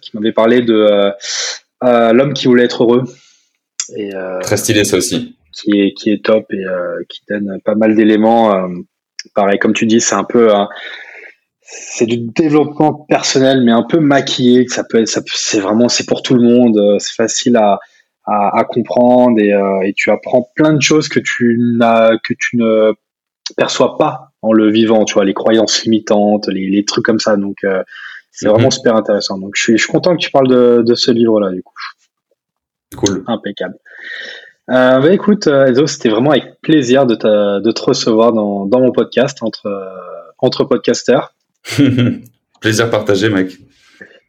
qui 0.00 0.10
m'avait 0.14 0.32
parlé 0.32 0.62
de 0.62 1.12
l'homme 1.82 2.34
qui 2.34 2.46
voulait 2.46 2.64
être 2.64 2.84
heureux. 2.84 3.04
Et, 3.96 4.10
Très 4.42 4.56
stylé 4.56 4.84
ça 4.84 4.98
aussi. 4.98 5.36
Qui 5.52 5.80
est 5.80 5.94
qui 5.94 6.12
est 6.12 6.22
top 6.24 6.44
et 6.52 6.64
qui 7.08 7.22
donne 7.28 7.58
pas 7.64 7.74
mal 7.74 7.94
d'éléments. 7.94 8.68
pareil, 9.34 9.58
comme 9.58 9.72
tu 9.72 9.86
dis, 9.86 10.00
c'est 10.00 10.14
un 10.14 10.24
peu 10.24 10.50
c'est 11.68 12.06
du 12.06 12.18
développement 12.18 12.92
personnel, 13.08 13.62
mais 13.62 13.72
un 13.72 13.82
peu 13.82 13.98
maquillé. 13.98 14.66
Ça 14.68 14.84
peut, 14.84 15.04
ça, 15.06 15.20
c'est 15.26 15.60
vraiment, 15.60 15.88
c'est 15.88 16.06
pour 16.06 16.22
tout 16.22 16.34
le 16.34 16.42
monde. 16.42 16.78
Euh, 16.78 16.98
c'est 16.98 17.14
facile 17.14 17.56
à, 17.56 17.80
à, 18.24 18.60
à 18.60 18.64
comprendre 18.64 19.40
et, 19.40 19.52
euh, 19.52 19.80
et, 19.82 19.92
tu 19.94 20.10
apprends 20.10 20.48
plein 20.54 20.72
de 20.72 20.82
choses 20.82 21.08
que 21.08 21.20
tu 21.20 21.58
n'as, 21.58 22.16
que 22.18 22.34
tu 22.38 22.56
ne 22.56 22.92
perçois 23.54 23.96
pas 23.96 24.32
en 24.42 24.52
le 24.52 24.70
vivant. 24.70 25.04
Tu 25.04 25.14
vois, 25.14 25.24
les 25.24 25.34
croyances 25.34 25.84
limitantes, 25.84 26.48
les, 26.48 26.68
les 26.68 26.84
trucs 26.84 27.04
comme 27.04 27.20
ça. 27.20 27.36
Donc, 27.36 27.58
euh, 27.64 27.82
c'est 28.32 28.48
vraiment 28.48 28.66
mhm. 28.66 28.72
super 28.72 28.96
intéressant. 28.96 29.38
Donc, 29.38 29.52
je 29.56 29.62
suis, 29.62 29.72
je 29.78 29.82
suis 29.82 29.92
content 29.92 30.14
que 30.14 30.20
tu 30.20 30.30
parles 30.30 30.48
de, 30.48 30.82
de 30.86 30.94
ce 30.94 31.10
livre-là, 31.10 31.50
du 31.50 31.62
coup. 31.62 31.74
Cool. 32.96 33.24
Impeccable. 33.26 33.76
Euh, 34.68 34.98
bah 34.98 35.12
écoute, 35.12 35.46
Ezo, 35.46 35.86
c'était 35.86 36.08
vraiment 36.08 36.30
avec 36.30 36.60
plaisir 36.60 37.06
de, 37.06 37.14
te, 37.14 37.60
de 37.60 37.70
te 37.70 37.82
recevoir 37.82 38.32
dans, 38.32 38.66
dans 38.66 38.80
mon 38.80 38.90
podcast 38.90 39.38
entre, 39.42 39.68
entre 40.38 40.64
podcasters. 40.64 41.32
Plaisir 42.60 42.90
partagé, 42.90 43.28
mec. 43.28 43.56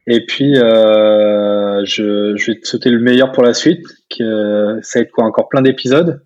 Et 0.07 0.25
puis, 0.25 0.57
euh, 0.57 1.83
je, 1.85 2.35
je, 2.37 2.51
vais 2.51 2.59
te 2.59 2.67
souhaiter 2.67 2.89
le 2.89 2.99
meilleur 2.99 3.31
pour 3.33 3.43
la 3.43 3.53
suite. 3.53 3.85
Que 4.09 4.79
ça 4.81 4.99
va 4.99 5.03
être 5.03 5.11
quoi 5.11 5.25
Encore 5.25 5.49
plein 5.49 5.61
d'épisodes 5.61 6.21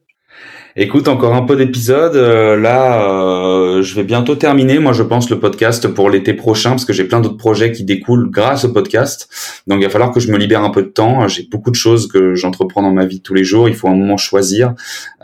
Écoute, 0.77 1.09
encore 1.09 1.35
un 1.35 1.41
peu 1.41 1.57
d'épisodes. 1.57 2.15
Euh, 2.15 2.55
là, 2.55 3.09
euh, 3.09 3.81
je 3.81 3.93
vais 3.93 4.03
bientôt 4.03 4.35
terminer, 4.35 4.79
moi, 4.79 4.93
je 4.93 5.03
pense, 5.03 5.29
le 5.29 5.37
podcast 5.37 5.85
pour 5.89 6.09
l'été 6.09 6.33
prochain, 6.33 6.69
parce 6.69 6.85
que 6.85 6.93
j'ai 6.93 7.03
plein 7.03 7.19
d'autres 7.19 7.35
projets 7.35 7.73
qui 7.73 7.83
découlent 7.83 8.31
grâce 8.31 8.63
au 8.63 8.71
podcast. 8.71 9.27
Donc, 9.67 9.81
il 9.81 9.83
va 9.83 9.89
falloir 9.89 10.11
que 10.11 10.21
je 10.21 10.31
me 10.31 10.37
libère 10.37 10.63
un 10.63 10.69
peu 10.69 10.83
de 10.83 10.87
temps. 10.87 11.27
J'ai 11.27 11.45
beaucoup 11.51 11.71
de 11.71 11.75
choses 11.75 12.07
que 12.07 12.35
j'entreprends 12.35 12.81
dans 12.81 12.93
ma 12.93 13.05
vie 13.05 13.21
tous 13.21 13.33
les 13.33 13.43
jours. 13.43 13.67
Il 13.67 13.75
faut 13.75 13.89
un 13.89 13.95
moment 13.95 14.15
choisir 14.15 14.73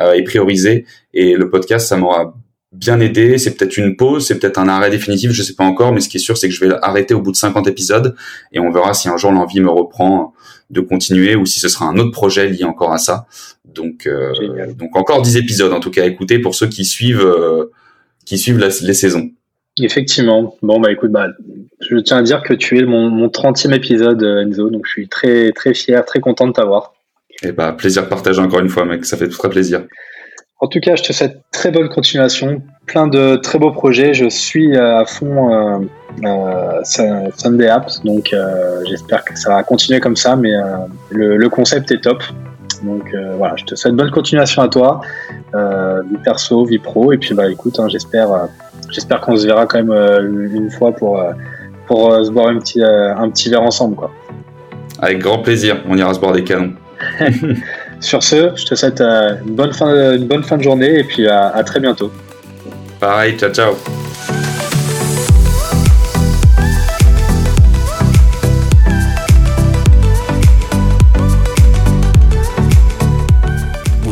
euh, 0.01 0.13
et 0.13 0.23
prioriser. 0.23 0.85
Et 1.13 1.35
le 1.35 1.49
podcast, 1.49 1.87
ça 1.87 1.95
m'aura 1.95 2.33
bien 2.73 2.99
aidé. 2.99 3.37
C'est 3.37 3.55
peut-être 3.55 3.77
une 3.77 3.95
pause, 3.95 4.27
c'est 4.27 4.39
peut-être 4.39 4.57
un 4.57 4.67
arrêt 4.67 4.89
définitif, 4.89 5.31
je 5.31 5.41
sais 5.41 5.55
pas 5.55 5.63
encore, 5.63 5.93
mais 5.93 6.01
ce 6.01 6.09
qui 6.09 6.17
est 6.17 6.21
sûr, 6.21 6.37
c'est 6.37 6.49
que 6.49 6.53
je 6.53 6.65
vais 6.65 6.75
arrêter 6.81 7.13
au 7.13 7.21
bout 7.21 7.31
de 7.31 7.37
50 7.37 7.67
épisodes 7.67 8.15
et 8.51 8.59
on 8.59 8.69
verra 8.71 8.93
si 8.93 9.07
un 9.07 9.17
jour 9.17 9.31
l'envie 9.31 9.61
me 9.61 9.69
reprend 9.69 10.33
de 10.69 10.81
continuer 10.81 11.35
ou 11.35 11.45
si 11.45 11.59
ce 11.59 11.69
sera 11.69 11.85
un 11.85 11.97
autre 11.97 12.11
projet 12.11 12.49
lié 12.49 12.65
encore 12.65 12.91
à 12.91 12.97
ça. 12.97 13.25
Donc, 13.78 14.05
euh, 14.05 14.34
donc 14.73 14.95
encore 14.95 15.21
10 15.21 15.38
épisodes 15.38 15.73
en 15.73 15.80
tout 15.80 15.91
cas 15.91 16.03
à 16.03 16.05
écouter 16.05 16.39
pour 16.39 16.55
ceux 16.55 16.67
qui 16.67 16.86
suivent, 16.86 17.25
euh, 17.25 17.71
qui 18.25 18.38
suivent 18.38 18.57
les 18.59 18.93
saisons. 18.93 19.30
Effectivement. 19.80 20.55
Bon 20.61 20.80
bah 20.80 20.91
écoute, 20.91 21.11
bah, 21.11 21.28
je 21.80 21.97
tiens 21.97 22.17
à 22.17 22.23
dire 22.23 22.41
que 22.41 22.53
tu 22.53 22.80
es 22.80 22.84
mon, 22.84 23.09
mon 23.09 23.28
30e 23.28 23.73
épisode 23.73 24.23
Enzo, 24.23 24.69
donc 24.69 24.86
je 24.86 24.91
suis 24.91 25.07
très 25.07 25.51
très 25.51 25.73
fier, 25.73 26.03
très 26.03 26.19
content 26.19 26.47
de 26.47 26.53
t'avoir. 26.53 26.93
Et 27.43 27.51
bah 27.51 27.71
plaisir 27.73 28.09
partagé 28.09 28.41
encore 28.41 28.59
une 28.59 28.69
fois, 28.69 28.86
mec. 28.86 29.05
Ça 29.05 29.17
fait 29.17 29.30
très 29.30 29.49
plaisir. 29.49 29.84
En 30.59 30.67
tout 30.67 30.80
cas, 30.80 30.95
je 30.95 31.03
te 31.03 31.13
souhaite 31.13 31.38
très 31.51 31.69
bonne 31.69 31.88
continuation, 31.88 32.63
plein 32.88 33.07
de 33.07 33.36
très 33.36 33.59
beaux 33.59 33.71
projets. 33.71 34.15
Je 34.15 34.28
suis 34.28 34.75
à 34.75 35.05
fond 35.05 35.53
euh, 35.53 35.78
euh, 36.23 36.82
Sunday 37.36 37.67
Apps, 37.67 38.01
donc 38.03 38.34
euh, 38.34 38.82
j'espère 38.89 39.23
que 39.23 39.38
ça 39.38 39.49
va 39.49 39.63
continuer 39.63 39.99
comme 39.99 40.15
ça, 40.15 40.36
mais 40.36 40.53
euh, 40.53 40.78
le, 41.11 41.38
le, 41.38 41.49
concept 41.49 41.91
est 41.91 42.01
top. 42.01 42.23
Donc 42.84 43.13
euh, 43.13 43.36
voilà, 43.38 43.55
je 43.57 43.65
te 43.65 43.75
souhaite 43.75 43.95
bonne 43.95 44.11
continuation 44.11 44.61
à 44.61 44.67
toi, 44.67 45.01
vie 45.53 46.17
perso, 46.23 46.65
vie 46.65 46.80
pro, 46.80 47.11
et 47.11 47.17
puis 47.17 47.34
bah 47.34 47.49
écoute, 47.49 47.80
hein, 47.80 47.88
j'espère, 47.89 48.30
j'espère 48.89 49.21
qu'on 49.21 49.36
se 49.38 49.45
verra 49.45 49.65
quand 49.65 49.84
même 49.84 50.51
une 50.53 50.69
fois 50.71 50.91
pour 50.91 51.21
pour 51.88 52.13
se 52.23 52.32
boire 52.32 52.47
un 52.47 52.59
petit 52.59 52.84
un 52.84 53.30
petit 53.30 53.49
verre 53.49 53.63
ensemble, 53.63 53.95
quoi. 53.95 54.11
Avec 54.99 55.19
grand 55.19 55.39
plaisir, 55.39 55.78
on 55.88 55.97
ira 55.97 56.13
se 56.13 56.19
boire 56.19 56.34
des 56.34 56.43
canons. 56.43 56.73
Sur 57.99 58.23
ce, 58.23 58.51
je 58.55 58.65
te 58.65 58.75
souhaite 58.75 59.01
euh, 59.01 59.36
une 59.45 59.55
bonne 59.55 59.73
fin, 59.73 60.15
une 60.15 60.28
bonne 60.28 60.43
fin 60.43 60.57
de 60.57 60.63
journée 60.63 60.99
et 60.99 61.03
puis 61.03 61.28
à, 61.28 61.47
à 61.47 61.63
très 61.63 61.80
bientôt. 61.80 62.11
Pareil, 62.99 63.38
ciao 63.38 63.51
ciao. 63.51 64.06